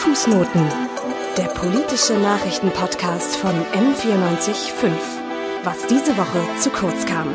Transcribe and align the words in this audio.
Fußnoten, 0.00 0.62
der 1.36 1.44
politische 1.48 2.14
Nachrichtenpodcast 2.14 3.36
von 3.36 3.50
M945. 3.50 4.88
Was 5.62 5.86
diese 5.88 6.16
Woche 6.16 6.40
zu 6.58 6.70
kurz 6.70 7.04
kam. 7.04 7.26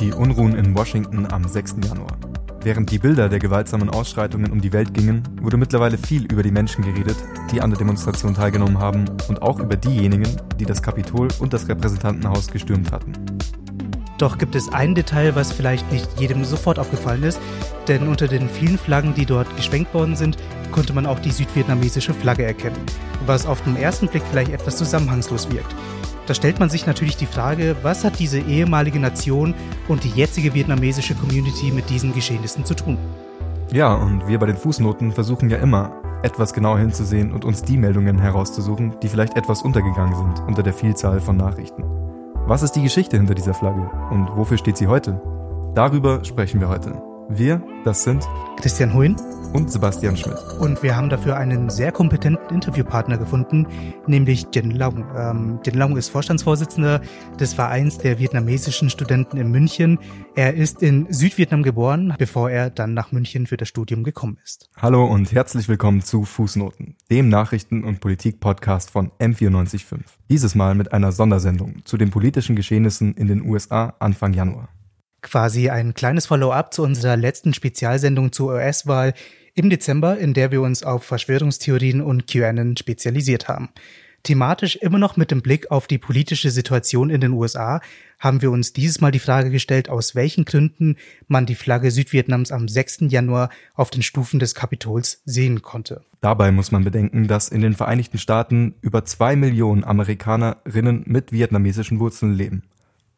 Die 0.00 0.10
Unruhen 0.10 0.56
in 0.56 0.74
Washington 0.76 1.28
am 1.30 1.46
6. 1.46 1.76
Januar. 1.88 2.18
Während 2.64 2.90
die 2.90 2.98
Bilder 2.98 3.28
der 3.28 3.38
gewaltsamen 3.38 3.88
Ausschreitungen 3.88 4.50
um 4.50 4.60
die 4.60 4.72
Welt 4.72 4.92
gingen, 4.92 5.22
wurde 5.40 5.58
mittlerweile 5.58 5.96
viel 5.96 6.24
über 6.24 6.42
die 6.42 6.50
Menschen 6.50 6.82
geredet, 6.82 7.16
die 7.52 7.60
an 7.60 7.70
der 7.70 7.78
Demonstration 7.78 8.34
teilgenommen 8.34 8.80
haben 8.80 9.04
und 9.28 9.42
auch 9.42 9.60
über 9.60 9.76
diejenigen, 9.76 10.28
die 10.58 10.64
das 10.64 10.82
Kapitol 10.82 11.28
und 11.38 11.52
das 11.52 11.68
Repräsentantenhaus 11.68 12.48
gestürmt 12.48 12.90
hatten. 12.90 13.12
Doch 14.18 14.38
gibt 14.38 14.54
es 14.54 14.72
ein 14.72 14.94
Detail, 14.94 15.34
was 15.34 15.52
vielleicht 15.52 15.90
nicht 15.90 16.20
jedem 16.20 16.44
sofort 16.44 16.78
aufgefallen 16.78 17.24
ist, 17.24 17.40
denn 17.88 18.06
unter 18.06 18.28
den 18.28 18.48
vielen 18.48 18.78
Flaggen, 18.78 19.14
die 19.14 19.26
dort 19.26 19.56
geschwenkt 19.56 19.92
worden 19.92 20.14
sind, 20.14 20.36
konnte 20.70 20.92
man 20.92 21.06
auch 21.06 21.18
die 21.18 21.32
südvietnamesische 21.32 22.14
Flagge 22.14 22.44
erkennen, 22.44 22.78
was 23.26 23.46
auf 23.46 23.62
den 23.62 23.76
ersten 23.76 24.08
Blick 24.08 24.22
vielleicht 24.30 24.52
etwas 24.52 24.76
zusammenhangslos 24.76 25.50
wirkt. 25.50 25.74
Da 26.26 26.34
stellt 26.34 26.58
man 26.58 26.70
sich 26.70 26.86
natürlich 26.86 27.16
die 27.16 27.26
Frage, 27.26 27.76
was 27.82 28.02
hat 28.04 28.18
diese 28.18 28.38
ehemalige 28.38 28.98
Nation 28.98 29.52
und 29.88 30.04
die 30.04 30.10
jetzige 30.10 30.54
vietnamesische 30.54 31.14
Community 31.14 31.70
mit 31.70 31.90
diesen 31.90 32.14
Geschehnissen 32.14 32.64
zu 32.64 32.74
tun? 32.74 32.96
Ja, 33.72 33.92
und 33.94 34.26
wir 34.26 34.38
bei 34.38 34.46
den 34.46 34.56
Fußnoten 34.56 35.12
versuchen 35.12 35.50
ja 35.50 35.58
immer, 35.58 35.92
etwas 36.22 36.54
genauer 36.54 36.78
hinzusehen 36.78 37.32
und 37.32 37.44
uns 37.44 37.62
die 37.62 37.76
Meldungen 37.76 38.18
herauszusuchen, 38.18 38.94
die 39.02 39.08
vielleicht 39.08 39.36
etwas 39.36 39.62
untergegangen 39.62 40.14
sind 40.14 40.46
unter 40.46 40.62
der 40.62 40.72
Vielzahl 40.72 41.20
von 41.20 41.36
Nachrichten. 41.36 41.84
Was 42.46 42.62
ist 42.62 42.72
die 42.72 42.82
Geschichte 42.82 43.16
hinter 43.16 43.34
dieser 43.34 43.54
Flagge 43.54 43.90
und 44.10 44.36
wofür 44.36 44.58
steht 44.58 44.76
sie 44.76 44.86
heute? 44.86 45.18
Darüber 45.74 46.22
sprechen 46.26 46.60
wir 46.60 46.68
heute. 46.68 47.02
Wir, 47.30 47.62
das 47.84 48.04
sind 48.04 48.22
Christian 48.58 48.92
Huyn 48.92 49.16
und 49.54 49.70
Sebastian 49.70 50.16
Schmidt. 50.16 50.36
Und 50.58 50.82
wir 50.82 50.96
haben 50.96 51.08
dafür 51.08 51.36
einen 51.36 51.70
sehr 51.70 51.92
kompetenten 51.92 52.50
Interviewpartner 52.50 53.18
gefunden, 53.18 53.66
nämlich 54.06 54.48
Jen 54.52 54.72
Long. 54.72 55.06
Ähm, 55.16 55.60
Jen 55.64 55.76
Long 55.76 55.96
ist 55.96 56.08
Vorstandsvorsitzender 56.08 57.00
des 57.38 57.54
Vereins 57.54 57.98
der 57.98 58.18
vietnamesischen 58.18 58.90
Studenten 58.90 59.36
in 59.36 59.52
München. 59.52 60.00
Er 60.34 60.54
ist 60.54 60.82
in 60.82 61.06
Südvietnam 61.08 61.62
geboren, 61.62 62.14
bevor 62.18 62.50
er 62.50 62.68
dann 62.68 62.94
nach 62.94 63.12
München 63.12 63.46
für 63.46 63.56
das 63.56 63.68
Studium 63.68 64.02
gekommen 64.02 64.38
ist. 64.42 64.68
Hallo 64.76 65.04
und 65.06 65.30
herzlich 65.30 65.68
willkommen 65.68 66.02
zu 66.02 66.24
Fußnoten, 66.24 66.96
dem 67.08 67.28
Nachrichten- 67.28 67.84
und 67.84 68.00
Politik-Podcast 68.00 68.90
von 68.90 69.12
M945. 69.20 70.00
Dieses 70.28 70.56
Mal 70.56 70.74
mit 70.74 70.92
einer 70.92 71.12
Sondersendung 71.12 71.84
zu 71.84 71.96
den 71.96 72.10
politischen 72.10 72.56
Geschehnissen 72.56 73.14
in 73.14 73.28
den 73.28 73.48
USA 73.48 73.94
Anfang 74.00 74.34
Januar 74.34 74.68
quasi 75.22 75.70
ein 75.70 75.94
kleines 75.94 76.26
Follow-up 76.26 76.74
zu 76.74 76.82
unserer 76.82 77.16
letzten 77.16 77.54
Spezialsendung 77.54 78.30
zur 78.30 78.56
US-Wahl 78.56 79.14
im 79.54 79.70
Dezember, 79.70 80.18
in 80.18 80.34
der 80.34 80.50
wir 80.50 80.60
uns 80.62 80.82
auf 80.82 81.04
Verschwörungstheorien 81.04 82.00
und 82.00 82.26
QAnon 82.26 82.76
spezialisiert 82.76 83.48
haben. 83.48 83.68
Thematisch 84.24 84.76
immer 84.76 84.98
noch 84.98 85.18
mit 85.18 85.30
dem 85.30 85.42
Blick 85.42 85.70
auf 85.70 85.86
die 85.86 85.98
politische 85.98 86.50
Situation 86.50 87.10
in 87.10 87.20
den 87.20 87.32
USA 87.32 87.82
haben 88.18 88.40
wir 88.40 88.50
uns 88.50 88.72
dieses 88.72 89.02
Mal 89.02 89.10
die 89.10 89.18
Frage 89.18 89.50
gestellt, 89.50 89.90
aus 89.90 90.14
welchen 90.14 90.46
Gründen 90.46 90.96
man 91.28 91.44
die 91.44 91.54
Flagge 91.54 91.90
Südvietnams 91.90 92.50
am 92.50 92.66
6. 92.66 93.00
Januar 93.08 93.50
auf 93.74 93.90
den 93.90 94.02
Stufen 94.02 94.40
des 94.40 94.54
Kapitols 94.54 95.20
sehen 95.26 95.60
konnte. 95.60 96.02
Dabei 96.22 96.52
muss 96.52 96.72
man 96.72 96.84
bedenken, 96.84 97.28
dass 97.28 97.50
in 97.50 97.60
den 97.60 97.74
Vereinigten 97.74 98.16
Staaten 98.16 98.76
über 98.80 99.04
zwei 99.04 99.36
Millionen 99.36 99.84
Amerikanerinnen 99.84 101.02
mit 101.06 101.32
vietnamesischen 101.32 102.00
Wurzeln 102.00 102.32
leben. 102.32 102.62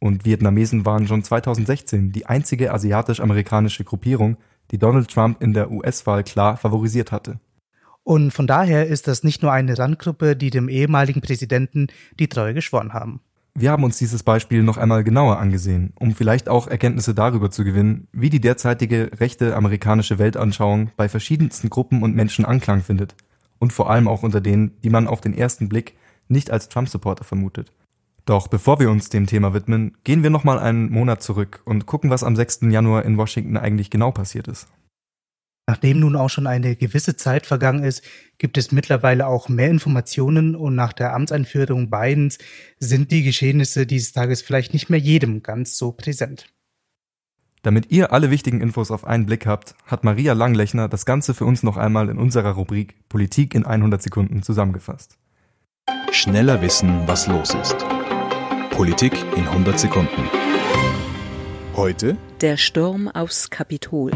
Und 0.00 0.24
Vietnamesen 0.24 0.84
waren 0.84 1.06
schon 1.06 1.22
2016 1.22 2.10
die 2.10 2.26
einzige 2.26 2.72
asiatisch-amerikanische 2.72 3.84
Gruppierung, 3.84 4.38
die 4.70 4.78
Donald 4.78 5.10
Trump 5.10 5.42
in 5.42 5.52
der 5.52 5.70
US-Wahl 5.70 6.24
klar 6.24 6.56
favorisiert 6.56 7.12
hatte. 7.12 7.38
Und 8.02 8.30
von 8.30 8.46
daher 8.46 8.86
ist 8.86 9.08
das 9.08 9.24
nicht 9.24 9.42
nur 9.42 9.52
eine 9.52 9.76
Randgruppe, 9.78 10.36
die 10.36 10.50
dem 10.50 10.68
ehemaligen 10.68 11.20
Präsidenten 11.20 11.88
die 12.20 12.28
Treue 12.28 12.54
geschworen 12.54 12.92
haben. 12.92 13.20
Wir 13.58 13.70
haben 13.70 13.84
uns 13.84 13.96
dieses 13.96 14.22
Beispiel 14.22 14.62
noch 14.62 14.76
einmal 14.76 15.02
genauer 15.02 15.38
angesehen, 15.38 15.94
um 15.98 16.14
vielleicht 16.14 16.48
auch 16.48 16.68
Erkenntnisse 16.68 17.14
darüber 17.14 17.50
zu 17.50 17.64
gewinnen, 17.64 18.06
wie 18.12 18.28
die 18.28 18.40
derzeitige 18.40 19.10
rechte 19.18 19.56
amerikanische 19.56 20.18
Weltanschauung 20.18 20.90
bei 20.96 21.08
verschiedensten 21.08 21.70
Gruppen 21.70 22.02
und 22.02 22.14
Menschen 22.14 22.44
Anklang 22.44 22.82
findet 22.82 23.16
und 23.58 23.72
vor 23.72 23.90
allem 23.90 24.08
auch 24.08 24.22
unter 24.22 24.42
denen, 24.42 24.72
die 24.84 24.90
man 24.90 25.08
auf 25.08 25.20
den 25.20 25.32
ersten 25.32 25.68
Blick 25.68 25.94
nicht 26.28 26.50
als 26.50 26.68
Trump-Supporter 26.68 27.24
vermutet. 27.24 27.72
Doch 28.26 28.48
bevor 28.48 28.80
wir 28.80 28.90
uns 28.90 29.08
dem 29.08 29.26
Thema 29.26 29.54
widmen, 29.54 29.96
gehen 30.02 30.24
wir 30.24 30.30
nochmal 30.30 30.58
einen 30.58 30.90
Monat 30.90 31.22
zurück 31.22 31.62
und 31.64 31.86
gucken, 31.86 32.10
was 32.10 32.24
am 32.24 32.34
6. 32.34 32.62
Januar 32.62 33.04
in 33.04 33.16
Washington 33.16 33.56
eigentlich 33.56 33.88
genau 33.88 34.10
passiert 34.10 34.48
ist. 34.48 34.66
Nachdem 35.68 36.00
nun 36.00 36.16
auch 36.16 36.28
schon 36.28 36.46
eine 36.46 36.76
gewisse 36.76 37.16
Zeit 37.16 37.46
vergangen 37.46 37.82
ist, 37.82 38.02
gibt 38.38 38.58
es 38.58 38.70
mittlerweile 38.70 39.26
auch 39.26 39.48
mehr 39.48 39.68
Informationen 39.68 40.54
und 40.54 40.74
nach 40.74 40.92
der 40.92 41.14
Amtseinführung 41.14 41.88
Bidens 41.88 42.38
sind 42.78 43.10
die 43.10 43.22
Geschehnisse 43.22 43.86
dieses 43.86 44.12
Tages 44.12 44.42
vielleicht 44.42 44.72
nicht 44.72 44.90
mehr 44.90 45.00
jedem 45.00 45.42
ganz 45.42 45.76
so 45.76 45.92
präsent. 45.92 46.46
Damit 47.62 47.90
ihr 47.90 48.12
alle 48.12 48.30
wichtigen 48.30 48.60
Infos 48.60 48.92
auf 48.92 49.04
einen 49.04 49.26
Blick 49.26 49.46
habt, 49.46 49.74
hat 49.86 50.04
Maria 50.04 50.34
Langlechner 50.34 50.88
das 50.88 51.04
Ganze 51.04 51.34
für 51.34 51.44
uns 51.44 51.64
noch 51.64 51.76
einmal 51.76 52.08
in 52.08 52.18
unserer 52.18 52.52
Rubrik 52.52 53.08
Politik 53.08 53.54
in 53.54 53.64
100 53.66 54.00
Sekunden 54.00 54.44
zusammengefasst. 54.44 55.18
Schneller 56.12 56.62
wissen, 56.62 57.02
was 57.06 57.26
los 57.26 57.54
ist. 57.54 57.84
Politik 58.76 59.14
in 59.34 59.48
100 59.48 59.80
Sekunden. 59.80 60.28
Heute 61.74 62.18
der 62.42 62.58
Sturm 62.58 63.08
aufs 63.08 63.48
Kapitol. 63.48 64.10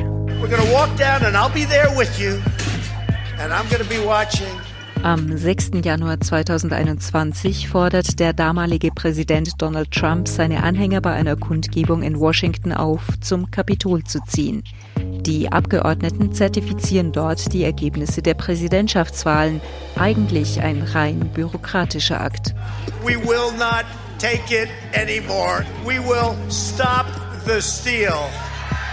Am 5.02 5.34
6. 5.38 5.70
Januar 5.82 6.20
2021 6.20 7.70
fordert 7.70 8.20
der 8.20 8.34
damalige 8.34 8.90
Präsident 8.90 9.50
Donald 9.56 9.92
Trump 9.92 10.28
seine 10.28 10.62
Anhänger 10.62 11.00
bei 11.00 11.12
einer 11.12 11.36
Kundgebung 11.36 12.02
in 12.02 12.20
Washington 12.20 12.74
auf, 12.74 13.00
zum 13.22 13.50
Kapitol 13.50 14.04
zu 14.04 14.18
ziehen. 14.26 14.62
Die 14.98 15.50
Abgeordneten 15.50 16.34
zertifizieren 16.34 17.12
dort 17.12 17.54
die 17.54 17.64
Ergebnisse 17.64 18.20
der 18.20 18.34
Präsidentschaftswahlen, 18.34 19.62
eigentlich 19.96 20.60
ein 20.60 20.82
rein 20.82 21.30
bürokratischer 21.32 22.20
Akt. 22.20 22.54
We 23.02 23.16
will 23.16 23.56
not 23.56 23.86
take 24.20 24.54
it 24.54 24.68
anymore. 24.94 25.64
We 25.84 25.98
will 25.98 26.36
stop 26.50 27.06
the 27.46 27.60
steal. 27.60 28.28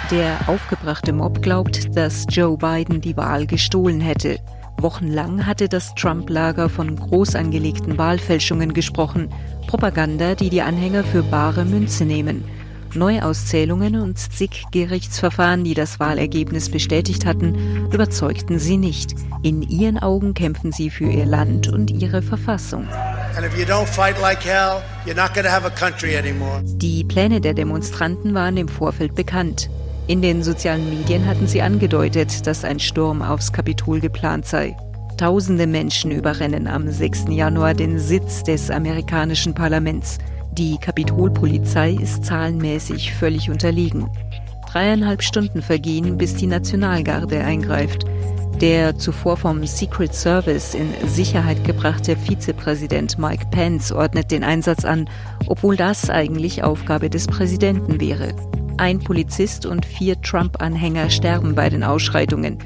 Der 0.10 0.40
aufgebrachte 0.48 1.12
Mob 1.12 1.42
glaubt, 1.42 1.96
dass 1.98 2.26
Joe 2.30 2.58
Biden 2.58 3.02
die 3.02 3.18
Wahl 3.18 3.46
gestohlen 3.46 4.00
hätte. 4.00 4.40
Wochenlang 4.80 5.46
hatte 5.46 5.68
das 5.68 5.94
Trump-Lager 5.96 6.70
von 6.70 6.96
groß 6.96 7.36
angelegten 7.36 7.98
Wahlfälschungen 7.98 8.74
gesprochen, 8.74 9.30
Propaganda, 9.68 10.36
die 10.36 10.50
die 10.50 10.62
Anhänger 10.62 11.04
für 11.04 11.24
bare 11.24 11.66
Münze 11.66 12.06
nehmen. 12.06 12.46
Neuauszählungen 12.94 13.98
und 13.98 14.18
zig 14.18 14.64
Gerichtsverfahren, 14.72 15.66
die 15.66 15.74
das 15.74 16.00
Wahlergebnis 16.00 16.70
bestätigt 16.70 17.26
hatten, 17.26 17.90
überzeugten 17.92 18.60
sie 18.60 18.78
nicht. 18.78 19.14
In 19.44 19.62
ihren 19.62 19.98
Augen 20.00 20.34
kämpfen 20.34 20.72
sie 20.72 20.90
für 20.90 21.10
ihr 21.10 21.26
Land 21.26 21.68
und 21.68 21.92
ihre 21.92 22.22
Verfassung. 22.22 22.88
Die 26.82 27.04
Pläne 27.04 27.40
der 27.40 27.54
Demonstranten 27.54 28.34
waren 28.34 28.58
im 28.58 28.68
Vorfeld 28.68 29.14
bekannt. 29.14 29.70
In 30.08 30.24
den 30.24 30.42
sozialen 30.42 30.90
Medien 30.90 31.28
hatten 31.28 31.46
sie 31.46 31.62
angedeutet, 31.62 32.48
dass 32.48 32.64
ein 32.64 32.80
Sturm 32.80 33.22
aufs 33.22 33.54
Kapitol 33.54 34.00
geplant 34.00 34.48
sei. 34.48 34.76
Tausende 35.18 35.68
Menschen 35.68 36.10
überrennen 36.10 36.66
am 36.66 36.90
6. 36.90 37.26
Januar 37.30 37.76
den 37.76 38.00
Sitz 38.00 38.42
des 38.42 38.72
amerikanischen 38.72 39.54
Parlaments. 39.54 40.18
Die 40.54 40.80
Kapitolpolizei 40.80 41.92
ist 41.92 42.26
zahlenmäßig 42.26 43.14
völlig 43.14 43.52
unterlegen. 43.52 44.10
Dreieinhalb 44.72 45.22
Stunden 45.22 45.62
vergehen, 45.62 46.18
bis 46.18 46.34
die 46.34 46.48
Nationalgarde 46.48 47.44
eingreift. 47.44 48.04
Der 48.62 48.98
zuvor 48.98 49.38
vom 49.38 49.64
Secret 49.68 50.16
Service 50.16 50.74
in 50.74 50.92
Sicherheit 51.08 51.64
gebrachte 51.64 52.18
Vizepräsident 52.18 53.20
Mike 53.20 53.46
Pence 53.52 53.92
ordnet 53.92 54.32
den 54.32 54.44
Einsatz 54.44 54.84
an, 54.84 55.08
obwohl 55.46 55.76
das 55.76 56.10
eigentlich 56.10 56.64
Aufgabe 56.64 57.12
des 57.12 57.28
Präsidenten 57.28 58.02
wäre. 58.02 58.34
Ein 58.78 58.98
Polizist 58.98 59.68
und 59.68 59.86
vier 59.86 60.20
Trump-Anhänger 60.24 61.12
sterben 61.12 61.54
bei 61.54 61.70
den 61.70 61.84
Ausschreitungen. 61.84 62.58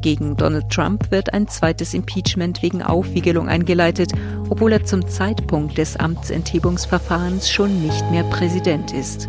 Gegen 0.00 0.36
Donald 0.36 0.70
Trump 0.70 1.10
wird 1.10 1.34
ein 1.34 1.48
zweites 1.48 1.92
Impeachment 1.92 2.62
wegen 2.62 2.80
Aufwiegelung 2.80 3.48
eingeleitet, 3.48 4.12
obwohl 4.48 4.72
er 4.72 4.84
zum 4.84 5.08
Zeitpunkt 5.08 5.76
des 5.76 5.96
Amtsenthebungsverfahrens 5.96 7.50
schon 7.50 7.82
nicht 7.82 8.08
mehr 8.12 8.24
Präsident 8.24 8.92
ist. 8.92 9.28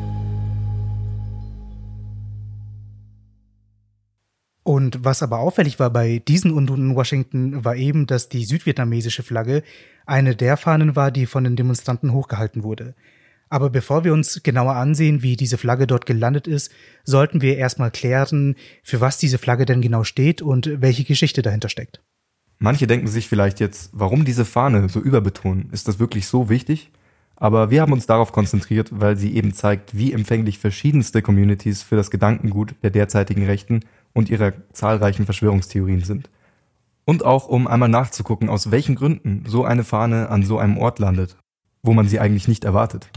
Und 4.64 5.04
was 5.04 5.22
aber 5.22 5.40
auffällig 5.40 5.80
war 5.80 5.90
bei 5.90 6.20
diesen 6.26 6.52
Unruhen 6.52 6.92
in 6.92 6.96
Washington, 6.96 7.66
war 7.66 7.76
eben, 7.76 8.08
dass 8.08 8.30
die 8.30 8.46
südvietnamesische 8.46 9.22
Flagge 9.22 9.62
eine 10.06 10.36
der 10.36 10.58
Fahnen 10.58 10.96
war, 10.96 11.12
die 11.12 11.26
von 11.26 11.44
den 11.44 11.58
Demonstranten 11.58 12.14
hochgehalten 12.14 12.64
wurde. 12.64 12.96
Aber 13.50 13.70
bevor 13.70 14.04
wir 14.04 14.14
uns 14.14 14.42
genauer 14.42 14.76
ansehen, 14.76 15.22
wie 15.22 15.36
diese 15.36 15.58
Flagge 15.58 15.86
dort 15.86 16.06
gelandet 16.06 16.48
ist, 16.48 16.72
sollten 17.04 17.42
wir 17.42 17.58
erstmal 17.58 17.92
klären, 17.92 18.56
für 18.82 19.00
was 19.00 19.18
diese 19.18 19.38
Flagge 19.38 19.66
denn 19.66 19.82
genau 19.82 20.04
steht 20.04 20.42
und 20.42 20.82
welche 20.82 21.04
Geschichte 21.04 21.42
dahinter 21.42 21.70
steckt. 21.70 22.02
Manche 22.58 22.88
denken 22.88 23.08
sich 23.08 23.28
vielleicht 23.28 23.60
jetzt, 23.60 23.90
warum 23.94 24.26
diese 24.26 24.46
Fahne 24.46 24.88
so 24.90 25.02
überbetonen? 25.02 25.70
Ist 25.72 25.88
das 25.88 26.00
wirklich 26.00 26.26
so 26.26 26.50
wichtig? 26.50 26.90
Aber 27.36 27.70
wir 27.70 27.82
haben 27.82 27.92
uns 27.92 28.06
darauf 28.06 28.32
konzentriert, 28.32 28.90
weil 28.92 29.18
sie 29.18 29.36
eben 29.36 29.54
zeigt, 29.54 29.98
wie 29.98 30.14
empfänglich 30.14 30.60
verschiedenste 30.60 31.22
Communities 31.22 31.84
für 31.84 31.96
das 31.96 32.10
Gedankengut 32.10 32.74
der 32.82 32.90
derzeitigen 32.90 33.46
Rechten 33.46 33.82
und 34.14 34.30
ihrer 34.30 34.54
zahlreichen 34.74 35.26
Verschwörungstheorien 35.26 36.04
sind. 36.04 36.30
Und 37.06 37.26
auch 37.26 37.48
um 37.48 37.68
einmal 37.68 37.90
nachzugucken, 37.90 38.48
aus 38.48 38.72
welchen 38.72 38.96
Gründen 38.96 39.44
so 39.46 39.66
eine 39.66 39.84
Fahne 39.84 40.30
an 40.30 40.44
so 40.44 40.58
einem 40.58 40.78
Ort 40.78 41.00
landet, 41.00 41.36
wo 41.82 41.94
man 41.94 42.08
sie 42.08 42.20
eigentlich 42.20 42.48
nicht 42.48 42.64
erwartet. 42.64 43.10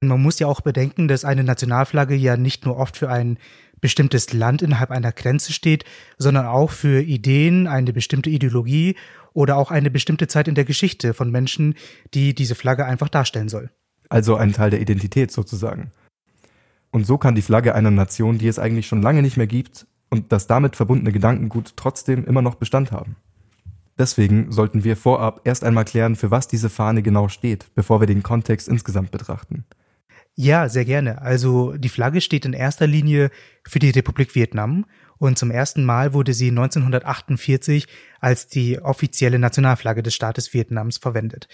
Man 0.00 0.22
muss 0.22 0.38
ja 0.38 0.46
auch 0.46 0.62
bedenken, 0.62 1.08
dass 1.08 1.24
eine 1.24 1.44
Nationalflagge 1.44 2.14
ja 2.14 2.36
nicht 2.36 2.64
nur 2.64 2.76
oft 2.76 2.96
für 2.96 3.10
ein 3.10 3.38
bestimmtes 3.80 4.32
Land 4.32 4.62
innerhalb 4.62 4.90
einer 4.90 5.12
Grenze 5.12 5.52
steht, 5.52 5.84
sondern 6.16 6.46
auch 6.46 6.70
für 6.70 7.02
Ideen, 7.02 7.66
eine 7.66 7.92
bestimmte 7.92 8.30
Ideologie 8.30 8.96
oder 9.34 9.56
auch 9.56 9.70
eine 9.70 9.90
bestimmte 9.90 10.26
Zeit 10.28 10.48
in 10.48 10.54
der 10.54 10.64
Geschichte 10.64 11.14
von 11.14 11.30
Menschen, 11.30 11.74
die 12.14 12.34
diese 12.34 12.54
Flagge 12.54 12.84
einfach 12.86 13.08
darstellen 13.08 13.48
soll. 13.48 13.70
Also 14.08 14.36
ein 14.36 14.52
Teil 14.52 14.70
der 14.70 14.80
Identität 14.80 15.30
sozusagen. 15.30 15.90
Und 16.90 17.06
so 17.06 17.18
kann 17.18 17.34
die 17.34 17.42
Flagge 17.42 17.74
einer 17.74 17.90
Nation, 17.90 18.38
die 18.38 18.48
es 18.48 18.58
eigentlich 18.58 18.86
schon 18.86 19.02
lange 19.02 19.22
nicht 19.22 19.36
mehr 19.36 19.46
gibt 19.46 19.86
und 20.12 20.30
das 20.30 20.46
damit 20.46 20.76
verbundene 20.76 21.10
Gedankengut 21.10 21.72
trotzdem 21.74 22.26
immer 22.26 22.42
noch 22.42 22.56
Bestand 22.56 22.92
haben. 22.92 23.16
Deswegen 23.98 24.52
sollten 24.52 24.84
wir 24.84 24.94
vorab 24.94 25.40
erst 25.44 25.64
einmal 25.64 25.86
klären, 25.86 26.16
für 26.16 26.30
was 26.30 26.46
diese 26.48 26.68
Fahne 26.68 27.02
genau 27.02 27.28
steht, 27.28 27.74
bevor 27.74 28.00
wir 28.00 28.06
den 28.06 28.22
Kontext 28.22 28.68
insgesamt 28.68 29.10
betrachten. 29.10 29.64
Ja, 30.34 30.68
sehr 30.68 30.84
gerne. 30.84 31.22
Also 31.22 31.72
die 31.78 31.88
Flagge 31.88 32.20
steht 32.20 32.44
in 32.44 32.52
erster 32.52 32.86
Linie 32.86 33.30
für 33.66 33.78
die 33.78 33.88
Republik 33.88 34.34
Vietnam 34.34 34.84
und 35.22 35.38
zum 35.38 35.52
ersten 35.52 35.84
Mal 35.84 36.14
wurde 36.14 36.34
sie 36.34 36.48
1948 36.48 37.86
als 38.18 38.48
die 38.48 38.80
offizielle 38.80 39.38
Nationalflagge 39.38 40.02
des 40.02 40.14
Staates 40.14 40.52
Vietnams 40.52 40.98
verwendet. 40.98 41.46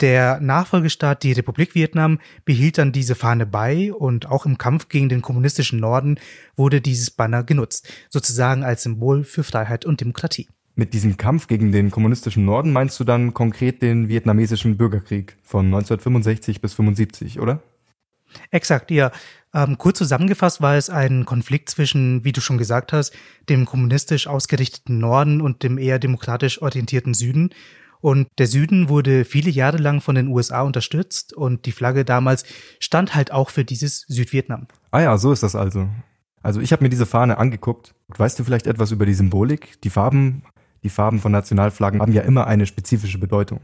Der 0.00 0.38
Nachfolgestaat, 0.40 1.22
die 1.22 1.32
Republik 1.32 1.74
Vietnam, 1.74 2.18
behielt 2.44 2.76
dann 2.76 2.92
diese 2.92 3.14
Fahne 3.14 3.46
bei 3.46 3.90
und 3.90 4.26
auch 4.26 4.44
im 4.44 4.58
Kampf 4.58 4.90
gegen 4.90 5.08
den 5.08 5.22
kommunistischen 5.22 5.80
Norden 5.80 6.18
wurde 6.56 6.82
dieses 6.82 7.10
Banner 7.10 7.42
genutzt, 7.42 7.90
sozusagen 8.10 8.62
als 8.62 8.82
Symbol 8.82 9.24
für 9.24 9.44
Freiheit 9.44 9.86
und 9.86 10.02
Demokratie. 10.02 10.48
Mit 10.74 10.92
diesem 10.92 11.16
Kampf 11.16 11.46
gegen 11.46 11.72
den 11.72 11.90
kommunistischen 11.90 12.44
Norden 12.44 12.70
meinst 12.70 13.00
du 13.00 13.04
dann 13.04 13.32
konkret 13.32 13.80
den 13.80 14.10
vietnamesischen 14.10 14.76
Bürgerkrieg 14.76 15.38
von 15.42 15.64
1965 15.64 16.60
bis 16.60 16.74
75, 16.74 17.40
oder? 17.40 17.62
Exakt, 18.50 18.90
ja. 18.90 19.12
Ähm, 19.54 19.78
kurz 19.78 19.98
zusammengefasst 19.98 20.60
war 20.60 20.76
es 20.76 20.90
ein 20.90 21.24
Konflikt 21.24 21.70
zwischen, 21.70 22.24
wie 22.24 22.32
du 22.32 22.40
schon 22.40 22.58
gesagt 22.58 22.92
hast, 22.92 23.14
dem 23.48 23.64
kommunistisch 23.64 24.26
ausgerichteten 24.26 24.98
Norden 24.98 25.40
und 25.40 25.62
dem 25.62 25.78
eher 25.78 25.98
demokratisch 25.98 26.60
orientierten 26.60 27.14
Süden. 27.14 27.50
Und 28.00 28.28
der 28.38 28.46
Süden 28.46 28.88
wurde 28.88 29.24
viele 29.24 29.50
Jahre 29.50 29.78
lang 29.78 30.00
von 30.00 30.14
den 30.14 30.28
USA 30.28 30.62
unterstützt 30.62 31.32
und 31.32 31.66
die 31.66 31.72
Flagge 31.72 32.04
damals 32.04 32.44
stand 32.78 33.14
halt 33.14 33.32
auch 33.32 33.50
für 33.50 33.64
dieses 33.64 34.02
Südvietnam. 34.02 34.66
Ah 34.90 35.00
ja, 35.00 35.18
so 35.18 35.32
ist 35.32 35.42
das 35.42 35.54
also. 35.54 35.88
Also 36.42 36.60
ich 36.60 36.72
habe 36.72 36.84
mir 36.84 36.90
diese 36.90 37.06
Fahne 37.06 37.38
angeguckt. 37.38 37.94
Weißt 38.08 38.38
du 38.38 38.44
vielleicht 38.44 38.66
etwas 38.66 38.92
über 38.92 39.06
die 39.06 39.14
Symbolik? 39.14 39.80
Die 39.82 39.90
Farben, 39.90 40.42
die 40.84 40.88
Farben 40.88 41.18
von 41.18 41.32
Nationalflaggen 41.32 42.00
haben 42.00 42.12
ja 42.12 42.22
immer 42.22 42.46
eine 42.46 42.66
spezifische 42.66 43.18
Bedeutung. 43.18 43.60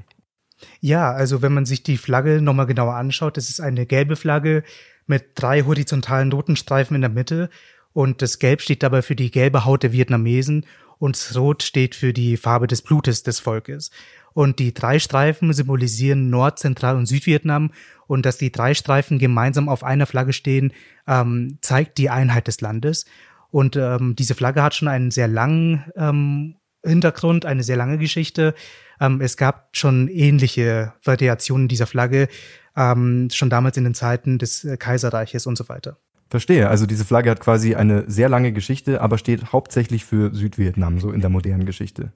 Ja, 0.81 1.13
also 1.13 1.43
wenn 1.43 1.53
man 1.53 1.67
sich 1.67 1.83
die 1.83 1.97
Flagge 1.97 2.41
nochmal 2.41 2.67
genauer 2.67 2.95
anschaut, 2.95 3.37
das 3.37 3.49
ist 3.49 3.61
eine 3.61 3.87
gelbe 3.87 4.17
Flagge 4.17 4.63
mit 5.07 5.33
drei 5.35 5.63
horizontalen 5.63 6.29
Notenstreifen 6.29 6.95
in 6.95 7.03
der 7.03 7.11
Mitte 7.11 7.51
und 7.93 8.23
das 8.23 8.39
Gelb 8.39 8.61
steht 8.63 8.83
dabei 8.83 9.03
für 9.03 9.17
die 9.17 9.31
gelbe 9.31 9.65
Haut 9.65 9.83
der 9.83 9.93
Vietnamesen 9.93 10.67
und 10.99 11.17
das 11.17 11.37
Rot 11.37 11.63
steht 11.63 11.95
für 11.95 12.13
die 12.13 12.37
Farbe 12.37 12.67
des 12.67 12.83
Blutes 12.83 13.23
des 13.23 13.41
Volkes. 13.41 13.91
Und 14.35 14.61
die 14.61 14.73
drei 14.73 14.99
Streifen 14.99 15.53
symbolisieren 15.53 16.31
Nord-, 16.31 16.59
Zentral- 16.59 16.97
und 16.97 17.07
Südvietnam 17.07 17.73
und 18.07 18.25
dass 18.25 18.39
die 18.39 18.53
drei 18.53 18.73
Streifen 18.75 19.19
gemeinsam 19.19 19.69
auf 19.69 19.85
einer 19.85 20.07
Flagge 20.07 20.33
stehen, 20.33 20.73
ähm, 21.07 21.59
zeigt 21.61 21.99
die 21.99 22.09
Einheit 22.09 22.47
des 22.47 22.61
Landes. 22.61 23.05
Und 23.51 23.77
ähm, 23.77 24.17
diese 24.17 24.35
Flagge 24.35 24.63
hat 24.63 24.75
schon 24.75 24.89
einen 24.89 25.11
sehr 25.11 25.29
langen 25.29 25.85
ähm, 25.97 26.55
Hintergrund, 26.85 27.47
eine 27.47 27.63
sehr 27.63 27.77
lange 27.77 27.99
Geschichte. 27.99 28.55
Ähm, 29.01 29.21
es 29.21 29.37
gab 29.37 29.69
schon 29.73 30.09
ähnliche 30.09 30.93
Variationen 31.05 31.69
dieser 31.69 31.87
Flagge, 31.87 32.29
ähm, 32.77 33.29
schon 33.33 33.51
damals 33.51 33.77
in 33.77 33.85
den 33.85 33.95
Zeiten 33.95 34.39
des 34.39 34.65
äh, 34.65 34.77
Kaiserreiches 34.77 35.47
und 35.47 35.57
so 35.57 35.69
weiter. 35.69 35.97
Verstehe. 36.31 36.71
Also 36.71 36.87
diese 36.87 37.05
Flagge 37.05 37.31
hat 37.31 37.41
quasi 37.41 37.75
eine 37.75 38.05
sehr 38.11 38.29
lange 38.31 38.53
Geschichte, 38.53 39.03
aber 39.03 39.19
steht 39.19 39.53
hauptsächlich 39.53 40.07
für 40.07 40.35
Südvietnam, 40.35 40.99
so 40.99 41.11
in 41.11 41.21
der 41.21 41.29
modernen 41.29 41.67
Geschichte. 41.67 42.13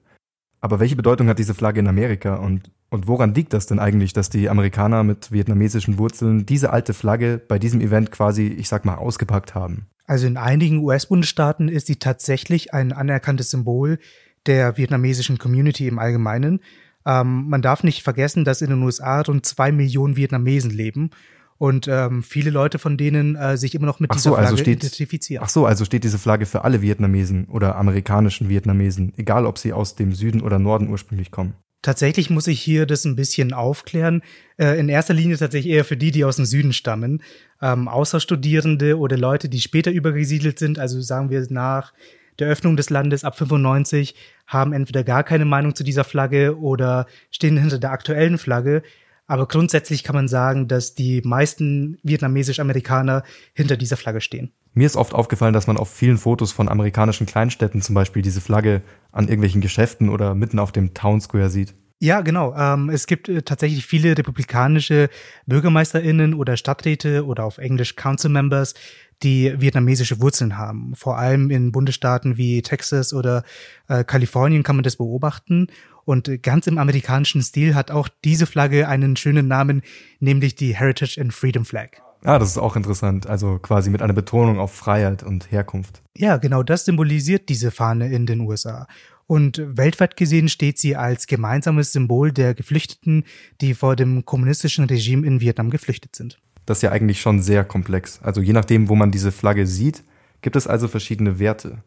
Aber 0.59 0.79
welche 0.79 0.95
Bedeutung 0.95 1.27
hat 1.27 1.37
diese 1.37 1.53
Flagge 1.53 1.79
in 1.79 1.87
Amerika 1.87 2.35
und, 2.35 2.71
und 2.89 3.07
woran 3.07 3.35
liegt 3.35 3.53
das 3.53 3.67
denn 3.67 3.77
eigentlich, 3.77 4.13
dass 4.13 4.31
die 4.31 4.49
Amerikaner 4.49 5.03
mit 5.03 5.31
vietnamesischen 5.31 5.99
Wurzeln 5.99 6.47
diese 6.47 6.71
alte 6.71 6.95
Flagge 6.95 7.39
bei 7.47 7.59
diesem 7.59 7.79
Event 7.79 8.11
quasi, 8.11 8.47
ich 8.47 8.67
sag 8.67 8.85
mal, 8.85 8.95
ausgepackt 8.95 9.53
haben? 9.53 9.85
Also 10.05 10.25
in 10.25 10.37
einigen 10.37 10.79
US-Bundesstaaten 10.79 11.69
ist 11.69 11.85
sie 11.85 11.97
tatsächlich 11.97 12.73
ein 12.73 12.93
anerkanntes 12.93 13.51
Symbol 13.51 13.99
der 14.47 14.77
vietnamesischen 14.77 15.37
Community 15.37 15.87
im 15.87 15.99
Allgemeinen. 15.99 16.61
Ähm, 17.05 17.47
man 17.47 17.61
darf 17.61 17.83
nicht 17.83 18.03
vergessen, 18.03 18.45
dass 18.45 18.61
in 18.61 18.69
den 18.69 18.81
USA 18.81 19.21
rund 19.21 19.45
zwei 19.45 19.71
Millionen 19.71 20.15
Vietnamesen 20.15 20.71
leben 20.71 21.11
und 21.57 21.87
ähm, 21.87 22.21
viele 22.21 22.51
Leute 22.51 22.79
von 22.79 22.97
denen 22.97 23.35
äh, 23.35 23.57
sich 23.57 23.73
immer 23.73 23.87
noch 23.87 23.99
mit 23.99 24.11
ach 24.11 24.15
dieser 24.15 24.29
so, 24.29 24.35
Flagge 24.35 24.49
also 24.49 24.57
steht, 24.57 24.83
identifizieren. 24.83 25.43
Ach 25.43 25.49
so, 25.49 25.65
also 25.65 25.85
steht 25.85 26.03
diese 26.03 26.19
Flagge 26.19 26.45
für 26.45 26.63
alle 26.63 26.81
Vietnamesen 26.81 27.45
oder 27.45 27.75
amerikanischen 27.75 28.49
Vietnamesen, 28.49 29.13
egal 29.17 29.45
ob 29.45 29.57
sie 29.57 29.73
aus 29.73 29.95
dem 29.95 30.13
Süden 30.13 30.41
oder 30.41 30.59
Norden 30.59 30.89
ursprünglich 30.89 31.31
kommen. 31.31 31.55
Tatsächlich 31.81 32.29
muss 32.29 32.47
ich 32.47 32.59
hier 32.59 32.85
das 32.85 33.05
ein 33.05 33.15
bisschen 33.15 33.53
aufklären. 33.53 34.21
Äh, 34.57 34.79
in 34.79 34.89
erster 34.89 35.13
Linie 35.13 35.37
tatsächlich 35.37 35.73
eher 35.73 35.85
für 35.85 35.97
die, 35.97 36.11
die 36.11 36.25
aus 36.25 36.35
dem 36.35 36.45
Süden 36.45 36.73
stammen. 36.73 37.23
Ähm, 37.61 37.87
Außerstudierende 37.87 38.97
oder 38.97 39.17
Leute, 39.17 39.49
die 39.49 39.59
später 39.59 39.91
übergesiedelt 39.91 40.59
sind, 40.59 40.79
also 40.79 41.01
sagen 41.01 41.29
wir 41.29 41.45
nach 41.49 41.93
der 42.39 42.47
Öffnung 42.47 42.77
des 42.77 42.89
Landes 42.89 43.23
ab 43.23 43.37
95 43.37 44.15
haben 44.45 44.73
entweder 44.73 45.03
gar 45.03 45.23
keine 45.23 45.45
Meinung 45.45 45.75
zu 45.75 45.83
dieser 45.83 46.03
Flagge 46.03 46.57
oder 46.57 47.07
stehen 47.31 47.57
hinter 47.57 47.79
der 47.79 47.91
aktuellen 47.91 48.37
Flagge. 48.37 48.83
Aber 49.29 49.47
grundsätzlich 49.47 50.03
kann 50.03 50.15
man 50.15 50.29
sagen, 50.29 50.67
dass 50.69 50.95
die 50.95 51.21
meisten 51.21 51.97
vietnamesisch-Amerikaner 52.03 53.23
hinter 53.53 53.75
dieser 53.75 53.97
Flagge 53.97 54.21
stehen. 54.21 54.53
Mir 54.73 54.85
ist 54.85 54.95
oft 54.95 55.13
aufgefallen, 55.13 55.53
dass 55.53 55.67
man 55.67 55.75
auf 55.75 55.89
vielen 55.89 56.17
Fotos 56.17 56.53
von 56.53 56.69
amerikanischen 56.69 57.25
Kleinstädten 57.25 57.81
zum 57.81 57.93
Beispiel 57.93 58.21
diese 58.21 58.39
Flagge 58.39 58.81
an 59.11 59.25
irgendwelchen 59.25 59.59
Geschäften 59.59 60.09
oder 60.09 60.33
mitten 60.33 60.59
auf 60.59 60.71
dem 60.71 60.93
Town 60.93 61.19
Square 61.19 61.49
sieht. 61.49 61.73
Ja, 61.99 62.21
genau. 62.21 62.53
Ähm, 62.55 62.89
es 62.89 63.07
gibt 63.07 63.27
äh, 63.27 63.41
tatsächlich 63.41 63.85
viele 63.85 64.15
republikanische 64.15 65.09
BürgermeisterInnen 65.47 66.35
oder 66.35 66.55
Stadträte 66.55 67.25
oder 67.25 67.43
auf 67.43 67.57
Englisch 67.57 67.95
Council 67.95 68.29
Members, 68.29 68.75
die 69.23 69.59
vietnamesische 69.59 70.21
Wurzeln 70.21 70.57
haben. 70.57 70.93
Vor 70.95 71.17
allem 71.17 71.49
in 71.49 71.71
Bundesstaaten 71.71 72.37
wie 72.37 72.61
Texas 72.61 73.13
oder 73.13 73.43
äh, 73.87 74.03
Kalifornien 74.03 74.61
kann 74.61 74.75
man 74.75 74.83
das 74.83 74.97
beobachten. 74.97 75.67
Und 76.05 76.43
ganz 76.43 76.67
im 76.67 76.77
amerikanischen 76.77 77.41
Stil 77.41 77.73
hat 77.73 77.89
auch 77.89 78.07
diese 78.23 78.45
Flagge 78.45 78.87
einen 78.87 79.17
schönen 79.17 79.47
Namen, 79.47 79.81
nämlich 80.19 80.55
die 80.55 80.75
Heritage 80.75 81.19
and 81.19 81.33
Freedom 81.33 81.65
Flag. 81.65 81.89
Ah, 82.23 82.39
das 82.39 82.49
ist 82.49 82.57
auch 82.57 82.75
interessant. 82.75 83.27
Also 83.27 83.57
quasi 83.59 83.89
mit 83.89 84.01
einer 84.01 84.13
Betonung 84.13 84.59
auf 84.59 84.73
Freiheit 84.73 85.23
und 85.23 85.51
Herkunft. 85.51 86.01
Ja, 86.15 86.37
genau 86.37 86.63
das 86.63 86.85
symbolisiert 86.85 87.49
diese 87.49 87.71
Fahne 87.71 88.09
in 88.11 88.25
den 88.25 88.41
USA. 88.41 88.87
Und 89.27 89.61
weltweit 89.65 90.17
gesehen 90.17 90.49
steht 90.49 90.77
sie 90.79 90.95
als 90.95 91.27
gemeinsames 91.27 91.91
Symbol 91.91 92.31
der 92.31 92.53
Geflüchteten, 92.53 93.25
die 93.61 93.73
vor 93.73 93.95
dem 93.95 94.25
kommunistischen 94.25 94.85
Regime 94.85 95.27
in 95.27 95.41
Vietnam 95.41 95.69
geflüchtet 95.69 96.15
sind 96.15 96.39
das 96.67 96.79
ist 96.79 96.81
ja 96.83 96.91
eigentlich 96.91 97.21
schon 97.21 97.41
sehr 97.41 97.63
komplex. 97.63 98.19
Also 98.21 98.41
je 98.41 98.53
nachdem, 98.53 98.89
wo 98.89 98.95
man 98.95 99.09
diese 99.09 99.31
Flagge 99.31 99.65
sieht, 99.65 100.03
gibt 100.41 100.55
es 100.55 100.67
also 100.67 100.87
verschiedene 100.87 101.39
Werte. 101.39 101.79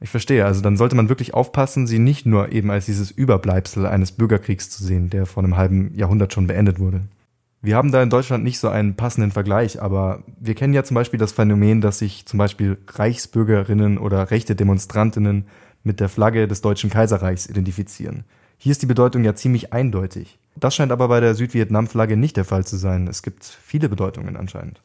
Ich 0.00 0.08
verstehe, 0.08 0.46
also 0.46 0.62
dann 0.62 0.78
sollte 0.78 0.96
man 0.96 1.10
wirklich 1.10 1.34
aufpassen, 1.34 1.86
sie 1.86 1.98
nicht 1.98 2.24
nur 2.24 2.50
eben 2.50 2.70
als 2.70 2.86
dieses 2.86 3.10
Überbleibsel 3.10 3.84
eines 3.84 4.12
Bürgerkriegs 4.12 4.70
zu 4.70 4.82
sehen, 4.82 5.10
der 5.10 5.26
vor 5.26 5.44
einem 5.44 5.58
halben 5.58 5.94
Jahrhundert 5.94 6.32
schon 6.32 6.46
beendet 6.46 6.80
wurde. 6.80 7.02
Wir 7.60 7.76
haben 7.76 7.92
da 7.92 8.02
in 8.02 8.08
Deutschland 8.08 8.42
nicht 8.42 8.58
so 8.58 8.70
einen 8.70 8.96
passenden 8.96 9.32
Vergleich, 9.32 9.82
aber 9.82 10.22
wir 10.40 10.54
kennen 10.54 10.72
ja 10.72 10.82
zum 10.82 10.94
Beispiel 10.94 11.20
das 11.20 11.32
Phänomen, 11.32 11.82
dass 11.82 11.98
sich 11.98 12.24
zum 12.24 12.38
Beispiel 12.38 12.78
Reichsbürgerinnen 12.88 13.98
oder 13.98 14.30
rechte 14.30 14.56
Demonstrantinnen 14.56 15.44
mit 15.82 16.00
der 16.00 16.08
Flagge 16.08 16.46
des 16.46 16.60
Deutschen 16.60 16.90
Kaiserreichs 16.90 17.48
identifizieren. 17.48 18.24
Hier 18.58 18.72
ist 18.72 18.82
die 18.82 18.86
Bedeutung 18.86 19.24
ja 19.24 19.34
ziemlich 19.34 19.72
eindeutig. 19.72 20.38
Das 20.56 20.74
scheint 20.74 20.92
aber 20.92 21.08
bei 21.08 21.20
der 21.20 21.34
Südvietnam-Flagge 21.34 22.16
nicht 22.16 22.36
der 22.36 22.44
Fall 22.44 22.66
zu 22.66 22.76
sein. 22.76 23.06
Es 23.06 23.22
gibt 23.22 23.44
viele 23.44 23.88
Bedeutungen 23.88 24.36
anscheinend. 24.36 24.82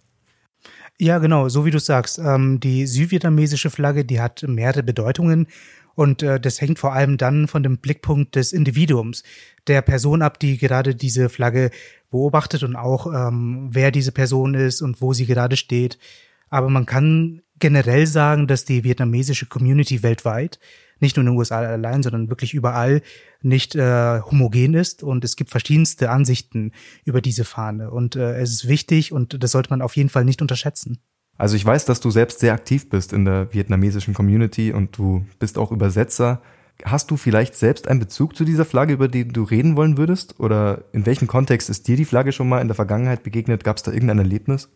Ja, 0.98 1.18
genau, 1.18 1.50
so 1.50 1.66
wie 1.66 1.72
du 1.72 1.80
sagst. 1.80 2.20
Ähm, 2.20 2.60
die 2.62 2.88
südvietnamesische 2.88 3.70
Flagge, 3.70 4.06
die 4.06 4.22
hat 4.22 4.44
mehrere 4.48 4.84
Bedeutungen. 4.84 5.48
Und 5.94 6.24
äh, 6.24 6.40
das 6.40 6.62
hängt 6.62 6.80
vor 6.80 6.94
allem 6.94 7.18
dann 7.18 7.48
von 7.48 7.64
dem 7.64 7.78
Blickpunkt 7.78 8.36
des 8.36 8.54
Individuums, 8.54 9.24
der 9.68 9.82
Person 9.82 10.22
ab, 10.22 10.40
die 10.40 10.58
gerade 10.58 10.96
diese 10.96 11.30
Flagge 11.30 11.72
beobachtet 12.12 12.64
und 12.64 12.76
auch 12.76 13.08
ähm, 13.08 13.70
wer 13.72 13.92
diese 13.92 14.12
Person 14.12 14.54
ist 14.54 14.82
und 14.82 15.02
wo 15.02 15.14
sie 15.14 15.26
gerade 15.26 15.58
steht. 15.58 15.98
Aber 16.50 16.70
man 16.70 16.86
kann 16.86 17.42
generell 17.60 18.08
sagen, 18.08 18.48
dass 18.48 18.66
die 18.66 18.84
vietnamesische 18.84 19.46
Community 19.46 20.04
weltweit, 20.04 20.60
nicht 21.00 21.16
nur 21.16 21.22
in 21.22 21.32
den 21.32 21.38
USA 21.38 21.60
allein, 21.60 22.04
sondern 22.04 22.30
wirklich 22.30 22.54
überall 22.54 23.02
nicht 23.42 23.76
äh, 23.76 24.22
homogen 24.22 24.74
ist 24.74 25.04
und 25.04 25.24
es 25.24 25.36
gibt 25.36 25.52
verschiedenste 25.52 26.10
Ansichten 26.10 26.72
über 27.04 27.22
diese 27.22 27.44
Fahne 27.44 27.92
und 27.92 28.16
äh, 28.16 28.40
es 28.40 28.52
ist 28.52 28.68
wichtig 28.68 29.12
und 29.12 29.44
das 29.44 29.52
sollte 29.52 29.70
man 29.70 29.82
auf 29.82 29.96
jeden 29.96 30.10
Fall 30.10 30.26
nicht 30.26 30.42
unterschätzen. 30.42 31.00
Also 31.38 31.56
ich 31.56 31.66
weiß, 31.66 31.86
dass 31.86 32.00
du 32.00 32.12
selbst 32.12 32.40
sehr 32.40 32.54
aktiv 32.54 32.90
bist 32.90 33.12
in 33.12 33.26
der 33.26 33.54
vietnamesischen 33.54 34.14
Community 34.14 34.72
und 34.72 34.98
du 34.98 35.26
bist 35.38 35.58
auch 35.58 35.72
Übersetzer. 35.72 36.42
Hast 36.84 37.12
du 37.12 37.18
vielleicht 37.18 37.56
selbst 37.56 37.88
einen 37.88 38.00
Bezug 38.00 38.36
zu 38.36 38.46
dieser 38.46 38.66
Flagge, 38.66 38.94
über 38.94 39.08
die 39.08 39.28
du 39.28 39.44
reden 39.44 39.76
wollen 39.76 39.98
würdest? 39.98 40.40
Oder 40.40 40.86
in 40.94 41.06
welchem 41.06 41.28
Kontext 41.28 41.70
ist 41.70 41.88
dir 41.88 41.98
die 41.98 42.06
Flagge 42.06 42.32
schon 42.32 42.50
mal 42.50 42.62
in 42.62 42.68
der 42.68 42.76
Vergangenheit 42.76 43.24
begegnet? 43.24 43.64
Gab 43.64 43.78
es 43.78 43.84
da 43.84 43.92
irgendein 43.92 44.20
Erlebnis? 44.20 44.70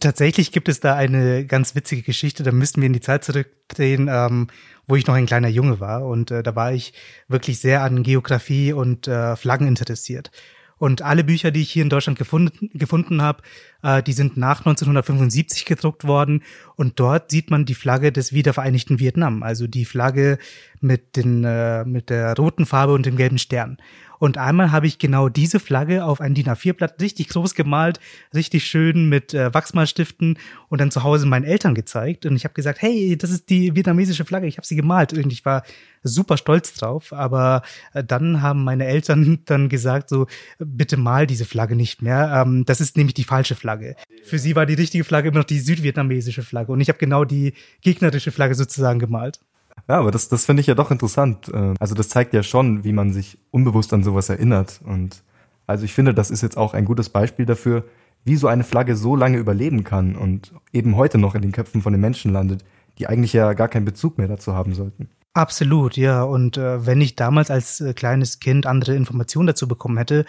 Tatsächlich 0.00 0.52
gibt 0.52 0.68
es 0.70 0.80
da 0.80 0.94
eine 0.94 1.44
ganz 1.44 1.74
witzige 1.74 2.02
Geschichte, 2.02 2.42
da 2.42 2.50
müssten 2.50 2.80
wir 2.80 2.86
in 2.86 2.94
die 2.94 3.00
Zeit 3.00 3.24
zurückdrehen, 3.24 4.08
ähm, 4.10 4.48
wo 4.86 4.96
ich 4.96 5.06
noch 5.06 5.14
ein 5.14 5.26
kleiner 5.26 5.48
Junge 5.48 5.80
war. 5.80 6.06
Und 6.06 6.30
äh, 6.30 6.42
da 6.42 6.56
war 6.56 6.72
ich 6.72 6.94
wirklich 7.28 7.58
sehr 7.58 7.82
an 7.82 8.02
Geografie 8.02 8.72
und 8.72 9.06
äh, 9.06 9.36
Flaggen 9.36 9.68
interessiert. 9.68 10.30
Und 10.78 11.02
alle 11.02 11.22
Bücher, 11.22 11.50
die 11.50 11.60
ich 11.60 11.70
hier 11.70 11.82
in 11.84 11.90
Deutschland 11.90 12.18
gefunden, 12.18 12.70
gefunden 12.72 13.22
habe, 13.22 13.42
äh, 13.82 14.02
die 14.02 14.14
sind 14.14 14.36
nach 14.36 14.60
1975 14.60 15.66
gedruckt 15.66 16.04
worden. 16.06 16.42
Und 16.74 16.98
dort 16.98 17.30
sieht 17.30 17.50
man 17.50 17.66
die 17.66 17.74
Flagge 17.74 18.12
des 18.12 18.32
wiedervereinigten 18.32 18.98
Vietnam, 18.98 19.42
also 19.42 19.66
die 19.66 19.84
Flagge 19.84 20.38
mit, 20.80 21.16
den, 21.16 21.44
äh, 21.44 21.84
mit 21.84 22.10
der 22.10 22.34
roten 22.34 22.66
Farbe 22.66 22.94
und 22.94 23.04
dem 23.06 23.16
gelben 23.16 23.38
Stern. 23.38 23.76
Und 24.22 24.38
einmal 24.38 24.70
habe 24.70 24.86
ich 24.86 25.00
genau 25.00 25.28
diese 25.28 25.58
Flagge 25.58 26.04
auf 26.04 26.20
ein 26.20 26.32
DIN 26.32 26.46
A4-Blatt 26.46 27.02
richtig 27.02 27.26
groß 27.30 27.56
gemalt, 27.56 27.98
richtig 28.32 28.64
schön 28.64 29.08
mit 29.08 29.34
äh, 29.34 29.52
Wachsmalstiften 29.52 30.38
und 30.68 30.80
dann 30.80 30.92
zu 30.92 31.02
Hause 31.02 31.26
meinen 31.26 31.42
Eltern 31.42 31.74
gezeigt. 31.74 32.24
Und 32.24 32.36
ich 32.36 32.44
habe 32.44 32.54
gesagt, 32.54 32.82
hey, 32.82 33.16
das 33.16 33.30
ist 33.30 33.50
die 33.50 33.74
vietnamesische 33.74 34.24
Flagge, 34.24 34.46
ich 34.46 34.58
habe 34.58 34.66
sie 34.66 34.76
gemalt. 34.76 35.12
Und 35.12 35.32
ich 35.32 35.44
war 35.44 35.64
super 36.04 36.36
stolz 36.36 36.72
drauf. 36.74 37.12
Aber 37.12 37.62
äh, 37.94 38.04
dann 38.04 38.42
haben 38.42 38.62
meine 38.62 38.86
Eltern 38.86 39.40
dann 39.46 39.68
gesagt, 39.68 40.08
so, 40.08 40.28
bitte 40.60 40.96
mal 40.96 41.26
diese 41.26 41.44
Flagge 41.44 41.74
nicht 41.74 42.00
mehr. 42.00 42.44
Ähm, 42.46 42.64
das 42.64 42.80
ist 42.80 42.96
nämlich 42.96 43.14
die 43.14 43.24
falsche 43.24 43.56
Flagge. 43.56 43.96
Für 44.22 44.38
sie 44.38 44.54
war 44.54 44.66
die 44.66 44.74
richtige 44.74 45.02
Flagge 45.02 45.30
immer 45.30 45.38
noch 45.38 45.44
die 45.44 45.58
südvietnamesische 45.58 46.44
Flagge. 46.44 46.70
Und 46.70 46.80
ich 46.80 46.88
habe 46.88 46.98
genau 47.00 47.24
die 47.24 47.54
gegnerische 47.80 48.30
Flagge 48.30 48.54
sozusagen 48.54 49.00
gemalt. 49.00 49.40
Ja, 49.88 49.98
aber 49.98 50.10
das, 50.10 50.28
das 50.28 50.44
finde 50.44 50.60
ich 50.60 50.66
ja 50.66 50.74
doch 50.74 50.90
interessant. 50.90 51.48
Äh, 51.48 51.74
also 51.78 51.94
das 51.94 52.08
zeigt 52.08 52.34
ja 52.34 52.42
schon, 52.42 52.84
wie 52.84 52.92
man 52.92 53.12
sich 53.12 53.38
unbewusst 53.50 53.92
an 53.92 54.02
sowas 54.02 54.28
erinnert. 54.28 54.80
Und 54.84 55.22
also 55.66 55.84
ich 55.84 55.92
finde, 55.94 56.14
das 56.14 56.30
ist 56.30 56.42
jetzt 56.42 56.56
auch 56.56 56.74
ein 56.74 56.84
gutes 56.84 57.08
Beispiel 57.08 57.46
dafür, 57.46 57.84
wie 58.24 58.36
so 58.36 58.46
eine 58.46 58.64
Flagge 58.64 58.96
so 58.96 59.16
lange 59.16 59.38
überleben 59.38 59.84
kann 59.84 60.14
und 60.14 60.52
eben 60.72 60.96
heute 60.96 61.18
noch 61.18 61.34
in 61.34 61.42
den 61.42 61.52
Köpfen 61.52 61.82
von 61.82 61.92
den 61.92 62.00
Menschen 62.00 62.32
landet, 62.32 62.64
die 62.98 63.06
eigentlich 63.08 63.32
ja 63.32 63.52
gar 63.54 63.68
keinen 63.68 63.84
Bezug 63.84 64.18
mehr 64.18 64.28
dazu 64.28 64.54
haben 64.54 64.74
sollten. 64.74 65.08
Absolut, 65.34 65.96
ja. 65.96 66.22
Und 66.22 66.58
äh, 66.58 66.86
wenn 66.86 67.00
ich 67.00 67.16
damals 67.16 67.50
als 67.50 67.80
äh, 67.80 67.94
kleines 67.94 68.38
Kind 68.38 68.66
andere 68.66 68.94
Informationen 68.94 69.46
dazu 69.46 69.66
bekommen 69.66 69.96
hätte, 69.96 70.26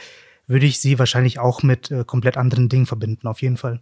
würde 0.48 0.66
ich 0.66 0.80
sie 0.80 0.98
wahrscheinlich 0.98 1.40
auch 1.40 1.62
mit 1.62 1.92
äh, 1.92 2.04
komplett 2.06 2.38
anderen 2.38 2.70
Dingen 2.70 2.86
verbinden, 2.86 3.28
auf 3.28 3.42
jeden 3.42 3.58
Fall. 3.58 3.82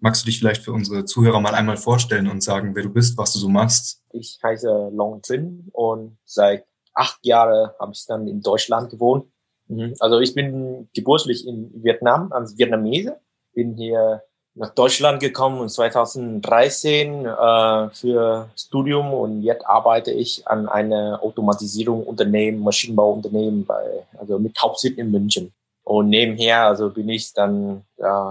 Magst 0.00 0.22
du 0.22 0.26
dich 0.26 0.38
vielleicht 0.38 0.62
für 0.62 0.72
unsere 0.72 1.04
Zuhörer 1.04 1.40
mal 1.40 1.54
einmal 1.54 1.76
vorstellen 1.76 2.28
und 2.28 2.42
sagen, 2.42 2.74
wer 2.74 2.82
du 2.82 2.90
bist, 2.90 3.18
was 3.18 3.34
du 3.34 3.38
so 3.38 3.48
machst? 3.48 4.02
Ich 4.12 4.38
heiße 4.42 4.90
Long 4.92 5.20
Trin 5.20 5.68
und 5.72 6.16
seit 6.24 6.64
acht 6.94 7.24
Jahren 7.24 7.70
habe 7.78 7.92
ich 7.92 8.06
dann 8.06 8.26
in 8.26 8.40
Deutschland 8.40 8.90
gewohnt. 8.90 9.26
Mhm. 9.68 9.94
Also 10.00 10.18
ich 10.20 10.34
bin 10.34 10.88
geburtlich 10.94 11.46
in 11.46 11.70
Vietnam, 11.84 12.32
als 12.32 12.56
Vietnamese. 12.56 13.20
Bin 13.54 13.76
hier 13.76 14.22
nach 14.54 14.70
Deutschland 14.74 15.20
gekommen 15.20 15.60
und 15.60 15.68
2013 15.68 17.26
äh, 17.26 17.90
für 17.90 18.50
Studium 18.56 19.12
und 19.12 19.42
jetzt 19.42 19.64
arbeite 19.66 20.10
ich 20.10 20.46
an 20.48 20.68
einer 20.68 21.20
Automatisierung 21.22 22.04
Unternehmen, 22.04 22.60
Maschinenbauunternehmen 22.60 23.64
bei, 23.64 24.06
also 24.18 24.38
mit 24.38 24.60
Hauptsitz 24.60 24.98
in 24.98 25.10
München. 25.10 25.52
Und 25.84 26.08
nebenher, 26.08 26.66
also 26.66 26.90
bin 26.90 27.08
ich 27.08 27.32
dann 27.32 27.84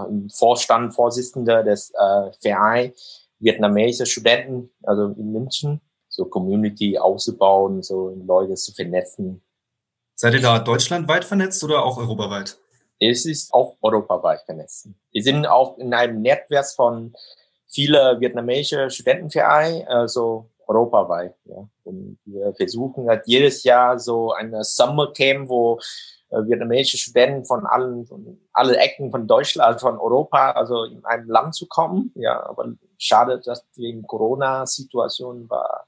im 0.08 0.28
Vorstand, 0.30 0.94
Vorsitzender 0.94 1.62
des 1.62 1.90
äh, 1.90 2.32
Verein 2.40 2.92
vietnamesischer 3.38 4.06
Studenten, 4.06 4.70
also 4.82 5.06
in 5.16 5.32
München, 5.32 5.80
so 6.08 6.26
Community 6.26 6.98
auszubauen, 6.98 7.82
so 7.82 8.14
Leute 8.26 8.54
zu 8.54 8.72
vernetzen. 8.72 9.42
Seid 10.14 10.34
ihr 10.34 10.42
da 10.42 10.58
deutschlandweit 10.58 11.24
vernetzt 11.24 11.64
oder 11.64 11.82
auch 11.82 11.96
europaweit? 11.96 12.58
Es 12.98 13.24
ist 13.24 13.54
auch 13.54 13.76
europaweit 13.80 14.42
vernetzt. 14.44 14.88
Wir 15.12 15.22
sind 15.22 15.46
auch 15.46 15.78
in 15.78 15.94
einem 15.94 16.20
Netzwerk 16.20 16.66
von 16.66 17.14
vielen 17.66 18.20
vietnamesischen 18.20 18.90
Studentenvereinen, 18.90 19.88
also 19.88 20.50
europaweit. 20.66 21.34
Ja. 21.44 21.66
Und 21.84 22.18
wir 22.26 22.52
versuchen 22.54 23.08
halt 23.08 23.22
jedes 23.26 23.64
Jahr 23.64 23.98
so 23.98 24.32
eine 24.32 24.62
Summer 24.62 25.12
Camp, 25.12 25.48
wo 25.48 25.80
äh, 26.30 26.46
vietnamesische 26.46 26.98
Studenten 26.98 27.44
von 27.44 27.66
allen, 27.66 28.06
von 28.06 28.38
alle 28.52 28.76
Ecken 28.76 29.10
von 29.10 29.26
Deutschland, 29.26 29.66
also 29.66 29.88
von 29.88 29.98
Europa, 29.98 30.52
also 30.52 30.84
in 30.84 31.04
einem 31.04 31.28
Land 31.28 31.54
zu 31.54 31.66
kommen. 31.66 32.12
Ja, 32.14 32.48
aber 32.48 32.72
schade, 32.98 33.40
dass 33.44 33.66
wegen 33.76 34.02
Corona-Situation 34.02 35.48
war 35.50 35.86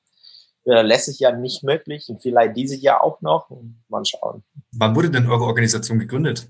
äh, 0.64 0.82
letztes 0.82 1.18
Jahr 1.18 1.32
nicht 1.32 1.64
möglich 1.64 2.08
und 2.08 2.22
vielleicht 2.22 2.56
dieses 2.56 2.82
Jahr 2.82 3.02
auch 3.02 3.20
noch. 3.20 3.48
Mal 3.88 4.04
schauen. 4.04 4.44
Wann 4.72 4.94
wurde 4.94 5.10
denn 5.10 5.28
eure 5.28 5.44
Organisation 5.44 5.98
gegründet? 5.98 6.48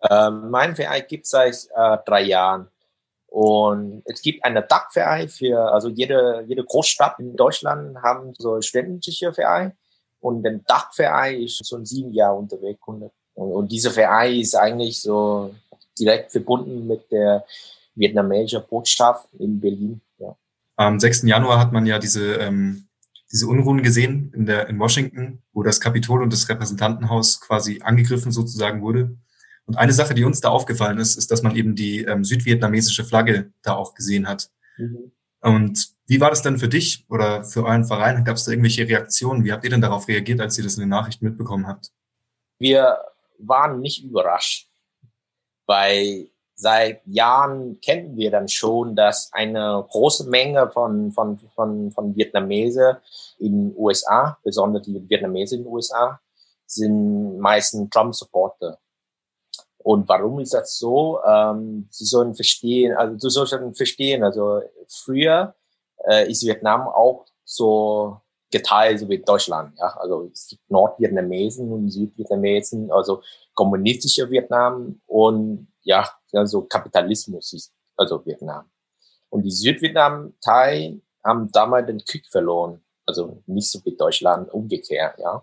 Äh, 0.00 0.30
mein 0.30 0.76
Verein 0.76 1.02
gibt 1.08 1.24
es 1.24 1.30
seit 1.30 1.68
äh, 1.74 1.98
drei 2.06 2.22
Jahren. 2.22 2.68
Und 3.26 4.02
es 4.06 4.22
gibt 4.22 4.44
eine 4.44 4.62
Dachverein 4.62 5.28
für, 5.28 5.70
also 5.72 5.88
jede, 5.88 6.44
jede 6.46 6.64
Großstadt 6.64 7.18
in 7.18 7.36
Deutschland 7.36 7.98
haben 8.02 8.32
so 8.38 8.60
studentische 8.62 9.32
Verein. 9.32 9.76
Und 10.20 10.42
der 10.42 10.60
Dachverein 10.66 11.42
ist 11.42 11.68
schon 11.68 11.84
sieben 11.84 12.12
Jahre 12.12 12.36
unterwegs. 12.36 12.80
Und 12.86 13.10
und, 13.38 13.52
und 13.52 13.72
dieser 13.72 13.92
Verein 13.92 14.40
ist 14.40 14.56
eigentlich 14.56 15.00
so 15.00 15.54
direkt 15.98 16.32
verbunden 16.32 16.86
mit 16.86 17.10
der 17.10 17.44
vietnamesischen 17.94 18.62
Botschaft 18.68 19.28
in 19.38 19.60
Berlin. 19.60 20.00
Ja. 20.18 20.36
Am 20.76 20.98
6. 20.98 21.22
Januar 21.22 21.60
hat 21.60 21.72
man 21.72 21.86
ja 21.86 21.98
diese, 21.98 22.34
ähm, 22.34 22.88
diese 23.30 23.46
Unruhen 23.46 23.82
gesehen 23.82 24.32
in, 24.34 24.46
der, 24.46 24.68
in 24.68 24.78
Washington, 24.78 25.42
wo 25.52 25.62
das 25.62 25.80
Kapitol 25.80 26.22
und 26.22 26.32
das 26.32 26.48
Repräsentantenhaus 26.48 27.40
quasi 27.40 27.80
angegriffen 27.82 28.32
sozusagen 28.32 28.82
wurde. 28.82 29.16
Und 29.66 29.76
eine 29.76 29.92
Sache, 29.92 30.14
die 30.14 30.24
uns 30.24 30.40
da 30.40 30.48
aufgefallen 30.48 30.98
ist, 30.98 31.16
ist, 31.16 31.30
dass 31.30 31.42
man 31.42 31.54
eben 31.54 31.76
die 31.76 32.04
ähm, 32.04 32.24
südvietnamesische 32.24 33.04
Flagge 33.04 33.52
da 33.62 33.74
auch 33.74 33.94
gesehen 33.94 34.26
hat. 34.26 34.50
Mhm. 34.78 35.12
Und 35.40 35.90
wie 36.06 36.20
war 36.20 36.30
das 36.30 36.42
denn 36.42 36.58
für 36.58 36.68
dich 36.68 37.04
oder 37.08 37.44
für 37.44 37.64
euren 37.64 37.84
Verein? 37.84 38.24
Gab 38.24 38.36
es 38.36 38.44
da 38.44 38.50
irgendwelche 38.50 38.88
Reaktionen? 38.88 39.44
Wie 39.44 39.52
habt 39.52 39.62
ihr 39.62 39.70
denn 39.70 39.80
darauf 39.80 40.08
reagiert, 40.08 40.40
als 40.40 40.58
ihr 40.58 40.64
das 40.64 40.74
in 40.74 40.80
den 40.80 40.88
Nachrichten 40.88 41.24
mitbekommen 41.24 41.68
habt? 41.68 41.92
Wir 42.58 42.98
waren 43.38 43.80
nicht 43.80 44.04
überrascht, 44.04 44.68
weil 45.66 46.28
seit 46.54 47.06
Jahren 47.06 47.80
kennen 47.80 48.16
wir 48.16 48.30
dann 48.30 48.48
schon, 48.48 48.96
dass 48.96 49.30
eine 49.32 49.86
große 49.90 50.28
Menge 50.28 50.68
von, 50.70 51.12
von, 51.12 51.38
von, 51.54 51.90
von 51.92 52.16
Vietnamesen 52.16 52.96
in 53.38 53.70
den 53.70 53.76
USA, 53.76 54.38
besonders 54.42 54.82
die 54.82 55.08
Vietnamesen 55.08 55.58
in 55.58 55.64
den 55.64 55.72
USA, 55.72 56.20
sind 56.66 57.38
meistens 57.38 57.88
Trump-Supporter. 57.90 58.78
Und 59.78 60.08
warum 60.08 60.40
ist 60.40 60.52
das 60.52 60.76
so? 60.76 61.20
Ähm, 61.24 61.86
sie 61.90 62.04
sollen 62.04 62.34
verstehen, 62.34 62.96
also 62.96 63.16
du 63.16 63.28
sollst 63.30 63.56
verstehen, 63.76 64.24
also 64.24 64.60
früher 64.88 65.54
äh, 66.08 66.30
ist 66.30 66.44
Vietnam 66.44 66.88
auch 66.88 67.24
so 67.44 68.20
geteilt, 68.50 69.00
so 69.00 69.08
wie 69.08 69.18
Deutschland. 69.18 69.76
Ja? 69.78 69.96
Also 69.98 70.30
es 70.32 70.48
gibt 70.48 70.70
Nordvietnamesen 70.70 71.70
und 71.70 71.90
Südvietnamesen, 71.90 72.90
also 72.90 73.22
kommunistische 73.54 74.30
Vietnam 74.30 75.00
und 75.06 75.68
ja, 75.82 76.08
also 76.32 76.62
Kapitalismus 76.62 77.52
ist 77.52 77.72
also 77.96 78.24
Vietnam. 78.24 78.70
Und 79.30 79.42
die 79.42 79.50
Südvietnam-Teil 79.50 81.00
haben 81.24 81.50
damals 81.52 81.86
den 81.86 82.04
Krieg 82.04 82.26
verloren. 82.28 82.80
Also 83.06 83.42
nicht 83.46 83.70
so 83.70 83.84
wie 83.84 83.96
Deutschland, 83.96 84.52
umgekehrt, 84.52 85.18
ja. 85.18 85.42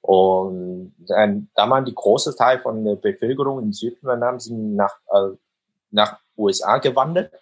Und 0.00 0.94
dann, 0.98 1.50
damals 1.54 1.86
die 1.86 1.94
große 1.94 2.36
Teil 2.36 2.60
von 2.60 2.84
der 2.84 2.96
Bevölkerung 2.96 3.62
in 3.62 3.72
Südvietnam 3.72 4.38
sind 4.38 4.74
nach, 4.74 4.94
äh, 5.12 5.36
nach 5.90 6.18
USA 6.36 6.78
gewandert. 6.78 7.32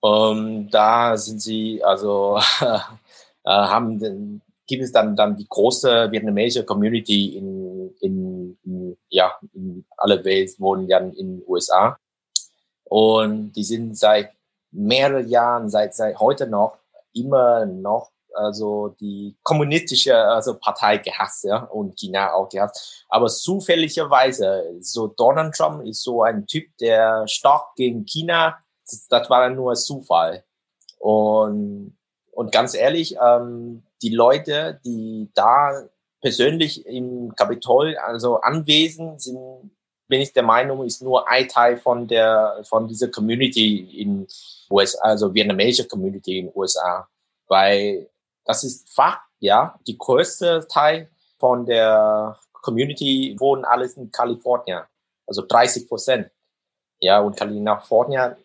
Und 0.00 0.70
da 0.70 1.16
sind 1.16 1.40
sie 1.40 1.82
also 1.84 2.40
haben 3.50 3.98
den, 3.98 4.42
gibt 4.66 4.82
es 4.82 4.92
dann 4.92 5.16
dann 5.16 5.36
die 5.36 5.46
große 5.48 6.10
vietnamesische 6.10 6.64
Community 6.64 7.36
in, 7.36 7.94
in, 8.00 8.58
in 8.64 8.96
ja 9.08 9.32
in 9.52 9.84
alle 9.96 10.24
Welt 10.24 10.58
wohnen 10.60 10.88
dann 10.88 11.12
in 11.12 11.38
den 11.38 11.44
USA 11.46 11.98
Und 12.84 13.52
die 13.52 13.64
sind 13.64 13.98
seit 13.98 14.32
mehreren 14.70 15.28
Jahren, 15.28 15.68
seit, 15.68 15.94
seit 15.94 16.18
heute 16.18 16.46
noch, 16.46 16.78
immer 17.12 17.66
noch 17.66 18.12
also 18.34 18.94
die 19.00 19.36
kommunistische 19.42 20.16
also 20.16 20.58
Partei 20.58 20.98
gehasst, 20.98 21.44
ja, 21.44 21.64
und 21.64 21.98
China 21.98 22.32
auch 22.32 22.48
gehasst. 22.48 23.04
Aber 23.08 23.28
zufälligerweise, 23.28 24.76
so 24.80 25.08
Donald 25.08 25.54
Trump 25.54 25.84
ist 25.84 26.02
so 26.02 26.22
ein 26.22 26.46
Typ, 26.46 26.66
der 26.78 27.26
stark 27.28 27.74
gegen 27.76 28.04
China, 28.04 28.58
das, 28.86 29.06
das 29.08 29.30
war 29.30 29.42
dann 29.42 29.56
nur 29.56 29.74
Zufall. 29.74 30.44
Und, 30.98 31.96
und 32.32 32.50
ganz 32.50 32.74
ehrlich, 32.74 33.16
ähm, 33.22 33.82
die 34.00 34.14
Leute, 34.14 34.80
die 34.84 35.30
da 35.34 35.84
persönlich 36.20 36.86
im 36.86 37.34
Kapitol 37.36 37.96
also 37.96 38.40
anwesend 38.40 39.20
sind, 39.20 39.70
bin 40.08 40.20
ich 40.20 40.32
der 40.32 40.42
Meinung, 40.42 40.84
ist 40.84 41.02
nur 41.02 41.28
ein 41.28 41.48
Teil 41.48 41.76
von 41.76 42.08
der 42.08 42.62
von 42.64 42.88
dieser 42.88 43.08
Community 43.08 44.00
in 44.00 44.26
USA, 44.70 44.98
also 45.02 45.34
vietnamesische 45.34 45.86
Community 45.86 46.38
in 46.38 46.52
USA, 46.54 47.08
weil 47.48 48.10
das 48.44 48.64
ist 48.64 48.90
Fakt, 48.90 49.22
ja. 49.40 49.78
Die 49.86 49.98
größte 49.98 50.66
Teil 50.68 51.08
von 51.38 51.66
der 51.66 52.38
Community 52.52 53.36
wohnen 53.38 53.64
alles 53.64 53.96
in 53.96 54.10
Kalifornien, 54.10 54.82
also 55.26 55.42
30 55.46 55.88
Prozent. 55.88 56.30
Ja, 57.00 57.20
und 57.20 57.36
Kalifornien 57.36 58.36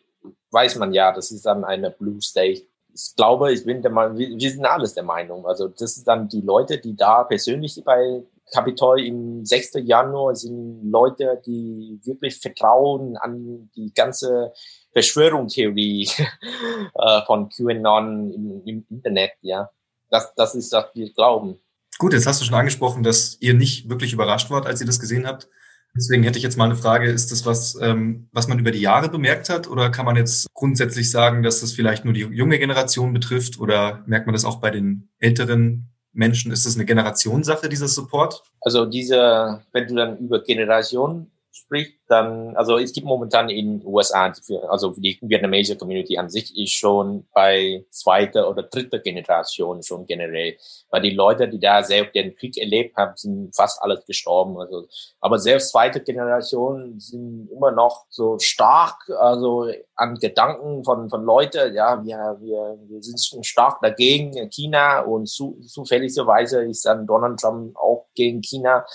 weiß 0.52 0.76
man 0.78 0.94
ja, 0.94 1.12
das 1.12 1.32
ist 1.32 1.46
dann 1.46 1.64
eine 1.64 1.92
Blue 1.92 2.22
State. 2.22 2.64
Ich 2.98 3.16
glaube, 3.16 3.54
ich 3.54 3.64
bin 3.64 3.82
der 3.82 3.92
Meinung, 3.92 4.18
wir, 4.18 4.52
sind 4.52 4.66
alles 4.66 4.96
der 4.96 5.04
Meinung. 5.04 5.46
Also 5.46 5.68
das 5.68 5.96
sind 5.96 6.08
dann 6.08 6.28
die 6.28 6.42
Leute, 6.42 6.80
die 6.80 6.96
da 6.96 7.24
persönlich 7.24 7.80
bei 7.86 8.24
Kapitol 8.52 9.02
im 9.02 9.46
6. 9.46 9.74
Januar 9.84 10.36
sind 10.36 10.90
Leute, 10.90 11.42
die 11.46 12.00
wirklich 12.04 12.40
vertrauen 12.40 13.16
an 13.18 13.70
die 13.76 13.94
ganze 13.94 14.52
Verschwörungstheorie 14.94 16.10
äh, 16.96 17.22
von 17.26 17.50
QAnon 17.50 18.32
im, 18.34 18.62
im 18.66 18.86
Internet, 18.90 19.34
ja 19.42 19.70
das, 20.10 20.34
das 20.36 20.56
ist, 20.56 20.72
was 20.72 20.86
wir 20.94 21.12
glauben. 21.14 21.60
Gut, 21.98 22.14
jetzt 22.14 22.28
hast 22.28 22.42
du 22.42 22.46
schon 22.46 22.56
angesprochen, 22.56 23.04
dass 23.04 23.38
ihr 23.40 23.54
nicht 23.54 23.90
wirklich 23.90 24.14
überrascht 24.14 24.50
wart, 24.50 24.68
als 24.68 24.82
ihr 24.82 24.88
das 24.88 25.00
gesehen 25.00 25.26
habt. 25.26 25.50
Deswegen 25.98 26.24
hätte 26.24 26.38
ich 26.38 26.44
jetzt 26.44 26.58
mal 26.58 26.66
eine 26.66 26.76
Frage, 26.76 27.10
ist 27.10 27.32
das 27.32 27.46
was, 27.46 27.78
ähm, 27.82 28.30
was 28.32 28.48
man 28.48 28.60
über 28.60 28.72
die 28.72 28.82
Jahre 28.82 29.10
bemerkt 29.10 29.50
hat 29.50 29.68
oder 29.68 29.90
kann 29.90 30.06
man 30.06 30.16
jetzt 30.16 30.48
grundsätzlich 30.54 31.10
sagen, 31.10 31.44
dass 31.44 31.62
das 31.62 31.74
vielleicht 31.74 32.06
nur 32.06 32.14
die 32.14 32.22
junge 32.22 32.60
Generation 32.60 33.14
betrifft 33.14 33.60
oder 33.60 34.04
merkt 34.06 34.28
man 34.28 34.34
das 34.34 34.46
auch 34.46 34.62
bei 34.62 34.70
den 34.70 35.10
älteren 35.20 35.90
Menschen? 36.14 36.52
Ist 36.52 36.66
das 36.66 36.76
eine 36.76 36.86
Generationssache, 36.86 37.68
dieser 37.68 37.88
Support? 37.88 38.44
Also 38.62 38.86
diese, 38.86 39.62
wenn 39.72 39.88
du 39.88 39.96
dann 39.96 40.18
über 40.18 40.44
Generationen 40.44 41.32
spricht, 41.58 42.00
dann, 42.08 42.56
also 42.56 42.78
es 42.78 42.94
gibt 42.94 43.06
momentan 43.06 43.50
in 43.50 43.86
USA, 43.86 44.34
also 44.70 44.92
die 44.92 45.18
vietnamesische 45.22 45.78
Community 45.78 46.18
an 46.18 46.30
sich 46.30 46.58
ist 46.58 46.74
schon 46.74 47.28
bei 47.34 47.86
zweiter 47.90 48.50
oder 48.50 48.64
dritter 48.64 49.00
Generation 49.00 49.84
schon 49.84 50.06
generell, 50.06 50.58
weil 50.90 51.02
die 51.02 51.12
Leute, 51.12 51.50
die 51.50 51.60
da 51.60 51.84
selbst 51.84 52.16
den 52.16 52.36
Krieg 52.36 52.58
erlebt 52.58 52.96
haben, 52.96 53.14
sind 53.16 53.56
fast 53.56 53.82
alles 53.82 54.06
gestorben. 54.06 54.58
Also, 54.58 54.88
aber 55.20 55.40
selbst 55.40 55.72
zweite 55.72 56.02
Generation 56.02 57.00
sind 57.00 57.50
immer 57.52 57.72
noch 57.72 58.06
so 58.10 58.38
stark, 58.40 59.10
also 59.20 59.70
an 59.96 60.16
Gedanken 60.16 60.84
von 60.84 61.10
von 61.10 61.24
Leute, 61.24 61.72
ja, 61.74 62.04
wir 62.04 62.38
wir 62.40 62.78
wir 62.88 63.04
sind 63.04 63.22
schon 63.22 63.44
stark 63.44 63.82
dagegen 63.82 64.50
China 64.50 65.02
und 65.02 65.28
zu, 65.28 65.60
zufälligerweise 65.66 66.64
ist 66.64 66.86
dann 66.86 67.08
Donald 67.08 67.40
Trump 67.40 67.76
auch 67.76 68.08
gegen 68.16 68.42
China. 68.42 68.86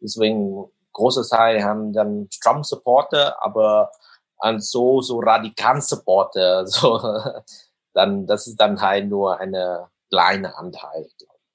Deswegen 0.00 0.66
große 0.92 1.28
Teil 1.28 1.62
haben 1.62 1.92
dann 1.92 2.28
Trump-Supporter, 2.42 3.42
aber 3.42 3.90
an 4.38 4.60
so, 4.60 5.00
so 5.00 5.20
radikalen 5.20 5.80
Supporter, 5.80 6.66
so, 6.66 7.00
dann, 7.94 8.26
das 8.26 8.46
ist 8.46 8.56
dann 8.56 8.80
halt 8.80 9.08
nur 9.08 9.38
eine 9.38 9.88
kleine 10.10 10.56
Anteil. 10.56 11.06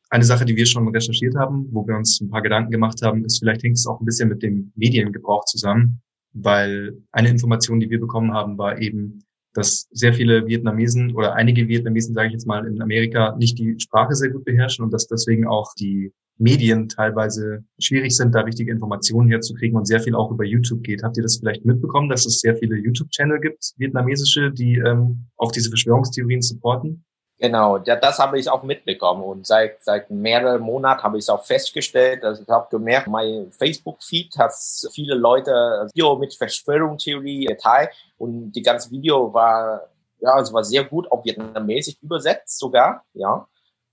Eine 0.10 0.24
Sache, 0.24 0.46
die 0.46 0.56
wir 0.56 0.66
schon 0.66 0.88
recherchiert 0.88 1.36
haben, 1.36 1.68
wo 1.72 1.86
wir 1.86 1.96
uns 1.96 2.22
ein 2.22 2.30
paar 2.30 2.42
Gedanken 2.42 2.72
gemacht 2.72 3.02
haben, 3.04 3.26
ist, 3.26 3.40
vielleicht 3.40 3.64
hängt 3.64 3.78
es 3.78 3.86
auch 3.88 4.00
ein 4.00 4.06
bisschen 4.06 4.30
mit 4.30 4.42
dem 4.42 4.72
Mediengebrauch 4.76 5.44
zusammen, 5.46 6.02
weil 6.34 6.98
eine 7.12 7.30
Information, 7.30 7.80
die 7.80 7.90
wir 7.90 8.00
bekommen 8.00 8.34
haben, 8.34 8.58
war 8.58 8.80
eben, 8.80 9.24
dass 9.54 9.88
sehr 9.92 10.14
viele 10.14 10.46
Vietnamesen 10.46 11.16
oder 11.16 11.34
einige 11.34 11.68
Vietnamesen, 11.68 12.14
sage 12.14 12.28
ich 12.28 12.34
jetzt 12.34 12.48
mal, 12.48 12.66
in 12.66 12.82
Amerika 12.82 13.36
nicht 13.38 13.58
die 13.58 13.80
Sprache 13.80 14.14
sehr 14.16 14.30
gut 14.30 14.46
beherrschen 14.46 14.86
und 14.86 14.92
dass 14.92 15.08
deswegen 15.08 15.48
auch 15.48 15.74
die 15.74 16.12
Medien 16.38 16.88
teilweise 16.88 17.64
schwierig 17.80 18.16
sind, 18.16 18.36
da 18.36 18.42
richtige 18.42 18.72
Informationen 18.72 19.30
herzukriegen 19.30 19.76
und 19.76 19.86
sehr 19.86 20.00
viel 20.00 20.16
auch 20.16 20.32
über 20.32 20.46
YouTube 20.46 20.84
geht. 20.84 21.02
Habt 21.04 21.18
ihr 21.18 21.24
das 21.24 21.38
vielleicht 21.38 21.66
mitbekommen, 21.66 22.10
dass 22.10 22.26
es 22.26 22.42
sehr 22.42 22.56
viele 22.56 22.78
YouTube-Channel 22.78 23.40
gibt, 23.40 23.74
vietnamesische, 23.78 24.52
die 24.52 24.76
ähm, 24.78 25.26
auch 25.38 25.52
diese 25.52 25.70
Verschwörungstheorien 25.70 26.42
supporten? 26.42 27.04
Genau, 27.40 27.78
ja, 27.78 27.96
das 27.96 28.18
habe 28.18 28.40
ich 28.40 28.50
auch 28.50 28.64
mitbekommen 28.64 29.24
und 29.24 29.46
seit 29.46 29.84
seit 29.84 30.10
mehreren 30.10 30.60
Monaten 30.60 31.04
habe 31.04 31.18
ich 31.18 31.26
es 31.26 31.30
auch 31.30 31.46
festgestellt. 31.46 32.24
Also 32.24 32.42
ich 32.42 32.50
habe 32.50 32.68
gemerkt, 32.72 33.08
mein 33.08 33.52
Facebook-Feed 33.52 34.38
hat 34.40 34.54
viele 34.92 35.14
Leute 35.14 35.52
Video 35.94 36.16
mit 36.16 36.34
Verschwörungstheorie 36.34 37.46
geteilt 37.46 37.92
und 38.18 38.54
die 38.54 38.64
ganze 38.64 38.90
Video 38.90 39.32
war 39.32 39.88
ja, 40.20 40.40
es 40.40 40.52
war 40.52 40.64
sehr 40.64 40.84
gut 40.84 41.12
auf 41.12 41.24
Vietnamesisch 41.26 41.98
übersetzt 42.02 42.58
sogar, 42.58 43.06
ja. 43.14 43.48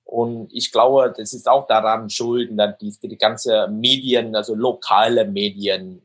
Und 0.04 0.52
ich 0.52 0.70
glaube, 0.70 1.12
das 1.16 1.32
ist 1.32 1.48
auch 1.48 1.66
daran 1.66 2.10
schuld, 2.10 2.50
dass 2.58 2.76
die, 2.78 2.94
die 3.02 3.16
ganze 3.16 3.68
Medien, 3.68 4.36
also 4.36 4.54
lokale 4.54 5.24
Medien, 5.24 6.02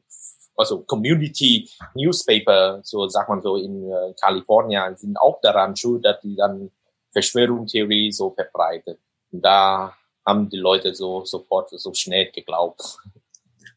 also 0.55 0.81
Community 0.81 1.69
Newspaper, 1.95 2.79
so 2.83 3.07
sagt 3.07 3.29
man 3.29 3.41
so 3.41 3.55
in 3.57 3.89
äh, 3.91 4.13
Kalifornien, 4.21 4.95
sind 4.95 5.17
auch 5.17 5.39
daran 5.41 5.75
schuld, 5.75 6.05
dass 6.05 6.19
die 6.21 6.35
dann 6.35 6.71
Verschwörungstheorie 7.11 8.11
so 8.11 8.31
verbreitet. 8.31 8.99
Und 9.31 9.41
da 9.43 9.93
haben 10.25 10.49
die 10.49 10.57
Leute 10.57 10.93
so 10.93 11.25
sofort 11.25 11.69
so 11.71 11.93
schnell 11.93 12.31
geglaubt. 12.31 12.97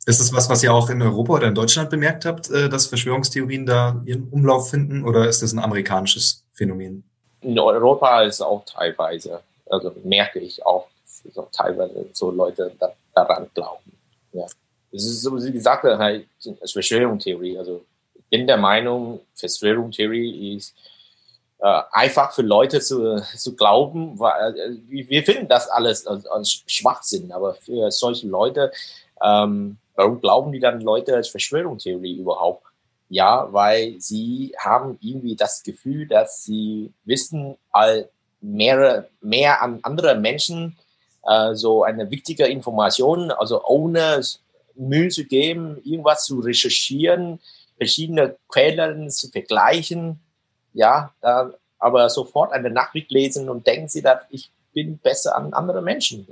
Ist 0.04 0.20
das 0.20 0.32
was, 0.34 0.50
was 0.50 0.62
ihr 0.62 0.74
auch 0.74 0.90
in 0.90 1.00
Europa 1.00 1.34
oder 1.34 1.48
in 1.48 1.54
Deutschland 1.54 1.88
bemerkt 1.88 2.24
habt, 2.24 2.50
äh, 2.50 2.68
dass 2.68 2.86
Verschwörungstheorien 2.86 3.66
da 3.66 4.02
ihren 4.04 4.28
Umlauf 4.28 4.70
finden, 4.70 5.04
oder 5.04 5.28
ist 5.28 5.42
das 5.42 5.52
ein 5.52 5.60
amerikanisches 5.60 6.44
Phänomen? 6.52 7.04
In 7.40 7.58
Europa 7.58 8.22
ist 8.22 8.36
es 8.36 8.40
auch 8.40 8.64
teilweise 8.64 9.42
also 9.72 9.92
merke 10.04 10.38
ich 10.38 10.64
auch, 10.64 10.86
dass 11.24 11.38
auch 11.38 11.50
teilweise 11.50 12.06
so 12.12 12.30
Leute 12.30 12.72
da, 12.78 12.92
daran 13.14 13.48
glauben. 13.54 13.92
Ja. 14.32 14.46
Es 14.92 15.06
ist 15.06 15.22
so, 15.22 15.42
wie 15.42 15.52
gesagt, 15.52 15.84
halt 15.84 16.26
Verschwörungstheorie. 16.70 17.56
Also 17.58 17.84
ich 18.14 18.24
bin 18.26 18.46
der 18.46 18.58
Meinung, 18.58 19.20
Verschwörungstheorie 19.34 20.56
ist 20.56 20.74
äh, 21.62 21.82
einfach 21.92 22.32
für 22.32 22.42
Leute 22.42 22.80
zu, 22.80 23.22
zu 23.36 23.54
glauben, 23.54 24.18
weil 24.18 24.58
äh, 24.58 24.76
wir 24.88 25.22
finden 25.22 25.46
das 25.46 25.68
alles 25.68 26.06
als, 26.08 26.26
als 26.26 26.64
Schwachsinn, 26.66 27.30
aber 27.30 27.54
für 27.54 27.88
solche 27.92 28.26
Leute, 28.26 28.72
ähm, 29.22 29.76
warum 29.94 30.20
glauben 30.20 30.50
die 30.50 30.58
dann 30.58 30.80
Leute 30.80 31.14
als 31.14 31.28
Verschwörungstheorie 31.28 32.18
überhaupt? 32.18 32.66
Ja, 33.08 33.52
weil 33.52 34.00
sie 34.00 34.52
haben 34.58 34.98
irgendwie 35.00 35.36
das 35.36 35.62
Gefühl, 35.62 36.08
dass 36.08 36.42
sie 36.42 36.92
wissen, 37.04 37.56
all 37.70 38.08
mehr, 38.40 39.08
mehr 39.20 39.62
an 39.62 39.78
andere 39.82 40.16
Menschen 40.16 40.76
äh, 41.24 41.54
so 41.54 41.84
eine 41.84 42.10
wichtige 42.10 42.46
Information, 42.46 43.30
also 43.30 43.62
ohne 43.64 44.20
Mühe 44.74 45.10
zu 45.10 45.26
geben, 45.26 45.80
irgendwas 45.84 46.24
zu 46.24 46.40
recherchieren, 46.40 47.38
verschiedene 47.76 48.36
Quellen 48.48 49.10
zu 49.10 49.28
vergleichen, 49.28 50.18
ja, 50.72 51.12
äh, 51.20 51.44
aber 51.78 52.08
sofort 52.08 52.52
eine 52.52 52.70
Nachricht 52.70 53.10
lesen 53.10 53.48
und 53.48 53.66
denken 53.66 53.88
sie, 53.88 54.02
dass 54.02 54.22
ich 54.30 54.52
bin 54.72 54.98
besser 54.98 55.36
an 55.36 55.52
andere 55.52 55.82
Menschen. 55.82 56.26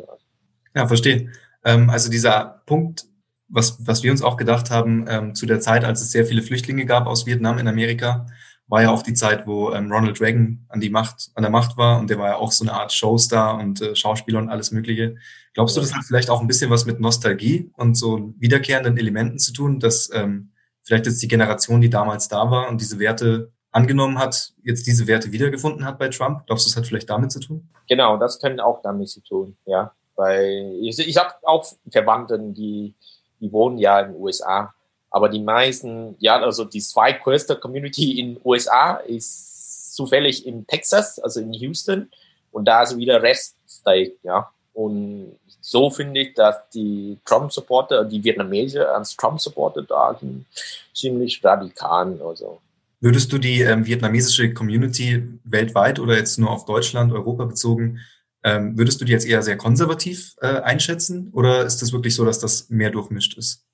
Ja, 0.75 0.87
verstehe. 0.87 1.31
Ähm, 1.65 1.91
also 1.91 2.11
dieser 2.11 2.63
Punkt, 2.67 3.07
was, 3.49 3.87
was 3.87 4.03
wir 4.03 4.13
uns 4.13 4.23
auch 4.23 4.37
gedacht 4.37 4.71
haben, 4.71 5.07
ähm, 5.09 5.35
zu 5.35 5.47
der 5.47 5.61
Zeit, 5.61 5.85
als 5.85 6.01
es 6.01 6.13
sehr 6.13 6.25
viele 6.25 6.43
Flüchtlinge 6.43 6.87
gab 6.87 7.07
aus 7.07 7.27
Vietnam 7.27 7.59
in 7.59 7.69
Amerika, 7.69 8.27
war 8.69 8.83
ja 8.83 8.91
auch 8.91 9.03
die 9.03 9.15
Zeit, 9.15 9.49
wo 9.49 9.73
ähm, 9.73 9.91
Ronald 9.91 10.21
Reagan 10.21 10.65
an 10.69 10.81
die 10.81 10.91
Macht, 10.91 11.31
an 11.35 11.43
der 11.43 11.51
Macht 11.51 11.77
war 11.77 11.99
und 11.99 12.09
der 12.09 12.19
war 12.19 12.29
ja 12.29 12.37
auch 12.37 12.53
so 12.53 12.65
eine 12.65 12.73
Art 12.73 12.93
Showstar 12.93 13.59
und 13.59 13.83
äh, 13.83 13.97
Schauspieler 13.97 14.39
und 14.39 14.49
alles 14.49 14.71
Mögliche. 14.71 15.17
Glaubst 15.55 15.77
du, 15.77 15.81
das 15.81 15.93
hat 15.93 16.05
vielleicht 16.05 16.31
auch 16.31 16.41
ein 16.41 16.47
bisschen 16.47 16.71
was 16.71 16.87
mit 16.87 17.01
Nostalgie 17.01 17.73
und 17.77 17.97
so 17.97 18.33
wiederkehrenden 18.39 18.97
Elementen 18.97 19.41
zu 19.41 19.53
tun, 19.53 19.81
dass 19.81 20.09
ähm, 20.15 20.53
vielleicht 20.85 21.07
jetzt 21.07 21.21
die 21.21 21.29
Generation, 21.29 21.81
die 21.81 21.91
damals 21.91 22.29
da 22.29 22.49
war 22.49 22.69
und 22.69 22.81
diese 22.81 23.01
Werte 23.01 23.51
angenommen 23.73 24.19
hat, 24.19 24.53
jetzt 24.63 24.87
diese 24.87 25.07
Werte 25.07 25.33
wiedergefunden 25.33 25.85
hat 25.85 25.99
bei 25.99 26.09
Trump? 26.09 26.47
Glaubst 26.47 26.67
du, 26.67 26.71
das 26.71 26.77
hat 26.77 26.87
vielleicht 26.87 27.11
damit 27.11 27.33
zu 27.33 27.41
tun? 27.41 27.69
Genau, 27.89 28.17
das 28.17 28.41
könnte 28.41 28.65
auch 28.65 28.83
damit 28.83 29.09
zu 29.09 29.21
tun, 29.21 29.57
ja. 29.67 29.93
Weil 30.17 30.75
ich, 30.83 30.99
ich 30.99 31.17
habe 31.17 31.35
auch 31.43 31.65
Verwandten, 31.91 32.53
die, 32.55 32.95
die 33.41 33.53
wohnen 33.53 33.79
ja 33.79 34.01
in 34.01 34.13
den 34.13 34.21
USA 34.21 34.75
aber 35.11 35.29
die 35.29 35.41
meisten, 35.41 36.15
ja, 36.21 36.41
also 36.41 36.65
die 36.65 36.81
zweitgrößte 36.81 37.57
Community 37.57 38.21
in 38.21 38.35
den 38.35 38.41
USA 38.45 38.95
ist 38.95 39.95
zufällig 39.95 40.47
in 40.47 40.67
Texas, 40.67 41.19
also 41.19 41.41
in 41.41 41.53
Houston. 41.53 42.11
Und 42.53 42.67
da 42.67 42.83
ist 42.83 42.97
wieder 42.97 43.21
Rest 43.21 43.57
State, 43.69 44.15
ja. 44.23 44.51
Und 44.73 45.37
so 45.61 45.91
finde 45.91 46.21
ich, 46.21 46.35
dass 46.35 46.57
die 46.73 47.19
Trump-Supporter, 47.25 48.05
die 48.05 48.23
Vietnamesen 48.23 48.83
als 48.83 49.17
Trump-Supporter 49.17 49.83
da 49.83 50.17
sind 50.19 50.47
ziemlich 50.95 51.45
radikal. 51.45 52.21
Also 52.23 52.61
Würdest 53.01 53.33
du 53.33 53.39
die 53.39 53.63
ähm, 53.63 53.87
vietnamesische 53.87 54.53
Community 54.53 55.27
weltweit 55.45 55.99
oder 55.99 56.17
jetzt 56.17 56.39
nur 56.39 56.51
auf 56.51 56.67
Deutschland, 56.67 57.13
Europa 57.13 57.47
bezogen, 57.47 58.01
ähm, 58.45 58.77
würdest 58.77 59.01
du 59.01 59.05
die 59.05 59.13
jetzt 59.13 59.27
eher 59.27 59.43
sehr 59.43 59.57
konservativ 59.57 60.35
äh, 60.41 60.61
einschätzen 60.61 61.31
oder 61.35 61.65
ist 61.65 61.81
das 61.81 61.93
wirklich 61.93 62.15
so, 62.15 62.25
dass 62.25 62.39
das 62.39 62.69
mehr 62.69 62.91
durchmischt 62.91 63.37
ist? 63.37 63.65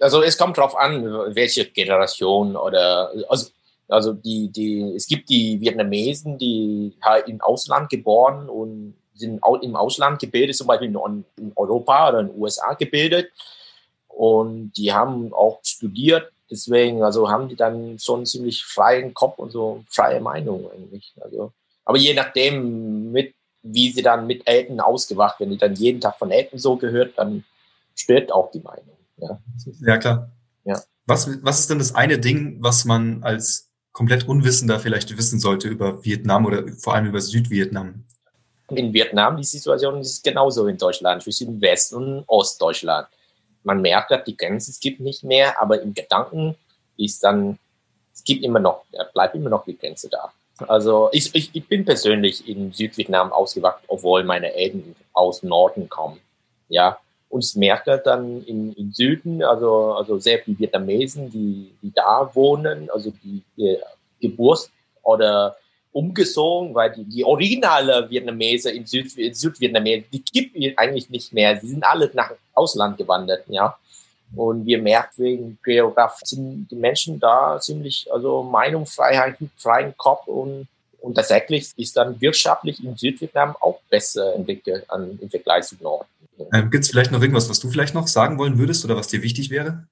Also 0.00 0.22
es 0.22 0.36
kommt 0.36 0.58
darauf 0.58 0.76
an, 0.76 1.04
welche 1.34 1.64
Generation 1.64 2.56
oder 2.56 3.10
also, 3.28 3.50
also 3.88 4.12
die, 4.12 4.50
die, 4.50 4.92
es 4.94 5.06
gibt 5.06 5.30
die 5.30 5.60
Vietnamesen, 5.60 6.38
die 6.38 6.96
halt 7.00 7.28
im 7.28 7.40
Ausland 7.40 7.88
geboren 7.88 8.48
und 8.48 8.94
sind 9.14 9.40
im 9.62 9.76
Ausland 9.76 10.20
gebildet, 10.20 10.56
zum 10.56 10.66
Beispiel 10.66 10.88
in 10.88 11.52
Europa 11.56 12.10
oder 12.10 12.20
in 12.20 12.28
den 12.28 12.38
USA 12.38 12.74
gebildet. 12.74 13.30
Und 14.08 14.72
die 14.76 14.92
haben 14.92 15.32
auch 15.32 15.60
studiert 15.62 16.32
deswegen, 16.50 17.02
also 17.02 17.30
haben 17.30 17.48
die 17.48 17.56
dann 17.56 17.98
so 17.98 18.14
einen 18.14 18.26
ziemlich 18.26 18.64
freien 18.64 19.14
Kopf 19.14 19.38
und 19.38 19.50
so 19.50 19.84
freie 19.88 20.20
Meinung 20.20 20.70
eigentlich. 20.70 21.12
Also, 21.20 21.52
aber 21.84 21.98
je 21.98 22.14
nachdem, 22.14 23.12
mit, 23.12 23.34
wie 23.62 23.90
sie 23.90 24.02
dann 24.02 24.26
mit 24.26 24.46
Eltern 24.46 24.80
ausgewacht, 24.80 25.40
wenn 25.40 25.50
die 25.50 25.58
dann 25.58 25.74
jeden 25.74 26.00
Tag 26.00 26.18
von 26.18 26.30
Eltern 26.30 26.58
so 26.58 26.76
gehört, 26.76 27.16
dann 27.16 27.44
stört 27.94 28.32
auch 28.32 28.50
die 28.50 28.60
Meinung. 28.60 28.96
Ja, 29.18 29.40
ja 29.80 29.98
klar. 29.98 30.30
Ja. 30.64 30.80
Was, 31.06 31.42
was 31.42 31.60
ist 31.60 31.70
denn 31.70 31.78
das 31.78 31.94
eine 31.94 32.18
Ding, 32.18 32.58
was 32.60 32.84
man 32.84 33.22
als 33.22 33.70
komplett 33.92 34.28
Unwissender 34.28 34.78
vielleicht 34.78 35.16
wissen 35.16 35.38
sollte 35.38 35.68
über 35.68 36.04
Vietnam 36.04 36.44
oder 36.44 36.64
vor 36.78 36.94
allem 36.94 37.06
über 37.06 37.20
Südvietnam? 37.20 38.04
In 38.68 38.92
Vietnam, 38.92 39.36
die 39.36 39.44
Situation 39.44 40.00
ist 40.00 40.24
genauso 40.24 40.66
in 40.66 40.76
Deutschland, 40.76 41.22
zwischen 41.22 41.60
West- 41.60 41.94
und 41.94 42.24
Ostdeutschland 42.26 43.06
man 43.66 43.82
merkt, 43.82 44.10
dass 44.10 44.24
die 44.24 44.36
Grenze 44.36 44.70
es 44.70 44.80
gibt 44.80 45.00
nicht 45.00 45.24
mehr, 45.24 45.60
aber 45.60 45.82
im 45.82 45.92
Gedanken 45.92 46.54
ist 46.96 47.22
dann, 47.24 47.58
es 48.14 48.24
gibt 48.24 48.44
immer 48.44 48.60
noch, 48.60 48.84
bleibt 49.12 49.34
immer 49.34 49.50
noch 49.50 49.64
die 49.64 49.76
Grenze 49.76 50.08
da. 50.08 50.32
Also 50.66 51.10
ich, 51.12 51.34
ich, 51.34 51.50
ich 51.52 51.68
bin 51.68 51.84
persönlich 51.84 52.48
in 52.48 52.72
Südvietnam 52.72 53.32
ausgewachsen, 53.32 53.84
obwohl 53.88 54.24
meine 54.24 54.54
Eltern 54.54 54.96
aus 55.12 55.42
Norden 55.42 55.88
kommen. 55.88 56.20
Ja, 56.68 56.98
und 57.28 57.44
ich 57.44 57.56
merke 57.56 58.00
dann 58.02 58.44
im, 58.46 58.72
im 58.74 58.92
Süden, 58.92 59.42
also, 59.42 59.92
also 59.92 60.18
sehr 60.18 60.38
viele 60.38 60.58
Vietnamesen, 60.58 61.30
die, 61.30 61.72
die 61.82 61.92
da 61.92 62.30
wohnen, 62.32 62.88
also 62.90 63.12
die, 63.22 63.42
die 63.56 63.78
Geburt 64.20 64.70
oder 65.02 65.56
umgezogen, 65.96 66.74
weil 66.74 66.92
die, 66.92 67.04
die 67.04 67.24
originale 67.24 68.08
Vietnamese 68.10 68.70
in, 68.70 68.84
Süd, 68.84 69.16
in 69.16 69.32
die 69.32 70.24
gibt 70.30 70.54
es 70.54 70.76
eigentlich 70.76 71.08
nicht 71.08 71.32
mehr. 71.32 71.58
Sie 71.58 71.68
sind 71.68 71.82
alle 71.84 72.10
nach 72.12 72.32
Ausland 72.52 72.98
gewandert, 72.98 73.44
ja. 73.48 73.74
Und 74.34 74.66
wir 74.66 74.82
merken 74.82 75.24
wegen 75.24 75.58
Geografie 75.64 76.26
sind 76.26 76.68
die 76.70 76.76
Menschen 76.76 77.18
da 77.18 77.58
ziemlich, 77.60 78.06
also 78.12 78.42
Meinungsfreiheit, 78.42 79.38
freien 79.56 79.96
Kopf 79.96 80.26
und, 80.26 80.68
und 81.00 81.14
tatsächlich 81.14 81.72
ist 81.76 81.96
dann 81.96 82.20
wirtschaftlich 82.20 82.84
in 82.84 82.94
Südvietnam 82.96 83.56
auch 83.60 83.80
besser 83.88 84.34
entwickelt 84.34 84.84
an, 84.88 85.18
im 85.22 85.30
Vergleich 85.30 85.64
zu 85.64 85.76
Norden. 85.80 86.08
Ähm, 86.52 86.70
Gibt 86.70 86.84
es 86.84 86.90
vielleicht 86.90 87.12
noch 87.12 87.22
irgendwas, 87.22 87.48
was 87.48 87.60
du 87.60 87.70
vielleicht 87.70 87.94
noch 87.94 88.08
sagen 88.08 88.36
wollen 88.38 88.58
würdest 88.58 88.84
oder 88.84 88.96
was 88.96 89.08
dir 89.08 89.22
wichtig 89.22 89.48
wäre? 89.48 89.86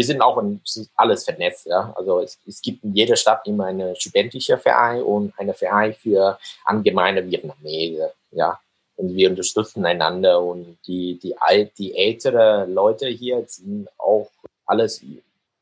Wir 0.00 0.06
sind 0.06 0.22
auch 0.22 0.38
in, 0.38 0.62
alles 0.96 1.24
vernetzt. 1.24 1.66
Ja? 1.66 1.92
Also 1.94 2.20
es, 2.20 2.38
es, 2.46 2.62
gibt 2.62 2.82
in 2.82 2.94
jeder 2.94 3.16
Stadt 3.16 3.46
immer 3.46 3.66
eine 3.66 3.94
studentische 3.96 4.56
Verein 4.56 5.02
und 5.02 5.34
eine 5.36 5.52
Verein 5.52 5.92
für 5.92 6.38
allgemeine 6.64 7.30
Vietnamese. 7.30 8.14
Ja? 8.30 8.58
Und 8.96 9.14
wir 9.14 9.28
unterstützen 9.28 9.84
einander 9.84 10.40
und 10.40 10.78
die, 10.86 11.18
die, 11.22 11.36
alt, 11.36 11.72
die 11.76 11.94
ältere 11.94 12.64
Leute 12.64 13.08
hier 13.08 13.44
sind 13.46 13.90
auch 13.98 14.30
alles 14.64 15.02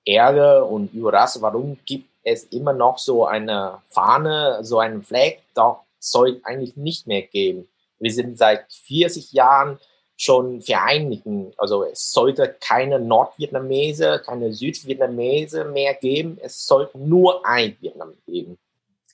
Ärger 0.06 0.64
und 0.68 0.94
überrascht, 0.94 1.38
warum 1.40 1.76
gibt 1.84 2.08
es 2.22 2.44
immer 2.44 2.72
noch 2.72 2.98
so 2.98 3.26
eine 3.26 3.82
Fahne, 3.88 4.60
so 4.62 4.78
einen 4.78 5.02
Flag, 5.02 5.38
doch 5.52 5.80
soll 5.98 6.40
eigentlich 6.44 6.76
nicht 6.76 7.08
mehr 7.08 7.22
geben. 7.22 7.66
Wir 7.98 8.12
sind 8.12 8.38
seit 8.38 8.72
40 8.72 9.32
Jahren 9.32 9.80
schon 10.18 10.60
vereinigen. 10.60 11.52
Also 11.56 11.84
es 11.84 12.10
sollte 12.10 12.56
keine 12.60 12.98
Nordvietnamese, 12.98 14.20
keine 14.26 14.52
Südvietnamese 14.52 15.64
mehr 15.64 15.94
geben. 15.94 16.38
Es 16.42 16.66
sollte 16.66 16.98
nur 16.98 17.46
ein 17.46 17.76
Vietnam 17.80 18.12
geben. 18.26 18.58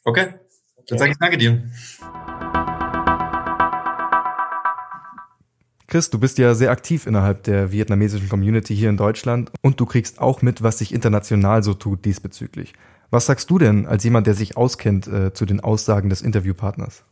Okay, 0.02 0.34
dann 0.88 0.98
sage 0.98 1.12
ich 1.12 1.18
danke 1.18 1.38
dir. 1.38 1.62
Chris, 5.86 6.10
du 6.10 6.18
bist 6.18 6.38
ja 6.38 6.54
sehr 6.54 6.70
aktiv 6.70 7.06
innerhalb 7.06 7.44
der 7.44 7.70
vietnamesischen 7.70 8.28
Community 8.28 8.74
hier 8.74 8.88
in 8.88 8.96
Deutschland 8.96 9.52
und 9.62 9.78
du 9.78 9.86
kriegst 9.86 10.20
auch 10.20 10.42
mit, 10.42 10.62
was 10.62 10.78
sich 10.78 10.92
international 10.92 11.62
so 11.62 11.74
tut 11.74 12.04
diesbezüglich. 12.04 12.72
Was 13.10 13.26
sagst 13.26 13.48
du 13.50 13.58
denn 13.58 13.86
als 13.86 14.02
jemand, 14.02 14.26
der 14.26 14.34
sich 14.34 14.56
auskennt, 14.56 15.06
äh, 15.06 15.32
zu 15.32 15.44
den 15.46 15.60
Aussagen 15.60 16.08
des 16.08 16.22
Interviewpartners? 16.22 17.04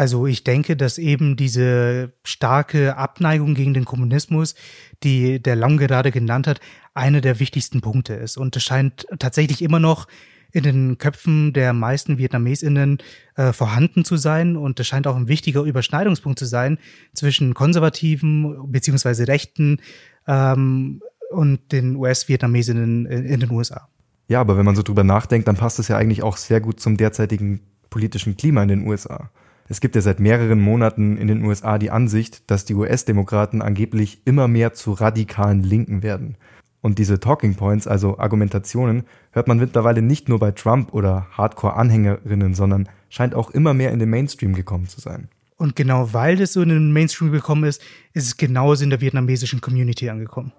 Also 0.00 0.26
ich 0.26 0.44
denke, 0.44 0.78
dass 0.78 0.96
eben 0.96 1.36
diese 1.36 2.14
starke 2.24 2.96
Abneigung 2.96 3.52
gegen 3.52 3.74
den 3.74 3.84
Kommunismus, 3.84 4.54
die 5.02 5.42
der 5.42 5.56
Long 5.56 5.76
gerade 5.76 6.10
genannt 6.10 6.46
hat, 6.46 6.58
einer 6.94 7.20
der 7.20 7.38
wichtigsten 7.38 7.82
Punkte 7.82 8.14
ist. 8.14 8.38
Und 8.38 8.56
es 8.56 8.62
scheint 8.62 9.06
tatsächlich 9.18 9.60
immer 9.60 9.78
noch 9.78 10.08
in 10.52 10.62
den 10.62 10.96
Köpfen 10.96 11.52
der 11.52 11.74
meisten 11.74 12.16
VietnamesInnen 12.16 12.96
äh, 13.36 13.52
vorhanden 13.52 14.06
zu 14.06 14.16
sein. 14.16 14.56
Und 14.56 14.80
es 14.80 14.86
scheint 14.86 15.06
auch 15.06 15.16
ein 15.16 15.28
wichtiger 15.28 15.64
Überschneidungspunkt 15.64 16.38
zu 16.38 16.46
sein 16.46 16.78
zwischen 17.12 17.52
konservativen 17.52 18.72
beziehungsweise 18.72 19.28
Rechten 19.28 19.82
ähm, 20.26 21.02
und 21.30 21.72
den 21.72 21.96
US-Vietnamesinnen 21.96 23.04
in, 23.04 23.26
in 23.26 23.40
den 23.40 23.50
USA. 23.50 23.86
Ja, 24.28 24.40
aber 24.40 24.56
wenn 24.56 24.64
man 24.64 24.76
so 24.76 24.82
drüber 24.82 25.04
nachdenkt, 25.04 25.46
dann 25.46 25.56
passt 25.56 25.78
es 25.78 25.88
ja 25.88 25.98
eigentlich 25.98 26.22
auch 26.22 26.38
sehr 26.38 26.62
gut 26.62 26.80
zum 26.80 26.96
derzeitigen 26.96 27.60
politischen 27.90 28.38
Klima 28.38 28.62
in 28.62 28.68
den 28.68 28.86
USA. 28.86 29.28
Es 29.70 29.80
gibt 29.80 29.94
ja 29.94 30.00
seit 30.00 30.18
mehreren 30.18 30.58
Monaten 30.58 31.16
in 31.16 31.28
den 31.28 31.44
USA 31.44 31.78
die 31.78 31.92
Ansicht, 31.92 32.50
dass 32.50 32.64
die 32.64 32.74
US-Demokraten 32.74 33.62
angeblich 33.62 34.22
immer 34.24 34.48
mehr 34.48 34.74
zu 34.74 34.90
radikalen 34.90 35.62
Linken 35.62 36.02
werden. 36.02 36.36
Und 36.80 36.98
diese 36.98 37.20
Talking 37.20 37.54
Points, 37.54 37.86
also 37.86 38.18
Argumentationen, 38.18 39.04
hört 39.30 39.46
man 39.46 39.58
mittlerweile 39.58 40.02
nicht 40.02 40.28
nur 40.28 40.40
bei 40.40 40.50
Trump 40.50 40.92
oder 40.92 41.28
Hardcore-Anhängerinnen, 41.30 42.52
sondern 42.54 42.88
scheint 43.10 43.32
auch 43.36 43.48
immer 43.52 43.72
mehr 43.72 43.92
in 43.92 44.00
den 44.00 44.10
Mainstream 44.10 44.54
gekommen 44.54 44.88
zu 44.88 45.00
sein. 45.00 45.28
Und 45.56 45.76
genau 45.76 46.12
weil 46.12 46.34
das 46.34 46.54
so 46.54 46.62
in 46.62 46.70
den 46.70 46.92
Mainstream 46.92 47.30
gekommen 47.30 47.62
ist, 47.62 47.80
ist 48.12 48.26
es 48.26 48.36
genauso 48.36 48.82
in 48.82 48.90
der 48.90 49.00
vietnamesischen 49.00 49.60
Community 49.60 50.10
angekommen. 50.10 50.50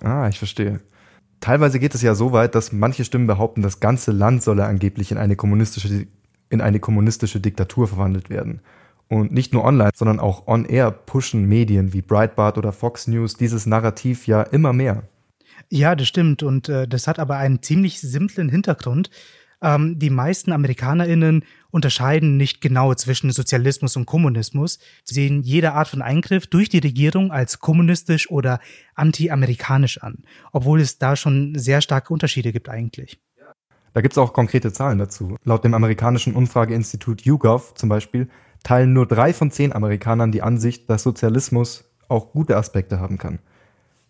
Ah, 0.00 0.28
ich 0.28 0.38
verstehe. 0.40 0.80
Teilweise 1.38 1.78
geht 1.78 1.94
es 1.94 2.02
ja 2.02 2.16
so 2.16 2.32
weit, 2.32 2.56
dass 2.56 2.72
manche 2.72 3.04
Stimmen 3.04 3.28
behaupten, 3.28 3.62
das 3.62 3.78
ganze 3.78 4.10
Land 4.10 4.42
solle 4.42 4.64
angeblich 4.64 5.12
in 5.12 5.18
eine 5.18 5.36
kommunistische 5.36 6.08
in 6.50 6.60
eine 6.60 6.80
kommunistische 6.80 7.40
Diktatur 7.40 7.88
verwandelt 7.88 8.30
werden. 8.30 8.60
Und 9.08 9.32
nicht 9.32 9.52
nur 9.52 9.64
online, 9.64 9.90
sondern 9.94 10.18
auch 10.18 10.46
on-air 10.46 10.90
pushen 10.90 11.46
Medien 11.46 11.92
wie 11.92 12.02
Breitbart 12.02 12.58
oder 12.58 12.72
Fox 12.72 13.06
News 13.06 13.34
dieses 13.34 13.66
Narrativ 13.66 14.26
ja 14.26 14.42
immer 14.42 14.72
mehr. 14.72 15.04
Ja, 15.70 15.94
das 15.94 16.08
stimmt. 16.08 16.42
Und 16.42 16.68
äh, 16.68 16.88
das 16.88 17.06
hat 17.06 17.18
aber 17.18 17.36
einen 17.36 17.62
ziemlich 17.62 18.00
simplen 18.00 18.48
Hintergrund. 18.48 19.10
Ähm, 19.62 19.98
die 19.98 20.10
meisten 20.10 20.52
AmerikanerInnen 20.52 21.44
unterscheiden 21.70 22.36
nicht 22.36 22.60
genau 22.60 22.94
zwischen 22.94 23.30
Sozialismus 23.30 23.96
und 23.96 24.06
Kommunismus. 24.06 24.78
Sie 25.04 25.14
sehen 25.14 25.42
jede 25.42 25.72
Art 25.72 25.88
von 25.88 26.02
Eingriff 26.02 26.46
durch 26.46 26.68
die 26.68 26.78
Regierung 26.78 27.32
als 27.32 27.60
kommunistisch 27.60 28.30
oder 28.30 28.60
anti-amerikanisch 28.94 30.02
an, 30.02 30.24
obwohl 30.52 30.80
es 30.80 30.98
da 30.98 31.16
schon 31.16 31.54
sehr 31.56 31.80
starke 31.80 32.12
Unterschiede 32.12 32.52
gibt 32.52 32.68
eigentlich. 32.68 33.18
Da 33.94 34.00
gibt 34.00 34.12
es 34.12 34.18
auch 34.18 34.32
konkrete 34.32 34.72
Zahlen 34.72 34.98
dazu. 34.98 35.36
Laut 35.44 35.64
dem 35.64 35.72
amerikanischen 35.72 36.34
Umfrageinstitut 36.34 37.22
YouGov 37.22 37.74
zum 37.74 37.88
Beispiel 37.88 38.28
teilen 38.64 38.92
nur 38.92 39.06
drei 39.06 39.32
von 39.32 39.52
zehn 39.52 39.72
Amerikanern 39.72 40.32
die 40.32 40.42
Ansicht, 40.42 40.90
dass 40.90 41.04
Sozialismus 41.04 41.84
auch 42.08 42.32
gute 42.32 42.56
Aspekte 42.56 42.98
haben 42.98 43.18
kann. 43.18 43.38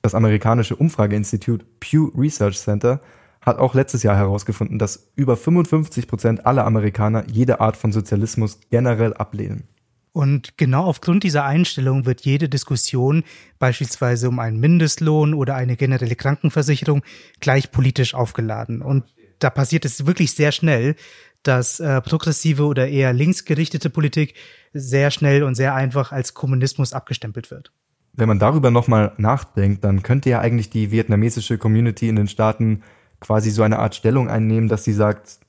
Das 0.01 0.14
amerikanische 0.14 0.75
Umfrageinstitut 0.75 1.81
Pew 1.81 2.11
Research 2.16 2.59
Center 2.59 3.01
hat 3.42 3.59
auch 3.59 3.75
letztes 3.75 4.03
Jahr 4.03 4.16
herausgefunden, 4.16 4.79
dass 4.79 5.12
über 5.16 5.37
55 5.37 6.09
Prozent 6.09 6.47
aller 6.47 6.64
Amerikaner 6.64 7.25
jede 7.31 7.61
Art 7.61 7.77
von 7.77 7.92
Sozialismus 7.92 8.61
generell 8.70 9.12
ablehnen. 9.12 9.68
Und 10.12 10.57
genau 10.57 10.85
aufgrund 10.85 11.25
dieser 11.25 11.44
Einstellung 11.44 12.07
wird 12.07 12.20
jede 12.20 12.49
Diskussion, 12.49 13.25
beispielsweise 13.59 14.29
um 14.29 14.38
einen 14.38 14.61
Mindestlohn 14.61 15.35
oder 15.35 15.57
eine 15.57 15.77
generelle 15.77 16.14
Krankenversicherung, 16.14 17.03
gleich 17.40 17.73
politisch 17.73 18.14
aufgeladen. 18.14 18.81
Und 18.81 19.05
da 19.45 19.51
passiert 19.51 19.85
es 19.85 20.07
wirklich 20.07 20.33
sehr 20.33 20.53
schnell, 20.53 20.97
dass 21.43 21.79
äh, 21.79 22.01
progressive 22.01 22.65
oder 22.65 22.89
eher 22.89 23.13
linksgerichtete 23.13 23.91
Politik 23.91 24.35
sehr 24.73 25.11
schnell 25.11 25.43
und 25.43 25.55
sehr 25.55 25.75
einfach 25.75 26.13
als 26.13 26.33
Kommunismus 26.33 26.95
abgestempelt 26.95 27.51
wird. 27.51 27.71
Wenn 28.15 28.29
man 28.29 28.39
darüber 28.39 28.71
nochmal 28.71 29.13
nachdenkt, 29.19 29.85
dann 29.85 30.03
könnte 30.03 30.31
ja 30.31 30.41
eigentlich 30.41 30.71
die 30.71 30.91
vietnamesische 30.91 31.59
Community 31.59 32.09
in 32.09 32.17
den 32.17 32.29
Staaten 32.29 32.83
quasi 33.21 33.51
so 33.51 33.63
eine 33.63 33.79
Art 33.79 33.95
Stellung 33.95 34.31
einnehmen, 34.31 34.69
dass 34.69 34.85
sie 34.85 34.93
sagt, 34.93 35.41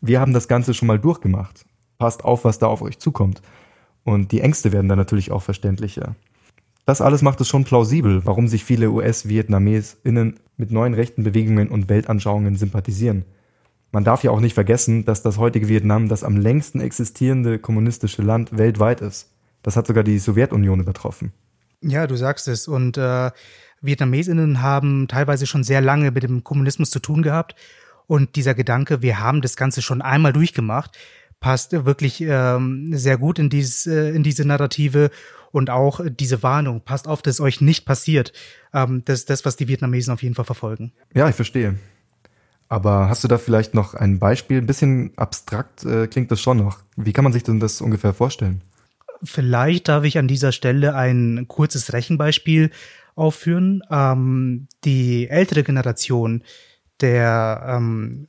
wir 0.00 0.20
haben 0.20 0.32
das 0.32 0.48
Ganze 0.48 0.74
schon 0.74 0.88
mal 0.88 0.98
durchgemacht. 0.98 1.64
Passt 1.98 2.24
auf, 2.24 2.44
was 2.44 2.58
da 2.58 2.66
auf 2.66 2.82
euch 2.82 2.98
zukommt. 2.98 3.40
Und 4.02 4.32
die 4.32 4.40
Ängste 4.40 4.72
werden 4.72 4.88
dann 4.88 4.98
natürlich 4.98 5.30
auch 5.30 5.42
verständlicher. 5.42 6.16
Das 6.88 7.02
alles 7.02 7.20
macht 7.20 7.38
es 7.42 7.48
schon 7.48 7.64
plausibel, 7.64 8.24
warum 8.24 8.48
sich 8.48 8.64
viele 8.64 8.90
US-VietnamesInnen 8.90 10.40
mit 10.56 10.70
neuen 10.70 10.94
rechten 10.94 11.22
Bewegungen 11.22 11.68
und 11.68 11.90
Weltanschauungen 11.90 12.56
sympathisieren. 12.56 13.26
Man 13.92 14.04
darf 14.04 14.24
ja 14.24 14.30
auch 14.30 14.40
nicht 14.40 14.54
vergessen, 14.54 15.04
dass 15.04 15.20
das 15.20 15.36
heutige 15.36 15.68
Vietnam 15.68 16.08
das 16.08 16.24
am 16.24 16.38
längsten 16.38 16.80
existierende 16.80 17.58
kommunistische 17.58 18.22
Land 18.22 18.56
weltweit 18.56 19.02
ist. 19.02 19.30
Das 19.60 19.76
hat 19.76 19.86
sogar 19.86 20.02
die 20.02 20.18
Sowjetunion 20.18 20.80
übertroffen. 20.80 21.34
Ja, 21.82 22.06
du 22.06 22.16
sagst 22.16 22.48
es. 22.48 22.68
Und 22.68 22.96
äh, 22.96 23.32
Vietnamesinnen 23.82 24.62
haben 24.62 25.08
teilweise 25.08 25.46
schon 25.46 25.64
sehr 25.64 25.82
lange 25.82 26.10
mit 26.10 26.22
dem 26.22 26.42
Kommunismus 26.42 26.88
zu 26.88 27.00
tun 27.00 27.20
gehabt. 27.20 27.54
Und 28.06 28.34
dieser 28.34 28.54
Gedanke, 28.54 29.02
wir 29.02 29.20
haben 29.20 29.42
das 29.42 29.56
Ganze 29.58 29.82
schon 29.82 30.00
einmal 30.00 30.32
durchgemacht, 30.32 30.96
passt 31.38 31.72
wirklich 31.84 32.22
ähm, 32.22 32.96
sehr 32.96 33.18
gut 33.18 33.38
in, 33.38 33.50
dieses, 33.50 33.86
äh, 33.86 34.08
in 34.08 34.22
diese 34.22 34.46
Narrative 34.46 35.10
und 35.50 35.70
auch 35.70 36.00
diese 36.08 36.42
Warnung, 36.42 36.82
passt 36.82 37.08
auf, 37.08 37.22
dass 37.22 37.34
es 37.34 37.40
euch 37.40 37.60
nicht 37.60 37.84
passiert. 37.84 38.32
Ähm, 38.72 39.02
das 39.04 39.20
ist 39.20 39.30
das, 39.30 39.44
was 39.44 39.56
die 39.56 39.68
Vietnamesen 39.68 40.12
auf 40.12 40.22
jeden 40.22 40.34
Fall 40.34 40.44
verfolgen. 40.44 40.92
Ja, 41.14 41.28
ich 41.28 41.34
verstehe. 41.34 41.76
Aber 42.68 43.08
hast 43.08 43.24
du 43.24 43.28
da 43.28 43.38
vielleicht 43.38 43.74
noch 43.74 43.94
ein 43.94 44.18
Beispiel? 44.18 44.58
Ein 44.58 44.66
bisschen 44.66 45.12
abstrakt 45.16 45.84
äh, 45.84 46.06
klingt 46.06 46.30
das 46.30 46.40
schon 46.40 46.58
noch. 46.58 46.80
Wie 46.96 47.12
kann 47.12 47.24
man 47.24 47.32
sich 47.32 47.42
denn 47.42 47.60
das 47.60 47.80
ungefähr 47.80 48.12
vorstellen? 48.12 48.62
Vielleicht 49.22 49.88
darf 49.88 50.04
ich 50.04 50.18
an 50.18 50.28
dieser 50.28 50.52
Stelle 50.52 50.94
ein 50.94 51.46
kurzes 51.48 51.92
Rechenbeispiel 51.92 52.70
aufführen. 53.14 53.82
Ähm, 53.90 54.68
die 54.84 55.28
ältere 55.28 55.64
Generation 55.64 56.44
der 57.00 57.64
ähm, 57.66 58.28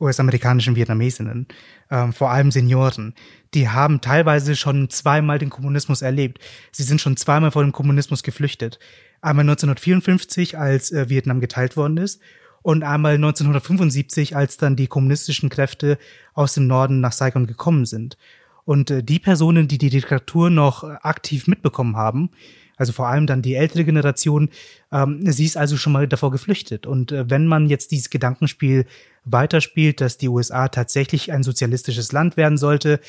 US-amerikanischen 0.00 0.76
Vietnamesinnen, 0.76 1.46
ähm, 1.90 2.12
vor 2.12 2.30
allem 2.30 2.50
Senioren, 2.50 3.14
die 3.54 3.68
haben 3.68 4.00
teilweise 4.00 4.54
schon 4.54 4.90
zweimal 4.90 5.38
den 5.38 5.50
Kommunismus 5.50 6.02
erlebt. 6.02 6.38
Sie 6.70 6.82
sind 6.82 7.00
schon 7.00 7.16
zweimal 7.16 7.50
vor 7.50 7.62
dem 7.62 7.72
Kommunismus 7.72 8.22
geflüchtet. 8.22 8.78
Einmal 9.22 9.44
1954, 9.44 10.58
als 10.58 10.92
äh, 10.92 11.08
Vietnam 11.08 11.40
geteilt 11.40 11.76
worden 11.76 11.96
ist 11.96 12.20
und 12.62 12.82
einmal 12.82 13.14
1975, 13.14 14.36
als 14.36 14.58
dann 14.58 14.76
die 14.76 14.86
kommunistischen 14.86 15.48
Kräfte 15.48 15.98
aus 16.34 16.54
dem 16.54 16.66
Norden 16.66 17.00
nach 17.00 17.12
Saigon 17.12 17.46
gekommen 17.46 17.86
sind. 17.86 18.18
Und 18.64 18.90
äh, 18.90 19.02
die 19.02 19.18
Personen, 19.18 19.68
die 19.68 19.78
die 19.78 19.90
Diktatur 19.90 20.50
noch 20.50 20.84
aktiv 20.84 21.46
mitbekommen 21.46 21.96
haben, 21.96 22.30
also 22.76 22.92
vor 22.92 23.08
allem 23.08 23.26
dann 23.26 23.42
die 23.42 23.54
ältere 23.54 23.84
Generation, 23.84 24.50
ähm, 24.92 25.20
sie 25.30 25.44
ist 25.44 25.56
also 25.56 25.76
schon 25.76 25.92
mal 25.92 26.06
davor 26.06 26.30
geflüchtet. 26.30 26.86
Und 26.86 27.12
äh, 27.12 27.28
wenn 27.28 27.46
man 27.46 27.68
jetzt 27.68 27.90
dieses 27.90 28.10
Gedankenspiel 28.10 28.86
weiterspielt, 29.24 30.00
dass 30.00 30.18
die 30.18 30.28
USA 30.28 30.68
tatsächlich 30.68 31.32
ein 31.32 31.42
sozialistisches 31.42 32.12
Land 32.12 32.36
werden 32.36 32.58
sollte, 32.58 33.00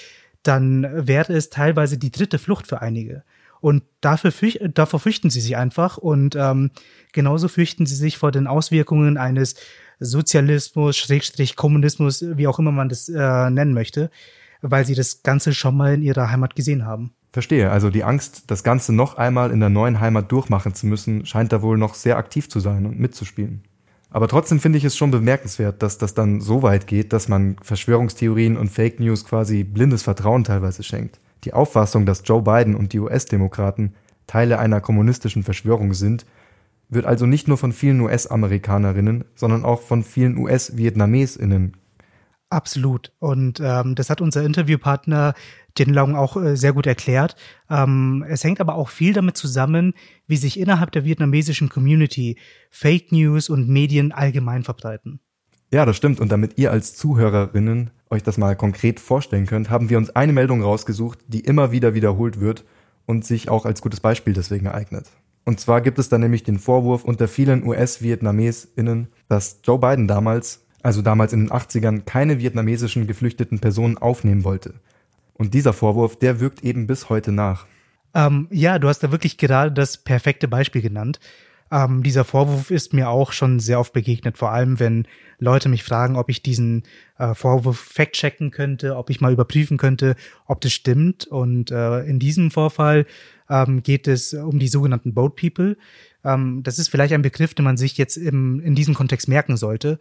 dann 0.44 0.88
wäre 1.08 1.34
es 1.34 1.50
teilweise 1.50 1.98
die 1.98 2.12
dritte 2.12 2.40
Flucht 2.40 2.68
für 2.68 2.82
einige. 2.82 3.24
Und 3.60 3.84
dafür 4.02 4.32
fürch 4.32 4.60
davor 4.74 5.00
fürchten 5.00 5.30
sie 5.30 5.42
sich 5.42 5.58
einfach 5.58 5.98
und 5.98 6.36
ähm, 6.36 6.72
genauso 7.12 7.48
fürchten 7.48 7.86
sie 7.86 7.96
sich 7.96 8.18
vor 8.18 8.32
den 8.32 8.48
Auswirkungen 8.48 9.18
eines 9.18 9.56
Sozialismus, 10.00 10.96
Schrägstrich 10.96 11.56
Kommunismus, 11.56 12.24
wie 12.38 12.48
auch 12.48 12.60
immer 12.60 12.72
man 12.72 12.88
das 12.88 13.10
äh, 13.10 13.50
nennen 13.50 13.74
möchte, 13.74 14.12
weil 14.62 14.86
sie 14.86 14.94
das 14.94 15.24
Ganze 15.24 15.54
schon 15.54 15.76
mal 15.76 15.96
in 15.96 16.04
ihrer 16.04 16.30
Heimat 16.30 16.56
gesehen 16.56 16.86
haben. 16.86 17.14
Verstehe, 17.32 17.70
also 17.72 17.90
die 17.90 18.04
Angst, 18.04 18.46
das 18.48 18.64
Ganze 18.64 18.94
noch 18.94 19.18
einmal 19.18 19.52
in 19.52 19.60
der 19.60 19.70
neuen 19.70 20.00
Heimat 20.00 20.32
durchmachen 20.32 20.74
zu 20.74 20.88
müssen, 20.88 21.26
scheint 21.26 21.52
da 21.52 21.62
wohl 21.62 21.78
noch 21.78 21.94
sehr 21.94 22.18
aktiv 22.18 22.50
zu 22.50 22.60
sein 22.60 22.86
und 22.86 23.00
mitzuspielen. 23.00 23.64
Aber 24.10 24.28
trotzdem 24.28 24.60
finde 24.60 24.78
ich 24.78 24.86
es 24.86 24.96
schon 24.96 25.12
bemerkenswert, 25.12 25.84
dass 25.84 25.98
das 25.98 26.14
dann 26.14 26.40
so 26.40 26.64
weit 26.64 26.88
geht, 26.88 27.12
dass 27.12 27.28
man 27.28 27.58
Verschwörungstheorien 27.62 28.56
und 28.56 28.70
Fake 28.70 29.00
News 29.00 29.26
quasi 29.26 29.64
blindes 29.64 30.04
Vertrauen 30.04 30.44
teilweise 30.44 30.84
schenkt. 30.84 31.20
Die 31.44 31.54
Auffassung, 31.54 32.06
dass 32.06 32.24
Joe 32.26 32.42
Biden 32.42 32.76
und 32.76 32.94
die 32.94 33.00
US-Demokraten 33.00 33.94
Teile 34.26 34.60
einer 34.60 34.82
kommunistischen 34.82 35.44
Verschwörung 35.44 35.94
sind, 35.94 36.26
wird 36.90 37.06
also 37.06 37.26
nicht 37.26 37.48
nur 37.48 37.58
von 37.58 37.74
vielen 37.74 38.00
US-Amerikanerinnen, 38.02 39.26
sondern 39.36 39.66
auch 39.66 39.82
von 39.82 40.04
vielen 40.04 40.38
US-Vietnamesinnen. 40.38 41.76
Absolut. 42.50 43.12
Und 43.20 43.60
ähm, 43.62 43.96
das 43.96 44.10
hat 44.10 44.22
unser 44.22 44.44
Interviewpartner 44.44 45.34
Jin 45.78 45.94
Long 45.94 46.16
auch 46.16 46.38
äh, 46.38 46.56
sehr 46.56 46.72
gut 46.74 46.88
erklärt. 46.88 47.36
Ähm, 47.70 48.26
es 48.28 48.44
hängt 48.44 48.62
aber 48.62 48.76
auch 48.76 48.90
viel 48.90 49.14
damit 49.14 49.36
zusammen, 49.36 49.94
wie 50.28 50.38
sich 50.38 50.60
innerhalb 50.60 50.92
der 50.92 51.04
vietnamesischen 51.04 51.68
Community 51.68 52.38
Fake 52.70 53.12
News 53.12 53.50
und 53.50 53.68
Medien 53.68 54.14
allgemein 54.14 54.64
verbreiten. 54.64 55.20
Ja, 55.72 55.86
das 55.86 55.98
stimmt. 55.98 56.22
Und 56.22 56.32
damit 56.32 56.58
ihr 56.58 56.72
als 56.72 56.96
Zuhörerinnen 56.96 57.92
euch 58.10 58.24
das 58.24 58.38
mal 58.38 58.56
konkret 58.56 59.02
vorstellen 59.02 59.46
könnt, 59.46 59.70
haben 59.70 59.90
wir 59.90 59.98
uns 59.98 60.16
eine 60.16 60.32
Meldung 60.32 60.64
rausgesucht, 60.64 61.20
die 61.28 61.42
immer 61.42 61.74
wieder 61.74 61.94
wiederholt 61.94 62.40
wird 62.40 62.64
und 63.06 63.26
sich 63.26 63.50
auch 63.50 63.66
als 63.66 63.82
gutes 63.82 64.00
Beispiel 64.00 64.34
deswegen 64.34 64.68
ereignet. 64.68 65.12
Und 65.44 65.60
zwar 65.60 65.82
gibt 65.82 66.00
es 66.00 66.10
da 66.10 66.18
nämlich 66.18 66.44
den 66.44 66.60
Vorwurf 66.60 67.04
unter 67.04 67.28
vielen 67.28 67.66
US-VietnamesInnen, 67.66 69.08
dass 69.28 69.60
Joe 69.64 69.80
Biden 69.80 70.08
damals, 70.08 70.66
also 70.88 71.02
damals 71.02 71.34
in 71.34 71.42
den 71.42 71.52
80ern, 71.52 72.04
keine 72.06 72.40
vietnamesischen 72.40 73.08
geflüchteten 73.08 73.60
Personen 73.60 73.98
aufnehmen 73.98 74.46
wollte. 74.46 74.76
Und 75.34 75.54
dieser 75.54 75.74
Vorwurf, 75.74 76.18
der 76.18 76.40
wirkt 76.40 76.64
eben 76.64 76.88
bis 76.88 77.10
heute 77.10 77.34
nach. 77.34 77.66
Ähm, 78.14 78.48
ja, 78.52 78.80
du 78.80 78.88
hast 78.88 79.00
da 79.00 79.12
wirklich 79.12 79.38
gerade 79.38 79.74
das 79.74 79.98
perfekte 79.98 80.48
Beispiel 80.48 80.82
genannt. 80.82 81.20
Ähm, 81.74 82.04
dieser 82.04 82.24
Vorwurf 82.24 82.72
ist 82.72 82.94
mir 82.94 83.10
auch 83.10 83.34
schon 83.34 83.60
sehr 83.60 83.82
oft 83.82 83.92
begegnet, 83.92 84.38
vor 84.38 84.54
allem 84.54 84.80
wenn 84.80 85.10
Leute 85.40 85.68
mich 85.68 85.84
fragen, 85.84 86.16
ob 86.16 86.30
ich 86.30 86.42
diesen 86.42 86.84
äh, 87.18 87.34
Vorwurf 87.34 87.78
fact-checken 87.78 88.52
könnte, 88.52 88.96
ob 88.96 89.10
ich 89.10 89.20
mal 89.20 89.34
überprüfen 89.34 89.78
könnte, 89.78 90.16
ob 90.46 90.62
das 90.62 90.72
stimmt. 90.72 91.28
Und 91.28 91.70
äh, 91.70 92.04
in 92.04 92.18
diesem 92.18 92.50
Vorfall 92.50 93.06
ähm, 93.50 93.84
geht 93.84 94.08
es 94.08 94.34
um 94.34 94.58
die 94.58 94.70
sogenannten 94.70 95.14
Boat 95.14 95.36
People. 95.36 95.76
Ähm, 96.24 96.64
das 96.64 96.80
ist 96.80 96.88
vielleicht 96.88 97.14
ein 97.14 97.24
Begriff, 97.24 97.54
den 97.54 97.66
man 97.66 97.76
sich 97.76 97.98
jetzt 97.98 98.16
im, 98.16 98.62
in 98.62 98.74
diesem 98.74 98.94
Kontext 98.94 99.28
merken 99.28 99.58
sollte. 99.58 100.00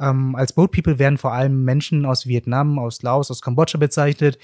Ähm, 0.00 0.34
als 0.36 0.52
Boat 0.52 0.72
People 0.72 0.98
werden 0.98 1.18
vor 1.18 1.32
allem 1.32 1.64
Menschen 1.64 2.04
aus 2.04 2.26
Vietnam, 2.26 2.78
aus 2.78 3.02
Laos, 3.02 3.30
aus 3.30 3.42
Kambodscha 3.42 3.78
bezeichnet, 3.78 4.38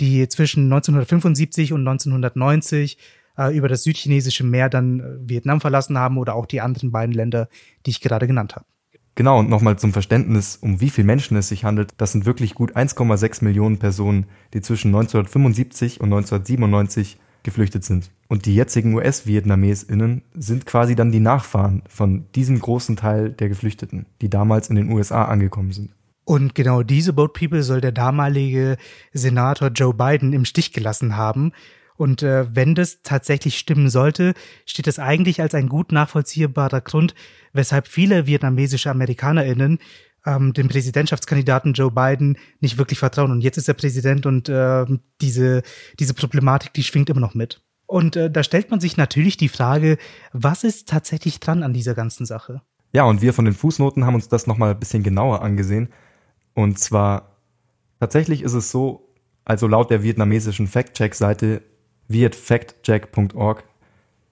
die 0.00 0.28
zwischen 0.28 0.64
1975 0.64 1.72
und 1.72 1.80
1990 1.80 2.98
äh, 3.38 3.56
über 3.56 3.68
das 3.68 3.82
südchinesische 3.82 4.44
Meer 4.44 4.68
dann 4.68 5.00
äh, 5.00 5.04
Vietnam 5.28 5.60
verlassen 5.60 5.98
haben 5.98 6.18
oder 6.18 6.34
auch 6.34 6.46
die 6.46 6.60
anderen 6.60 6.90
beiden 6.90 7.14
Länder, 7.14 7.48
die 7.84 7.90
ich 7.90 8.00
gerade 8.00 8.26
genannt 8.26 8.56
habe. 8.56 8.66
Genau, 9.14 9.38
und 9.38 9.48
nochmal 9.48 9.78
zum 9.78 9.94
Verständnis, 9.94 10.56
um 10.56 10.82
wie 10.82 10.90
viele 10.90 11.06
Menschen 11.06 11.38
es 11.38 11.48
sich 11.48 11.64
handelt. 11.64 11.94
Das 11.96 12.12
sind 12.12 12.26
wirklich 12.26 12.54
gut 12.54 12.76
1,6 12.76 13.44
Millionen 13.44 13.78
Personen, 13.78 14.26
die 14.52 14.60
zwischen 14.60 14.88
1975 14.88 16.00
und 16.00 16.12
1997 16.12 17.18
geflüchtet 17.46 17.84
sind. 17.84 18.10
Und 18.28 18.44
die 18.44 18.54
jetzigen 18.54 18.94
US-VietnamesInnen 18.94 20.22
sind 20.34 20.66
quasi 20.66 20.94
dann 20.94 21.10
die 21.10 21.20
Nachfahren 21.20 21.82
von 21.88 22.26
diesem 22.34 22.60
großen 22.60 22.96
Teil 22.96 23.30
der 23.30 23.48
Geflüchteten, 23.48 24.04
die 24.20 24.28
damals 24.28 24.68
in 24.68 24.76
den 24.76 24.92
USA 24.92 25.24
angekommen 25.24 25.72
sind. 25.72 25.90
Und 26.24 26.54
genau 26.54 26.82
diese 26.82 27.14
Boat 27.14 27.32
People 27.32 27.62
soll 27.62 27.80
der 27.80 27.92
damalige 27.92 28.76
Senator 29.14 29.68
Joe 29.68 29.94
Biden 29.94 30.34
im 30.34 30.44
Stich 30.44 30.72
gelassen 30.72 31.16
haben, 31.16 31.52
und 31.96 32.22
äh, 32.22 32.54
wenn 32.54 32.74
das 32.74 33.02
tatsächlich 33.02 33.58
stimmen 33.58 33.88
sollte, 33.88 34.34
steht 34.66 34.86
das 34.86 34.98
eigentlich 34.98 35.40
als 35.40 35.54
ein 35.54 35.68
gut 35.68 35.92
nachvollziehbarer 35.92 36.82
Grund, 36.82 37.14
weshalb 37.54 37.88
viele 37.88 38.26
vietnamesische 38.26 38.90
AmerikanerInnen 38.90 39.78
ähm, 40.26 40.52
dem 40.52 40.68
Präsidentschaftskandidaten 40.68 41.72
Joe 41.72 41.90
Biden 41.90 42.36
nicht 42.60 42.78
wirklich 42.78 42.98
vertrauen. 42.98 43.30
Und 43.30 43.40
jetzt 43.40 43.56
ist 43.56 43.68
er 43.68 43.74
Präsident 43.74 44.26
und 44.26 44.48
äh, 44.48 44.84
diese, 45.20 45.62
diese 45.98 46.14
Problematik, 46.14 46.74
die 46.74 46.82
schwingt 46.82 47.08
immer 47.08 47.20
noch 47.20 47.34
mit. 47.34 47.62
Und 47.86 48.16
äh, 48.16 48.30
da 48.30 48.42
stellt 48.42 48.70
man 48.70 48.80
sich 48.80 48.96
natürlich 48.96 49.36
die 49.36 49.48
Frage, 49.48 49.96
was 50.32 50.64
ist 50.64 50.88
tatsächlich 50.88 51.40
dran 51.40 51.62
an 51.62 51.72
dieser 51.72 51.94
ganzen 51.94 52.26
Sache? 52.26 52.62
Ja, 52.92 53.04
und 53.04 53.22
wir 53.22 53.32
von 53.32 53.44
den 53.44 53.54
Fußnoten 53.54 54.04
haben 54.04 54.14
uns 54.14 54.28
das 54.28 54.46
nochmal 54.46 54.72
ein 54.72 54.80
bisschen 54.80 55.02
genauer 55.02 55.42
angesehen. 55.42 55.88
Und 56.54 56.78
zwar, 56.78 57.36
tatsächlich 58.00 58.42
ist 58.42 58.54
es 58.54 58.70
so, 58.70 59.14
also 59.44 59.68
laut 59.68 59.90
der 59.90 60.02
vietnamesischen 60.02 60.66
Fact-Check-Seite 60.66 61.62
vietfactcheck.org 62.08 63.64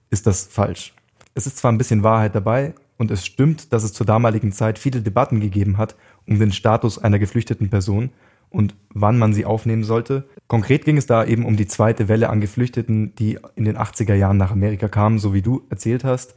ist 0.09 0.27
das 0.27 0.47
falsch. 0.47 0.93
Es 1.33 1.47
ist 1.47 1.57
zwar 1.57 1.71
ein 1.71 1.77
bisschen 1.77 2.03
Wahrheit 2.03 2.35
dabei 2.35 2.73
und 2.97 3.11
es 3.11 3.25
stimmt, 3.25 3.73
dass 3.73 3.83
es 3.83 3.93
zur 3.93 4.05
damaligen 4.05 4.51
Zeit 4.51 4.79
viele 4.79 5.01
Debatten 5.01 5.39
gegeben 5.39 5.77
hat 5.77 5.95
um 6.27 6.39
den 6.39 6.51
Status 6.51 6.97
einer 6.97 7.19
geflüchteten 7.19 7.69
Person 7.69 8.09
und 8.49 8.75
wann 8.89 9.17
man 9.17 9.33
sie 9.33 9.45
aufnehmen 9.45 9.83
sollte. 9.83 10.27
Konkret 10.47 10.85
ging 10.85 10.97
es 10.97 11.05
da 11.05 11.25
eben 11.25 11.45
um 11.45 11.57
die 11.57 11.67
zweite 11.67 12.07
Welle 12.07 12.29
an 12.29 12.41
Geflüchteten, 12.41 13.13
die 13.15 13.37
in 13.55 13.65
den 13.65 13.77
80er 13.77 14.13
Jahren 14.13 14.37
nach 14.37 14.51
Amerika 14.51 14.87
kamen, 14.87 15.19
so 15.19 15.33
wie 15.33 15.41
du 15.41 15.65
erzählt 15.69 16.03
hast. 16.03 16.35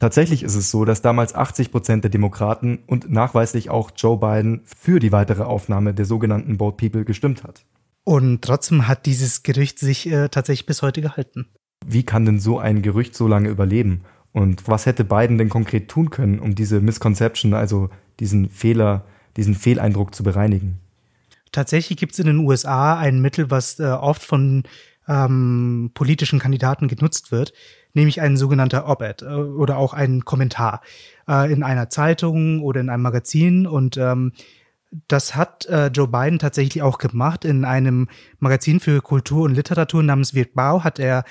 Tatsächlich 0.00 0.42
ist 0.42 0.56
es 0.56 0.70
so, 0.70 0.84
dass 0.84 1.02
damals 1.02 1.34
80 1.34 1.70
Prozent 1.70 2.04
der 2.04 2.10
Demokraten 2.10 2.80
und 2.86 3.10
nachweislich 3.10 3.70
auch 3.70 3.92
Joe 3.96 4.18
Biden 4.18 4.62
für 4.64 4.98
die 4.98 5.12
weitere 5.12 5.44
Aufnahme 5.44 5.94
der 5.94 6.04
sogenannten 6.04 6.58
Boat 6.58 6.76
People 6.76 7.04
gestimmt 7.04 7.44
hat. 7.44 7.64
Und 8.02 8.42
trotzdem 8.42 8.88
hat 8.88 9.06
dieses 9.06 9.44
Gerücht 9.44 9.78
sich 9.78 10.10
äh, 10.10 10.28
tatsächlich 10.28 10.66
bis 10.66 10.82
heute 10.82 11.00
gehalten. 11.00 11.46
Wie 11.86 12.02
kann 12.02 12.26
denn 12.26 12.40
so 12.40 12.58
ein 12.58 12.82
Gerücht 12.82 13.14
so 13.14 13.28
lange 13.28 13.48
überleben? 13.48 14.02
Und 14.34 14.66
was 14.66 14.84
hätte 14.84 15.04
Biden 15.04 15.38
denn 15.38 15.48
konkret 15.48 15.88
tun 15.88 16.10
können, 16.10 16.40
um 16.40 16.56
diese 16.56 16.80
Misconception, 16.80 17.54
also 17.54 17.88
diesen 18.18 18.50
Fehler, 18.50 19.04
diesen 19.36 19.54
Fehleindruck 19.54 20.12
zu 20.12 20.24
bereinigen? 20.24 20.80
Tatsächlich 21.52 21.96
gibt 21.96 22.14
es 22.14 22.18
in 22.18 22.26
den 22.26 22.38
USA 22.38 22.98
ein 22.98 23.20
Mittel, 23.20 23.52
was 23.52 23.78
äh, 23.78 23.84
oft 23.84 24.24
von 24.24 24.64
ähm, 25.06 25.92
politischen 25.94 26.40
Kandidaten 26.40 26.88
genutzt 26.88 27.30
wird, 27.30 27.52
nämlich 27.92 28.20
ein 28.20 28.36
sogenannter 28.36 28.88
Op-Ed 28.88 29.22
äh, 29.22 29.26
oder 29.26 29.78
auch 29.78 29.94
ein 29.94 30.24
Kommentar 30.24 30.82
äh, 31.28 31.52
in 31.52 31.62
einer 31.62 31.88
Zeitung 31.88 32.60
oder 32.60 32.80
in 32.80 32.90
einem 32.90 33.04
Magazin. 33.04 33.68
Und 33.68 33.96
ähm, 33.98 34.32
Das 35.06 35.36
hat 35.36 35.66
äh, 35.66 35.88
Joe 35.88 36.08
Biden 36.08 36.40
tatsächlich 36.40 36.82
auch 36.82 36.98
gemacht. 36.98 37.44
In 37.44 37.64
einem 37.64 38.08
Magazin 38.40 38.80
für 38.80 39.00
Kultur 39.00 39.44
und 39.44 39.54
Literatur 39.54 40.02
namens 40.02 40.34
Vietbao 40.34 40.82
hat 40.82 40.98
er 40.98 41.24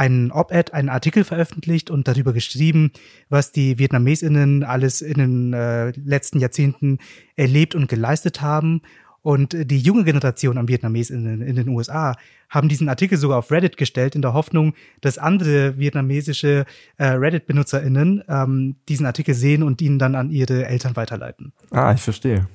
einen 0.00 0.32
Op-Ed, 0.32 0.72
einen 0.72 0.88
Artikel 0.88 1.24
veröffentlicht 1.24 1.90
und 1.90 2.08
darüber 2.08 2.32
geschrieben, 2.32 2.90
was 3.28 3.52
die 3.52 3.78
VietnamesInnen 3.78 4.64
alles 4.64 5.02
in 5.02 5.14
den 5.14 5.52
äh, 5.52 5.90
letzten 5.90 6.40
Jahrzehnten 6.40 6.96
erlebt 7.36 7.74
und 7.74 7.86
geleistet 7.86 8.40
haben. 8.40 8.80
Und 9.20 9.54
die 9.54 9.78
junge 9.78 10.04
Generation 10.04 10.56
an 10.56 10.68
VietnamesInnen 10.68 11.42
in 11.42 11.54
den 11.54 11.68
USA 11.68 12.16
haben 12.48 12.70
diesen 12.70 12.88
Artikel 12.88 13.18
sogar 13.18 13.36
auf 13.36 13.50
Reddit 13.50 13.76
gestellt, 13.76 14.14
in 14.14 14.22
der 14.22 14.32
Hoffnung, 14.32 14.72
dass 15.02 15.18
andere 15.18 15.76
vietnamesische 15.76 16.64
äh, 16.96 17.04
Reddit-BenutzerInnen 17.04 18.24
ähm, 18.26 18.76
diesen 18.88 19.04
Artikel 19.04 19.34
sehen 19.34 19.62
und 19.62 19.82
ihn 19.82 19.98
dann 19.98 20.14
an 20.14 20.30
ihre 20.30 20.64
Eltern 20.64 20.96
weiterleiten. 20.96 21.52
Ah, 21.72 21.92
ich 21.92 22.00
verstehe. 22.00 22.48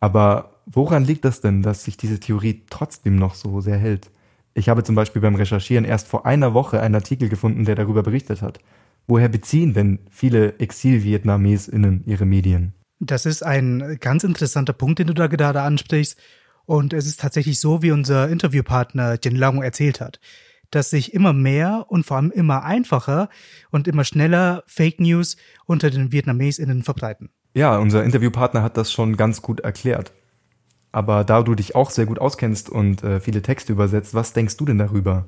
Aber 0.00 0.54
woran 0.64 1.04
liegt 1.04 1.26
das 1.26 1.42
denn, 1.42 1.60
dass 1.60 1.84
sich 1.84 1.98
diese 1.98 2.18
Theorie 2.20 2.62
trotzdem 2.70 3.16
noch 3.16 3.34
so 3.34 3.60
sehr 3.60 3.76
hält? 3.76 4.10
Ich 4.54 4.68
habe 4.68 4.84
zum 4.84 4.94
Beispiel 4.94 5.20
beim 5.20 5.34
Recherchieren 5.34 5.84
erst 5.84 6.06
vor 6.06 6.26
einer 6.26 6.54
Woche 6.54 6.80
einen 6.80 6.94
Artikel 6.94 7.28
gefunden, 7.28 7.64
der 7.64 7.74
darüber 7.74 8.02
berichtet 8.04 8.40
hat. 8.40 8.60
Woher 9.06 9.28
beziehen 9.28 9.74
denn 9.74 9.98
viele 10.10 10.58
Exil-VietnamesInnen 10.58 12.04
ihre 12.06 12.24
Medien? 12.24 12.72
Das 13.00 13.26
ist 13.26 13.42
ein 13.42 13.98
ganz 14.00 14.24
interessanter 14.24 14.72
Punkt, 14.72 15.00
den 15.00 15.08
du 15.08 15.14
da 15.14 15.26
gerade 15.26 15.60
ansprichst. 15.60 16.18
Und 16.66 16.92
es 16.92 17.06
ist 17.06 17.20
tatsächlich 17.20 17.60
so, 17.60 17.82
wie 17.82 17.90
unser 17.90 18.28
Interviewpartner 18.30 19.18
Jin 19.22 19.36
Long 19.36 19.62
erzählt 19.62 20.00
hat, 20.00 20.20
dass 20.70 20.90
sich 20.90 21.12
immer 21.12 21.32
mehr 21.32 21.86
und 21.88 22.06
vor 22.06 22.16
allem 22.16 22.30
immer 22.30 22.64
einfacher 22.64 23.28
und 23.70 23.88
immer 23.88 24.04
schneller 24.04 24.62
Fake 24.66 25.00
News 25.00 25.36
unter 25.66 25.90
den 25.90 26.12
VietnamesInnen 26.12 26.82
verbreiten. 26.82 27.28
Ja, 27.54 27.76
unser 27.78 28.02
Interviewpartner 28.02 28.62
hat 28.62 28.76
das 28.76 28.92
schon 28.92 29.16
ganz 29.16 29.42
gut 29.42 29.60
erklärt. 29.60 30.12
Aber 30.94 31.24
da 31.24 31.42
du 31.42 31.56
dich 31.56 31.74
auch 31.74 31.90
sehr 31.90 32.06
gut 32.06 32.20
auskennst 32.20 32.70
und 32.70 33.02
äh, 33.02 33.18
viele 33.18 33.42
Texte 33.42 33.72
übersetzt, 33.72 34.14
was 34.14 34.32
denkst 34.32 34.56
du 34.56 34.64
denn 34.64 34.78
darüber? 34.78 35.26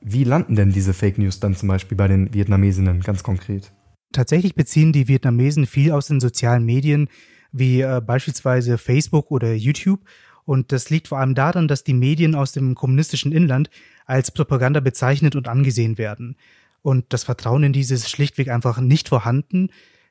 Wie 0.00 0.22
landen 0.22 0.54
denn 0.54 0.70
diese 0.70 0.94
Fake 0.94 1.18
News 1.18 1.40
dann 1.40 1.56
zum 1.56 1.68
Beispiel 1.68 1.96
bei 1.96 2.06
den 2.06 2.32
Vietnamesinnen 2.32 3.00
ganz 3.00 3.24
konkret? 3.24 3.72
Tatsächlich 4.12 4.54
beziehen 4.54 4.92
die 4.92 5.08
Vietnamesen 5.08 5.66
viel 5.66 5.90
aus 5.90 6.06
den 6.06 6.20
sozialen 6.20 6.64
Medien, 6.64 7.08
wie 7.50 7.80
äh, 7.80 8.00
beispielsweise 8.00 8.78
Facebook 8.78 9.32
oder 9.32 9.52
YouTube. 9.52 9.98
Und 10.44 10.70
das 10.70 10.88
liegt 10.88 11.08
vor 11.08 11.18
allem 11.18 11.34
daran, 11.34 11.66
dass 11.66 11.82
die 11.82 11.94
Medien 11.94 12.36
aus 12.36 12.52
dem 12.52 12.76
kommunistischen 12.76 13.32
Inland 13.32 13.70
als 14.06 14.30
Propaganda 14.30 14.78
bezeichnet 14.78 15.34
und 15.34 15.48
angesehen 15.48 15.98
werden. 15.98 16.36
Und 16.80 17.06
das 17.12 17.24
Vertrauen 17.24 17.64
in 17.64 17.72
dieses 17.72 18.08
schlichtweg 18.08 18.50
einfach 18.50 18.78
nicht 18.78 19.08
vorhanden. 19.08 19.70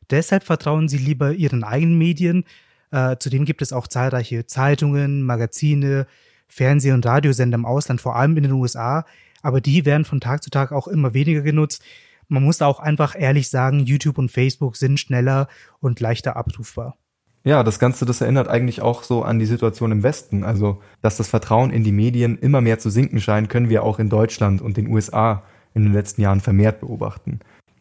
Deshalb 0.09 0.43
vertrauen 0.43 0.89
sie 0.89 0.97
lieber 0.97 1.31
ihren 1.31 1.63
eigenen 1.63 1.97
Medien, 1.97 2.43
äh, 2.91 3.17
zudem 3.17 3.45
gibt 3.45 3.61
es 3.61 3.73
auch 3.73 3.87
zahlreiche 3.87 4.45
Zeitungen, 4.45 5.23
Magazine, 5.23 6.07
Fernseh- 6.47 6.93
und 6.93 7.05
Radiosender 7.05 7.55
im 7.55 7.65
Ausland, 7.65 8.01
vor 8.01 8.15
allem 8.15 8.37
in 8.37 8.43
den 8.43 8.51
USA. 8.51 9.05
Aber 9.41 9.61
die 9.61 9.85
werden 9.85 10.05
von 10.05 10.19
Tag 10.19 10.43
zu 10.43 10.49
Tag 10.49 10.71
auch 10.71 10.87
immer 10.87 11.13
weniger 11.13 11.41
genutzt. 11.41 11.83
Man 12.27 12.43
muss 12.43 12.61
auch 12.61 12.79
einfach 12.79 13.15
ehrlich 13.17 13.49
sagen, 13.49 13.79
YouTube 13.81 14.17
und 14.17 14.31
Facebook 14.31 14.77
sind 14.77 14.99
schneller 14.99 15.47
und 15.79 15.99
leichter 15.99 16.35
abrufbar. 16.35 16.97
Ja, 17.43 17.63
das 17.63 17.79
Ganze, 17.79 18.05
das 18.05 18.21
erinnert 18.21 18.47
eigentlich 18.47 18.81
auch 18.81 19.01
so 19.03 19.23
an 19.23 19.39
die 19.39 19.47
Situation 19.47 19.91
im 19.91 20.03
Westen. 20.03 20.43
Also, 20.43 20.81
dass 21.01 21.17
das 21.17 21.27
Vertrauen 21.27 21.71
in 21.71 21.83
die 21.83 21.91
Medien 21.91 22.37
immer 22.37 22.61
mehr 22.61 22.77
zu 22.77 22.89
sinken 22.89 23.19
scheint, 23.19 23.49
können 23.49 23.69
wir 23.69 23.83
auch 23.83 23.97
in 23.97 24.09
Deutschland 24.09 24.61
und 24.61 24.77
den 24.77 24.87
USA 24.87 25.43
in 25.73 25.83
den 25.83 25.93
letzten 25.93 26.21
Jahren 26.21 26.41
vermehrt 26.41 26.81
beobachten. 26.81 27.39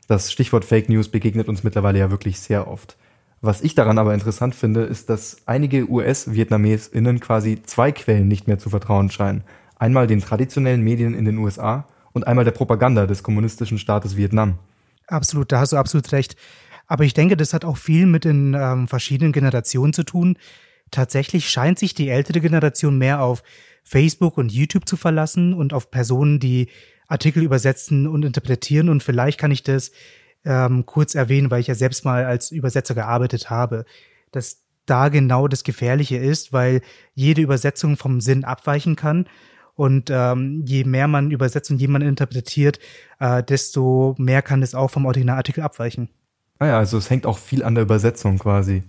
Das 0.09 0.33
Stichwort 0.33 0.65
Fake 0.65 0.89
News 0.89 1.09
begegnet 1.09 1.49
uns 1.49 1.63
mittlerweile 1.63 1.99
ja 1.99 2.11
wirklich 2.11 2.41
sehr 2.41 2.69
oft. 2.69 2.97
Was 3.43 3.63
ich 3.63 3.75
daran 3.75 3.99
aber 3.99 4.13
interessant 4.13 4.55
finde, 4.55 4.83
ist, 4.83 5.09
dass 5.09 5.39
einige 5.47 5.91
US-VietnamesInnen 5.91 7.21
quasi 7.21 7.63
zwei 7.63 7.91
Quellen 7.91 8.29
nicht 8.29 8.47
mehr 8.47 8.59
zu 8.59 8.69
vertrauen 8.69 9.11
scheinen. 9.11 9.45
Einmal 9.79 10.07
den 10.07 10.21
traditionellen 10.21 10.83
Medien 10.83 11.15
in 11.15 11.25
den 11.25 11.39
USA 11.39 11.87
und 12.13 12.27
einmal 12.27 12.45
der 12.45 12.51
Propaganda 12.51 13.07
des 13.07 13.23
kommunistischen 13.23 13.79
Staates 13.79 14.17
Vietnam. 14.17 14.59
Absolut, 15.07 15.53
da 15.53 15.61
hast 15.61 15.73
du 15.73 15.79
absolut 15.79 16.13
recht. 16.13 16.37
Aber 16.87 17.05
ich 17.05 17.15
denke, 17.15 17.37
das 17.37 17.55
hat 17.55 17.65
auch 17.65 17.79
viel 17.79 18.05
mit 18.05 18.25
den 18.25 18.55
ähm, 18.59 18.89
verschiedenen 18.89 19.33
Generationen 19.33 19.95
zu 19.95 20.03
tun. 20.03 20.37
Tatsächlich 20.91 21.49
scheint 21.49 21.79
sich 21.79 21.95
die 21.95 22.09
ältere 22.09 22.41
Generation 22.41 22.99
mehr 22.99 23.23
auf 23.23 23.43
Facebook 23.85 24.37
und 24.37 24.53
YouTube 24.53 24.87
zu 24.87 24.97
verlassen 24.97 25.55
und 25.55 25.73
auf 25.73 25.91
Personen, 25.91 26.41
die 26.41 26.69
Artikel 27.09 27.43
übersetzen 27.43 28.07
und 28.07 28.25
interpretieren. 28.25 28.89
Und 28.89 29.03
vielleicht 29.03 29.39
kann 29.39 29.51
ich 29.51 29.63
das 29.63 29.93
ähm, 30.45 30.87
kurz 30.87 31.15
erwähnen, 31.15 31.51
weil 31.51 31.61
ich 31.61 31.67
ja 31.67 31.75
selbst 31.75 32.05
mal 32.05 32.25
als 32.25 32.51
Übersetzer 32.51 32.95
gearbeitet 32.95 33.51
habe, 33.51 33.85
dass 34.33 34.63
da 34.87 35.09
genau 35.09 35.49
das 35.49 35.65
Gefährliche 35.65 36.17
ist, 36.17 36.53
weil 36.53 36.81
jede 37.15 37.43
Übersetzung 37.43 37.97
vom 37.97 38.21
Sinn 38.21 38.45
abweichen 38.45 38.97
kann. 38.97 39.27
Und 39.75 40.11
ähm, 40.11 40.65
je 40.67 40.85
mehr 40.85 41.09
man 41.09 41.31
übersetzt 41.31 41.71
und 41.71 41.81
je 41.81 41.89
man 41.89 42.03
interpretiert, 42.03 42.79
äh, 43.19 43.43
desto 43.43 44.15
mehr 44.19 44.43
kann 44.43 44.63
es 44.63 44.75
auch 44.75 44.91
vom 44.91 45.07
Originalartikel 45.07 45.63
abweichen. 45.63 46.11
Ah 46.59 46.67
ja, 46.67 46.79
also 46.79 46.99
es 46.99 47.09
hängt 47.09 47.25
auch 47.25 47.39
viel 47.39 47.65
an 47.65 47.75
der 47.75 47.85
Übersetzung 47.85 48.39
quasi. 48.39 48.83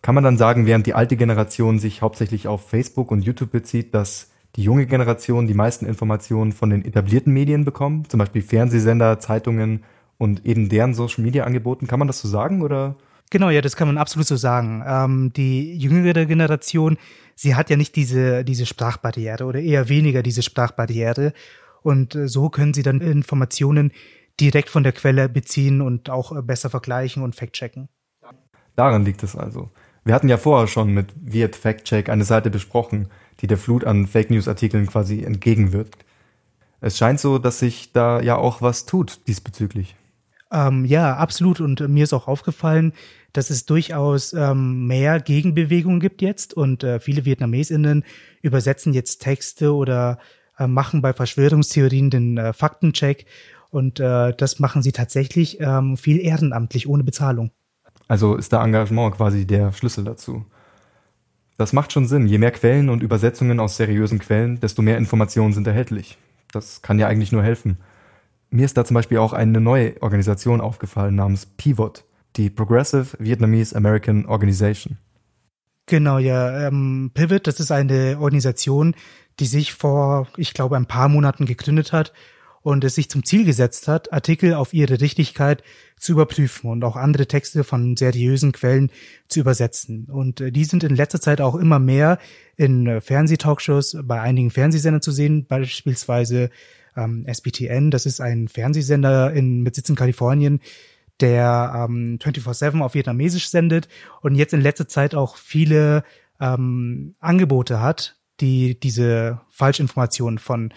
Kann 0.00 0.14
man 0.14 0.24
dann 0.24 0.38
sagen, 0.38 0.66
während 0.66 0.86
die 0.86 0.94
alte 0.94 1.16
Generation 1.16 1.78
sich 1.78 2.00
hauptsächlich 2.00 2.48
auf 2.48 2.68
Facebook 2.68 3.10
und 3.10 3.22
YouTube 3.22 3.50
bezieht, 3.50 3.94
dass 3.94 4.30
die 4.56 4.62
junge 4.62 4.86
Generation 4.86 5.46
die 5.46 5.54
meisten 5.54 5.84
Informationen 5.84 6.52
von 6.52 6.70
den 6.70 6.84
etablierten 6.84 7.32
Medien 7.32 7.64
bekommt, 7.64 8.10
zum 8.10 8.18
Beispiel 8.18 8.42
Fernsehsender, 8.42 9.18
Zeitungen 9.18 9.82
und 10.18 10.46
eben 10.46 10.68
deren 10.68 10.94
Social 10.94 11.22
Media 11.24 11.44
Angeboten. 11.44 11.86
Kann 11.86 11.98
man 11.98 12.08
das 12.08 12.20
so 12.20 12.28
sagen 12.28 12.62
oder? 12.62 12.96
Genau, 13.30 13.50
ja, 13.50 13.60
das 13.60 13.76
kann 13.76 13.88
man 13.88 13.98
absolut 13.98 14.26
so 14.26 14.36
sagen. 14.36 14.84
Ähm, 14.86 15.32
die 15.34 15.76
jüngere 15.76 16.26
Generation, 16.26 16.98
sie 17.34 17.54
hat 17.54 17.70
ja 17.70 17.76
nicht 17.76 17.96
diese, 17.96 18.44
diese 18.44 18.66
Sprachbarriere 18.66 19.44
oder 19.44 19.60
eher 19.60 19.88
weniger 19.88 20.22
diese 20.22 20.42
Sprachbarriere. 20.42 21.32
Und 21.82 22.14
äh, 22.14 22.28
so 22.28 22.48
können 22.48 22.74
sie 22.74 22.82
dann 22.82 23.00
Informationen 23.00 23.92
direkt 24.40 24.68
von 24.68 24.82
der 24.82 24.92
Quelle 24.92 25.28
beziehen 25.28 25.80
und 25.80 26.10
auch 26.10 26.36
äh, 26.36 26.42
besser 26.42 26.70
vergleichen 26.70 27.22
und 27.22 27.34
fact-checken. 27.34 27.88
Daran 28.76 29.04
liegt 29.04 29.22
es 29.22 29.36
also. 29.36 29.70
Wir 30.04 30.14
hatten 30.14 30.28
ja 30.28 30.36
vorher 30.36 30.66
schon 30.66 30.92
mit 30.92 31.12
Viet 31.20 31.56
Fact 31.56 31.84
Check 31.84 32.08
eine 32.08 32.24
Seite 32.24 32.50
besprochen, 32.50 33.08
die 33.40 33.46
der 33.46 33.56
Flut 33.56 33.84
an 33.84 34.06
Fake 34.06 34.30
News 34.30 34.48
Artikeln 34.48 34.86
quasi 34.86 35.22
entgegenwirkt. 35.22 36.04
Es 36.80 36.98
scheint 36.98 37.20
so, 37.20 37.38
dass 37.38 37.60
sich 37.60 37.92
da 37.92 38.20
ja 38.20 38.36
auch 38.36 38.60
was 38.60 38.84
tut 38.84 39.26
diesbezüglich. 39.26 39.96
Ähm, 40.54 40.84
ja, 40.84 41.16
absolut. 41.16 41.60
Und 41.60 41.80
äh, 41.80 41.88
mir 41.88 42.04
ist 42.04 42.12
auch 42.12 42.28
aufgefallen, 42.28 42.92
dass 43.32 43.50
es 43.50 43.66
durchaus 43.66 44.32
ähm, 44.32 44.86
mehr 44.86 45.18
Gegenbewegungen 45.18 45.98
gibt 45.98 46.22
jetzt 46.22 46.54
und 46.54 46.84
äh, 46.84 47.00
viele 47.00 47.24
VietnamesInnen 47.24 48.04
übersetzen 48.40 48.94
jetzt 48.94 49.20
Texte 49.20 49.74
oder 49.74 50.18
äh, 50.56 50.68
machen 50.68 51.02
bei 51.02 51.12
Verschwörungstheorien 51.12 52.10
den 52.10 52.38
äh, 52.38 52.52
Faktencheck 52.52 53.26
und 53.70 53.98
äh, 53.98 54.32
das 54.32 54.60
machen 54.60 54.84
sie 54.84 54.92
tatsächlich 54.92 55.58
ähm, 55.60 55.96
viel 55.96 56.20
ehrenamtlich, 56.20 56.88
ohne 56.88 57.02
Bezahlung. 57.02 57.50
Also 58.06 58.36
ist 58.36 58.52
da 58.52 58.64
Engagement 58.64 59.16
quasi 59.16 59.48
der 59.48 59.72
Schlüssel 59.72 60.04
dazu. 60.04 60.44
Das 61.56 61.72
macht 61.72 61.92
schon 61.92 62.06
Sinn. 62.06 62.26
Je 62.28 62.38
mehr 62.38 62.52
Quellen 62.52 62.88
und 62.88 63.02
Übersetzungen 63.02 63.58
aus 63.58 63.76
seriösen 63.76 64.20
Quellen, 64.20 64.60
desto 64.60 64.82
mehr 64.82 64.98
Informationen 64.98 65.52
sind 65.52 65.66
erhältlich. 65.66 66.18
Das 66.52 66.82
kann 66.82 67.00
ja 67.00 67.08
eigentlich 67.08 67.32
nur 67.32 67.42
helfen. 67.42 67.78
Mir 68.54 68.66
ist 68.66 68.76
da 68.76 68.84
zum 68.84 68.94
Beispiel 68.94 69.18
auch 69.18 69.32
eine 69.32 69.60
neue 69.60 70.00
Organisation 70.00 70.60
aufgefallen 70.60 71.16
namens 71.16 71.44
Pivot, 71.44 72.04
die 72.36 72.50
Progressive 72.50 73.16
Vietnamese 73.18 73.74
American 73.74 74.26
Organization. 74.26 74.96
Genau, 75.86 76.18
ja. 76.18 76.68
Ähm, 76.68 77.10
Pivot, 77.14 77.48
das 77.48 77.58
ist 77.58 77.72
eine 77.72 78.16
Organisation, 78.20 78.94
die 79.40 79.46
sich 79.46 79.74
vor, 79.74 80.28
ich 80.36 80.54
glaube, 80.54 80.76
ein 80.76 80.86
paar 80.86 81.08
Monaten 81.08 81.46
gegründet 81.46 81.92
hat 81.92 82.12
und 82.62 82.84
es 82.84 82.94
sich 82.94 83.10
zum 83.10 83.24
Ziel 83.24 83.44
gesetzt 83.44 83.88
hat, 83.88 84.12
Artikel 84.12 84.54
auf 84.54 84.72
ihre 84.72 85.00
Richtigkeit 85.00 85.64
zu 85.98 86.12
überprüfen 86.12 86.70
und 86.70 86.84
auch 86.84 86.94
andere 86.94 87.26
Texte 87.26 87.64
von 87.64 87.96
seriösen 87.96 88.52
Quellen 88.52 88.92
zu 89.26 89.40
übersetzen. 89.40 90.06
Und 90.08 90.40
äh, 90.40 90.52
die 90.52 90.64
sind 90.64 90.84
in 90.84 90.94
letzter 90.94 91.20
Zeit 91.20 91.40
auch 91.40 91.56
immer 91.56 91.80
mehr 91.80 92.18
in 92.54 92.86
äh, 92.86 93.00
Fernsehtalkshows 93.00 93.96
bei 94.04 94.20
einigen 94.20 94.52
Fernsehsendern 94.52 95.02
zu 95.02 95.10
sehen, 95.10 95.44
beispielsweise 95.44 96.50
ähm, 96.96 97.24
SBTN, 97.26 97.90
das 97.90 98.06
ist 98.06 98.20
ein 98.20 98.48
Fernsehsender 98.48 99.32
in, 99.32 99.62
mit 99.62 99.74
Sitz 99.74 99.88
in 99.88 99.96
Kalifornien, 99.96 100.60
der 101.20 101.86
ähm, 101.88 102.18
24-7 102.20 102.80
auf 102.80 102.94
Vietnamesisch 102.94 103.48
sendet 103.48 103.88
und 104.20 104.34
jetzt 104.34 104.54
in 104.54 104.60
letzter 104.60 104.88
Zeit 104.88 105.14
auch 105.14 105.36
viele 105.36 106.02
ähm, 106.40 107.14
Angebote 107.20 107.80
hat, 107.80 108.16
die 108.40 108.78
diese 108.78 109.40
Falschinformationen 109.50 110.38
von 110.38 110.72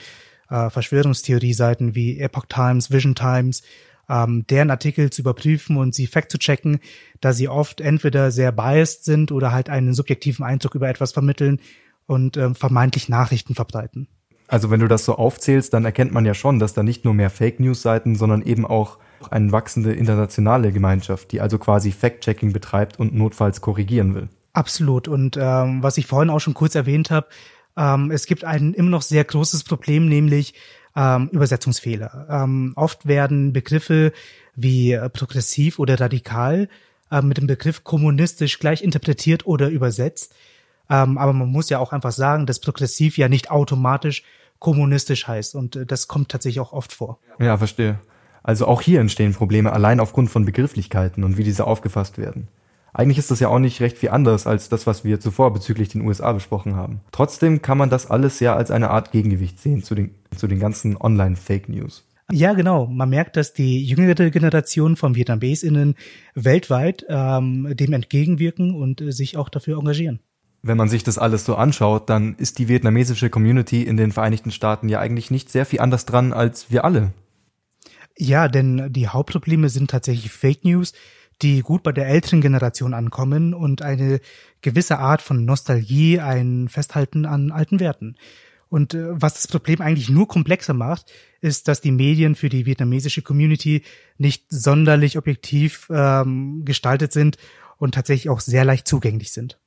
äh, 0.50 0.70
Verschwörungstheorie-Seiten 0.70 1.96
wie 1.96 2.20
Epoch 2.20 2.46
Times, 2.48 2.92
Vision 2.92 3.16
Times, 3.16 3.64
ähm, 4.10 4.46
deren 4.48 4.72
Artikel 4.72 5.10
zu 5.10 5.22
überprüfen 5.22 5.78
und 5.78 5.94
sie 5.94 6.08
fact 6.08 6.32
zu 6.32 6.38
checken, 6.38 6.80
da 7.20 7.34
sie 7.34 7.50
oft 7.50 7.82
entweder 7.82 8.32
sehr 8.32 8.52
biased 8.52 9.04
sind 9.04 9.32
oder 9.32 9.52
halt 9.52 9.70
einen 9.70 9.94
subjektiven 9.94 10.46
Eindruck 10.46 10.76
über 10.76 10.88
etwas 10.88 11.12
vermitteln 11.12 11.60
und 12.06 12.38
ähm, 12.38 12.56
vermeintlich 12.56 13.10
Nachrichten 13.10 13.56
verbreiten. 13.56 14.08
Also 14.48 14.70
wenn 14.72 14.80
du 14.80 14.88
das 14.88 15.06
so 15.06 15.16
aufzählst, 15.16 15.74
dann 15.74 15.86
erkennt 15.86 16.14
man 16.14 16.26
ja 16.26 16.34
schon, 16.34 16.60
dass 16.60 16.74
da 16.74 16.84
nicht 16.84 17.06
nur 17.06 17.14
mehr 17.14 17.30
Fake 17.30 17.60
News 17.60 17.82
Seiten, 17.82 18.16
sondern 18.16 18.42
eben 18.42 18.66
auch 18.66 18.98
eine 19.30 19.52
wachsende 19.52 19.94
internationale 19.94 20.72
Gemeinschaft, 20.72 21.32
die 21.32 21.42
also 21.42 21.58
quasi 21.58 21.92
Fact-Checking 21.92 22.54
betreibt 22.54 23.00
und 23.00 23.14
notfalls 23.14 23.62
korrigieren 23.62 24.16
will. 24.16 24.30
Absolut. 24.54 25.08
Und 25.08 25.38
ähm, 25.40 25.84
was 25.84 25.98
ich 25.98 26.08
vorhin 26.08 26.30
auch 26.30 26.40
schon 26.40 26.54
kurz 26.54 26.76
erwähnt 26.76 27.12
habe, 27.12 27.28
ähm, 27.76 28.10
es 28.12 28.26
gibt 28.26 28.44
ein 28.44 28.74
immer 28.74 28.90
noch 28.90 29.02
sehr 29.02 29.24
großes 29.24 29.64
Problem, 29.64 30.08
nämlich 30.08 30.54
ähm, 30.96 31.30
Übersetzungsfehler. 31.32 32.28
Ähm, 32.30 32.74
oft 32.76 33.08
werden 33.08 33.54
Begriffe 33.54 34.14
wie 34.56 34.94
äh, 34.94 35.10
progressiv 35.10 35.78
oder 35.78 36.00
radikal 36.00 36.70
äh, 37.12 37.22
mit 37.22 37.38
dem 37.38 37.48
Begriff 37.48 37.84
kommunistisch 37.84 38.60
gleich 38.60 38.82
interpretiert 38.82 39.46
oder 39.46 39.70
übersetzt. 39.70 40.34
Ähm, 40.90 41.18
aber 41.18 41.34
man 41.34 41.50
muss 41.50 41.70
ja 41.70 41.80
auch 41.80 41.94
einfach 41.94 42.12
sagen, 42.12 42.46
dass 42.46 42.60
progressiv 42.60 43.18
ja 43.18 43.30
nicht 43.30 43.52
automatisch 43.52 44.24
kommunistisch 44.60 45.28
heißt. 45.28 45.56
Und 45.56 45.76
äh, 45.76 45.86
das 45.86 46.08
kommt 46.08 46.30
tatsächlich 46.30 46.60
auch 46.60 46.74
oft 46.74 46.94
vor. 46.94 47.20
Ja, 47.40 47.58
verstehe. 47.58 48.00
Also 48.44 48.66
auch 48.68 48.82
hier 48.82 49.02
entstehen 49.02 49.34
Probleme 49.34 49.74
allein 49.74 50.00
aufgrund 50.00 50.30
von 50.30 50.46
Begrifflichkeiten 50.46 51.24
und 51.24 51.38
wie 51.38 51.44
diese 51.44 51.68
aufgefasst 51.68 52.18
werden. 52.18 52.48
Eigentlich 52.94 53.18
ist 53.18 53.30
das 53.30 53.40
ja 53.40 53.50
auch 53.50 53.60
nicht 53.60 53.82
recht 53.82 53.98
viel 53.98 54.10
anders 54.10 54.48
als 54.48 54.70
das, 54.70 54.88
was 54.88 55.04
wir 55.04 55.20
zuvor 55.20 55.54
bezüglich 55.54 55.90
den 55.90 56.02
USA 56.02 56.32
besprochen 56.32 56.76
haben. 56.76 57.02
Trotzdem 57.12 57.62
kann 57.62 57.78
man 57.78 57.90
das 57.90 58.10
alles 58.10 58.40
ja 58.40 58.56
als 58.56 58.72
eine 58.72 58.90
Art 58.90 59.12
Gegengewicht 59.12 59.60
sehen 59.60 59.84
zu 59.84 59.94
den, 59.94 60.16
zu 60.36 60.48
den 60.48 60.60
ganzen 60.60 60.98
Online-Fake 60.98 61.70
News. 61.70 62.06
Ja, 62.32 62.54
genau. 62.54 62.88
Man 62.88 63.10
merkt, 63.10 63.38
dass 63.38 63.54
die 63.54 63.86
jüngere 63.86 64.30
Generation 64.30 64.96
von 64.96 65.16
VietnamesInnen 65.16 65.96
weltweit 66.34 67.06
ähm, 67.08 67.68
dem 67.76 67.94
entgegenwirken 67.94 68.74
und 68.74 69.00
äh, 69.00 69.12
sich 69.12 69.38
auch 69.38 69.50
dafür 69.50 69.78
engagieren. 69.78 70.20
Wenn 70.68 70.78
man 70.78 70.90
sich 70.90 71.04
das 71.04 71.18
alles 71.18 71.46
so 71.46 71.56
anschaut, 71.56 72.10
dann 72.10 72.36
ist 72.36 72.60
die 72.60 72.68
vietnamesische 72.68 73.30
Community 73.30 73.84
in 73.84 73.96
den 73.96 74.12
Vereinigten 74.12 74.52
Staaten 74.52 74.90
ja 74.90 75.00
eigentlich 75.00 75.32
nicht 75.32 75.50
sehr 75.50 75.66
viel 75.66 75.80
anders 75.80 76.06
dran 76.06 76.34
als 76.34 76.70
wir 76.70 76.84
alle. 76.84 77.14
Ja, 78.18 78.48
denn 78.48 78.92
die 78.92 79.08
Hauptprobleme 79.08 79.70
sind 79.70 79.92
tatsächlich 79.92 80.32
Fake 80.32 80.66
News, 80.66 80.94
die 81.42 81.62
gut 81.62 81.84
bei 81.84 81.92
der 81.92 82.08
älteren 82.08 82.42
Generation 82.42 82.94
ankommen 82.94 83.54
und 83.54 83.82
eine 83.82 84.20
gewisse 84.62 84.98
Art 84.98 85.22
von 85.22 85.46
Nostalgie, 85.46 86.20
ein 86.20 86.68
Festhalten 86.68 87.26
an 87.26 87.52
alten 87.52 87.80
Werten. 87.80 88.16
Und 88.70 88.94
äh, 88.94 89.22
was 89.22 89.36
das 89.36 89.48
Problem 89.48 89.82
eigentlich 89.82 90.10
nur 90.10 90.28
komplexer 90.28 90.74
macht, 90.74 91.12
ist, 91.40 91.68
dass 91.68 91.80
die 91.80 91.92
Medien 91.92 92.36
für 92.36 92.50
die 92.50 92.66
vietnamesische 92.66 93.22
Community 93.22 93.84
nicht 94.18 94.46
sonderlich 94.50 95.18
objektiv 95.18 95.88
ähm, 95.90 96.64
gestaltet 96.66 97.14
sind 97.14 97.38
und 97.78 97.94
tatsächlich 97.94 98.30
auch 98.30 98.42
sehr 98.42 98.66
leicht 98.66 98.88
zugänglich 98.88 99.32
sind. 99.32 99.60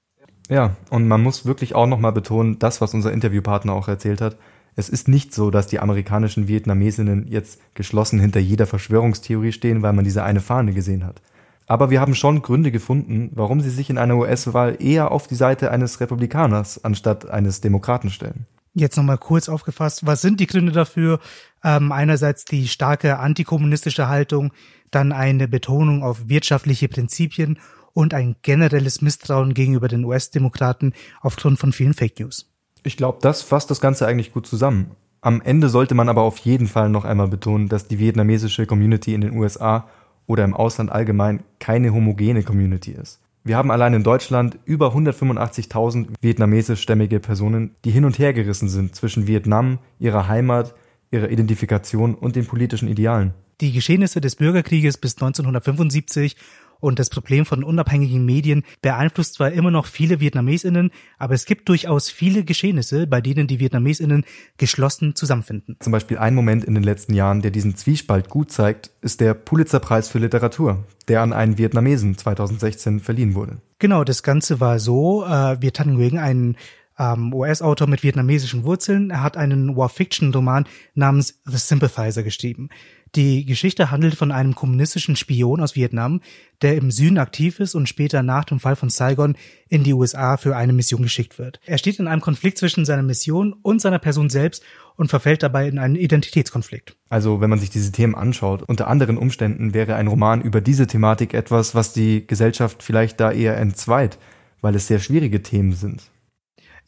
Ja, 0.50 0.76
und 0.90 1.06
man 1.06 1.22
muss 1.22 1.46
wirklich 1.46 1.76
auch 1.76 1.86
nochmal 1.86 2.12
betonen, 2.12 2.58
das, 2.58 2.80
was 2.80 2.92
unser 2.92 3.12
Interviewpartner 3.12 3.72
auch 3.72 3.86
erzählt 3.86 4.20
hat, 4.20 4.36
es 4.74 4.88
ist 4.88 5.08
nicht 5.08 5.32
so, 5.32 5.50
dass 5.50 5.68
die 5.68 5.78
amerikanischen 5.78 6.48
Vietnamesinnen 6.48 7.28
jetzt 7.28 7.60
geschlossen 7.74 8.18
hinter 8.18 8.40
jeder 8.40 8.66
Verschwörungstheorie 8.66 9.52
stehen, 9.52 9.82
weil 9.82 9.92
man 9.92 10.04
diese 10.04 10.24
eine 10.24 10.40
Fahne 10.40 10.72
gesehen 10.72 11.06
hat. 11.06 11.22
Aber 11.66 11.90
wir 11.90 12.00
haben 12.00 12.16
schon 12.16 12.42
Gründe 12.42 12.72
gefunden, 12.72 13.30
warum 13.32 13.60
sie 13.60 13.70
sich 13.70 13.90
in 13.90 13.98
einer 13.98 14.16
US-Wahl 14.16 14.76
eher 14.80 15.12
auf 15.12 15.28
die 15.28 15.36
Seite 15.36 15.70
eines 15.70 16.00
Republikaners 16.00 16.84
anstatt 16.84 17.30
eines 17.30 17.60
Demokraten 17.60 18.10
stellen. 18.10 18.46
Jetzt 18.74 18.96
nochmal 18.96 19.18
kurz 19.18 19.48
aufgefasst, 19.48 20.04
was 20.04 20.20
sind 20.20 20.40
die 20.40 20.46
Gründe 20.48 20.72
dafür? 20.72 21.20
Ähm, 21.62 21.92
einerseits 21.92 22.44
die 22.44 22.66
starke 22.66 23.20
antikommunistische 23.20 24.08
Haltung, 24.08 24.52
dann 24.90 25.12
eine 25.12 25.46
Betonung 25.46 26.02
auf 26.02 26.28
wirtschaftliche 26.28 26.88
Prinzipien 26.88 27.58
und 27.92 28.14
ein 28.14 28.36
generelles 28.42 29.02
Misstrauen 29.02 29.54
gegenüber 29.54 29.88
den 29.88 30.04
US-Demokraten 30.04 30.92
aufgrund 31.20 31.58
von 31.58 31.72
vielen 31.72 31.94
Fake 31.94 32.18
News. 32.20 32.50
Ich 32.82 32.96
glaube, 32.96 33.18
das 33.20 33.42
fasst 33.42 33.70
das 33.70 33.80
Ganze 33.80 34.06
eigentlich 34.06 34.32
gut 34.32 34.46
zusammen. 34.46 34.92
Am 35.20 35.42
Ende 35.42 35.68
sollte 35.68 35.94
man 35.94 36.08
aber 36.08 36.22
auf 36.22 36.38
jeden 36.38 36.66
Fall 36.66 36.88
noch 36.88 37.04
einmal 37.04 37.28
betonen, 37.28 37.68
dass 37.68 37.86
die 37.86 37.98
vietnamesische 37.98 38.66
Community 38.66 39.12
in 39.12 39.20
den 39.20 39.36
USA 39.36 39.86
oder 40.26 40.44
im 40.44 40.54
Ausland 40.54 40.90
allgemein 40.90 41.42
keine 41.58 41.92
homogene 41.92 42.42
Community 42.42 42.92
ist. 42.92 43.20
Wir 43.42 43.56
haben 43.56 43.70
allein 43.70 43.94
in 43.94 44.02
Deutschland 44.02 44.58
über 44.64 44.94
185.000 44.94 46.08
vietnamesischstämmige 46.20 47.20
Personen, 47.20 47.74
die 47.84 47.90
hin 47.90 48.04
und 48.04 48.18
her 48.18 48.32
gerissen 48.32 48.68
sind 48.68 48.94
zwischen 48.94 49.26
Vietnam, 49.26 49.78
ihrer 49.98 50.28
Heimat, 50.28 50.74
ihrer 51.10 51.30
Identifikation 51.30 52.14
und 52.14 52.36
den 52.36 52.46
politischen 52.46 52.88
Idealen. 52.88 53.32
Die 53.60 53.72
Geschehnisse 53.72 54.20
des 54.20 54.36
Bürgerkrieges 54.36 54.98
bis 54.98 55.14
1975 55.16 56.36
und 56.80 56.98
das 56.98 57.10
Problem 57.10 57.44
von 57.44 57.62
unabhängigen 57.62 58.24
Medien 58.24 58.64
beeinflusst 58.82 59.34
zwar 59.34 59.52
immer 59.52 59.70
noch 59.70 59.86
viele 59.86 60.20
Vietnamesinnen, 60.20 60.90
aber 61.18 61.34
es 61.34 61.44
gibt 61.44 61.68
durchaus 61.68 62.10
viele 62.10 62.44
Geschehnisse, 62.44 63.06
bei 63.06 63.20
denen 63.20 63.46
die 63.46 63.60
Vietnamesinnen 63.60 64.24
geschlossen 64.56 65.14
zusammenfinden. 65.14 65.76
Zum 65.80 65.92
Beispiel 65.92 66.18
ein 66.18 66.34
Moment 66.34 66.64
in 66.64 66.74
den 66.74 66.82
letzten 66.82 67.14
Jahren, 67.14 67.42
der 67.42 67.50
diesen 67.50 67.76
Zwiespalt 67.76 68.28
gut 68.28 68.50
zeigt, 68.50 68.90
ist 69.00 69.20
der 69.20 69.34
Pulitzerpreis 69.34 70.08
für 70.08 70.18
Literatur, 70.18 70.84
der 71.08 71.22
an 71.22 71.32
einen 71.32 71.58
Vietnamesen 71.58 72.16
2016 72.16 73.00
verliehen 73.00 73.34
wurde. 73.34 73.58
Genau, 73.78 74.04
das 74.04 74.22
Ganze 74.22 74.60
war 74.60 74.78
so, 74.78 75.24
äh, 75.24 75.60
Viet 75.62 75.74
Thanh 75.74 75.94
Nguyen, 75.94 76.18
ein 76.18 76.56
ähm, 77.00 77.32
US-Autor 77.32 77.88
mit 77.88 78.02
vietnamesischen 78.02 78.64
Wurzeln, 78.64 79.10
er 79.10 79.22
hat 79.22 79.36
einen 79.36 79.74
War-Fiction-Roman 79.74 80.66
namens 80.94 81.40
The 81.46 81.56
Sympathizer 81.56 82.22
geschrieben. 82.22 82.68
Die 83.16 83.44
Geschichte 83.44 83.90
handelt 83.90 84.14
von 84.14 84.30
einem 84.30 84.54
kommunistischen 84.54 85.16
Spion 85.16 85.60
aus 85.60 85.74
Vietnam, 85.74 86.20
der 86.62 86.76
im 86.76 86.92
Süden 86.92 87.18
aktiv 87.18 87.58
ist 87.58 87.74
und 87.74 87.88
später 87.88 88.22
nach 88.22 88.44
dem 88.44 88.60
Fall 88.60 88.76
von 88.76 88.88
Saigon 88.88 89.36
in 89.68 89.82
die 89.82 89.94
USA 89.94 90.36
für 90.36 90.56
eine 90.56 90.72
Mission 90.72 91.02
geschickt 91.02 91.38
wird. 91.38 91.58
Er 91.66 91.78
steht 91.78 91.98
in 91.98 92.06
einem 92.06 92.20
Konflikt 92.20 92.58
zwischen 92.58 92.84
seiner 92.84 93.02
Mission 93.02 93.52
und 93.62 93.80
seiner 93.80 93.98
Person 93.98 94.30
selbst 94.30 94.62
und 94.94 95.08
verfällt 95.08 95.42
dabei 95.42 95.66
in 95.66 95.78
einen 95.78 95.96
Identitätskonflikt. 95.96 96.96
Also 97.08 97.40
wenn 97.40 97.50
man 97.50 97.58
sich 97.58 97.70
diese 97.70 97.90
Themen 97.90 98.14
anschaut, 98.14 98.62
unter 98.62 98.86
anderen 98.86 99.18
Umständen 99.18 99.74
wäre 99.74 99.96
ein 99.96 100.06
Roman 100.06 100.40
über 100.40 100.60
diese 100.60 100.86
Thematik 100.86 101.34
etwas, 101.34 101.74
was 101.74 101.92
die 101.92 102.26
Gesellschaft 102.26 102.82
vielleicht 102.82 103.18
da 103.18 103.32
eher 103.32 103.56
entzweit, 103.56 104.18
weil 104.60 104.76
es 104.76 104.86
sehr 104.86 105.00
schwierige 105.00 105.42
Themen 105.42 105.72
sind. 105.72 106.10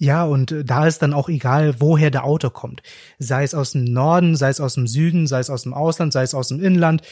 Ja, 0.02 0.24
und 0.24 0.50
äh, 0.50 0.64
da 0.64 0.88
ist 0.88 1.00
dann 1.00 1.12
auch 1.12 1.28
egal, 1.28 1.76
woher 1.78 2.10
der 2.10 2.24
Autor 2.24 2.52
kommt. 2.52 2.82
Sei 3.20 3.44
es 3.44 3.54
aus 3.54 3.70
dem 3.70 3.84
Norden, 3.84 4.34
sei 4.34 4.48
es 4.48 4.60
aus 4.60 4.74
dem 4.74 4.88
Süden, 4.88 5.28
sei 5.28 5.38
es 5.38 5.48
aus 5.48 5.62
dem 5.62 5.72
Ausland, 5.72 6.12
sei 6.12 6.24
es 6.24 6.34
aus 6.34 6.48
dem 6.48 6.60
Inland. 6.60 7.02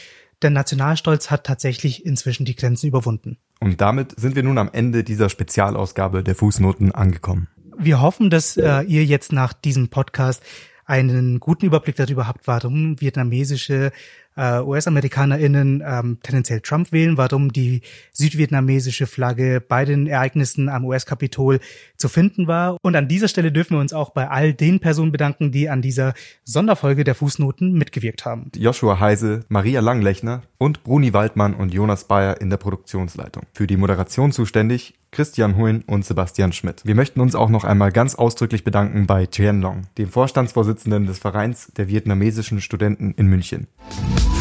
Der 0.42 0.50
Nationalstolz 0.50 1.30
hat 1.30 1.44
tatsächlich 1.44 2.04
inzwischen 2.04 2.44
die 2.46 2.56
Grenzen 2.56 2.88
überwunden. 2.88 3.38
Und 3.60 3.80
damit 3.80 4.18
sind 4.18 4.34
wir 4.34 4.42
nun 4.42 4.58
am 4.58 4.70
Ende 4.72 5.04
dieser 5.04 5.28
Spezialausgabe 5.28 6.24
der 6.24 6.34
Fußnoten 6.34 6.90
angekommen. 6.90 7.46
Wir 7.78 8.00
hoffen, 8.00 8.28
dass 8.28 8.56
äh, 8.56 8.80
ihr 8.82 9.04
jetzt 9.04 9.32
nach 9.32 9.52
diesem 9.52 9.88
Podcast 9.88 10.42
einen 10.84 11.38
guten 11.38 11.66
Überblick 11.66 11.94
darüber 11.94 12.26
habt, 12.26 12.48
warum 12.48 13.00
vietnamesische 13.00 13.92
äh, 14.36 14.60
US-AmerikanerInnen 14.60 15.82
ähm, 15.86 16.18
tendenziell 16.22 16.60
Trump 16.60 16.92
wählen, 16.92 17.16
warum 17.16 17.52
die 17.52 17.82
südvietnamesische 18.12 19.06
Flagge 19.06 19.60
bei 19.60 19.84
den 19.84 20.06
Ereignissen 20.06 20.68
am 20.68 20.84
US-Kapitol 20.84 21.60
zu 21.96 22.08
finden 22.08 22.46
war. 22.46 22.76
Und 22.82 22.96
an 22.96 23.08
dieser 23.08 23.28
Stelle 23.28 23.52
dürfen 23.52 23.76
wir 23.76 23.80
uns 23.80 23.92
auch 23.92 24.10
bei 24.10 24.28
all 24.28 24.52
den 24.54 24.80
Personen 24.80 25.12
bedanken, 25.12 25.52
die 25.52 25.68
an 25.68 25.82
dieser 25.82 26.14
Sonderfolge 26.44 27.04
der 27.04 27.14
Fußnoten 27.14 27.72
mitgewirkt 27.72 28.24
haben. 28.24 28.50
Joshua 28.56 29.00
Heise, 29.00 29.44
Maria 29.48 29.80
Langlechner 29.80 30.42
und 30.58 30.84
Bruni 30.84 31.12
Waldmann 31.12 31.54
und 31.54 31.74
Jonas 31.74 32.04
Bayer 32.04 32.40
in 32.40 32.50
der 32.50 32.56
Produktionsleitung. 32.56 33.44
Für 33.52 33.66
die 33.66 33.76
Moderation 33.76 34.32
zuständig 34.32 34.94
Christian 35.10 35.56
Huyn 35.56 35.82
und 35.86 36.04
Sebastian 36.04 36.52
Schmidt. 36.52 36.82
Wir 36.84 36.94
möchten 36.94 37.20
uns 37.20 37.34
auch 37.34 37.48
noch 37.48 37.64
einmal 37.64 37.90
ganz 37.90 38.14
ausdrücklich 38.14 38.64
bedanken 38.64 39.06
bei 39.06 39.26
Chien 39.26 39.60
Long, 39.60 39.82
dem 39.98 40.08
Vorstandsvorsitzenden 40.08 41.06
des 41.06 41.18
Vereins 41.18 41.72
der 41.76 41.88
vietnamesischen 41.88 42.60
Studenten 42.60 43.12
in 43.16 43.26
München. 43.26 43.66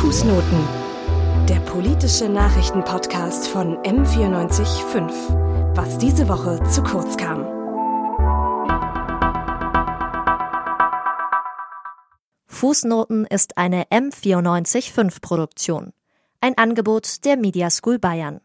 Fußnoten. 0.10 0.68
Der 1.48 1.60
politische 1.60 2.30
Nachrichtenpodcast 2.30 3.48
von 3.48 3.78
M945. 3.84 5.76
Was 5.76 6.00
diese 6.00 6.28
Woche 6.28 6.64
zu 6.68 6.82
kurz 6.82 7.16
kam. 7.16 7.46
Fußnoten 12.48 13.28
ist 13.28 13.60
eine 13.60 13.84
M945 13.84 15.22
Produktion. 15.22 15.94
Ein 16.42 16.58
Angebot 16.58 17.24
der 17.24 17.38
Media 17.38 17.70
School 17.70 18.00
Bayern. 18.00 18.42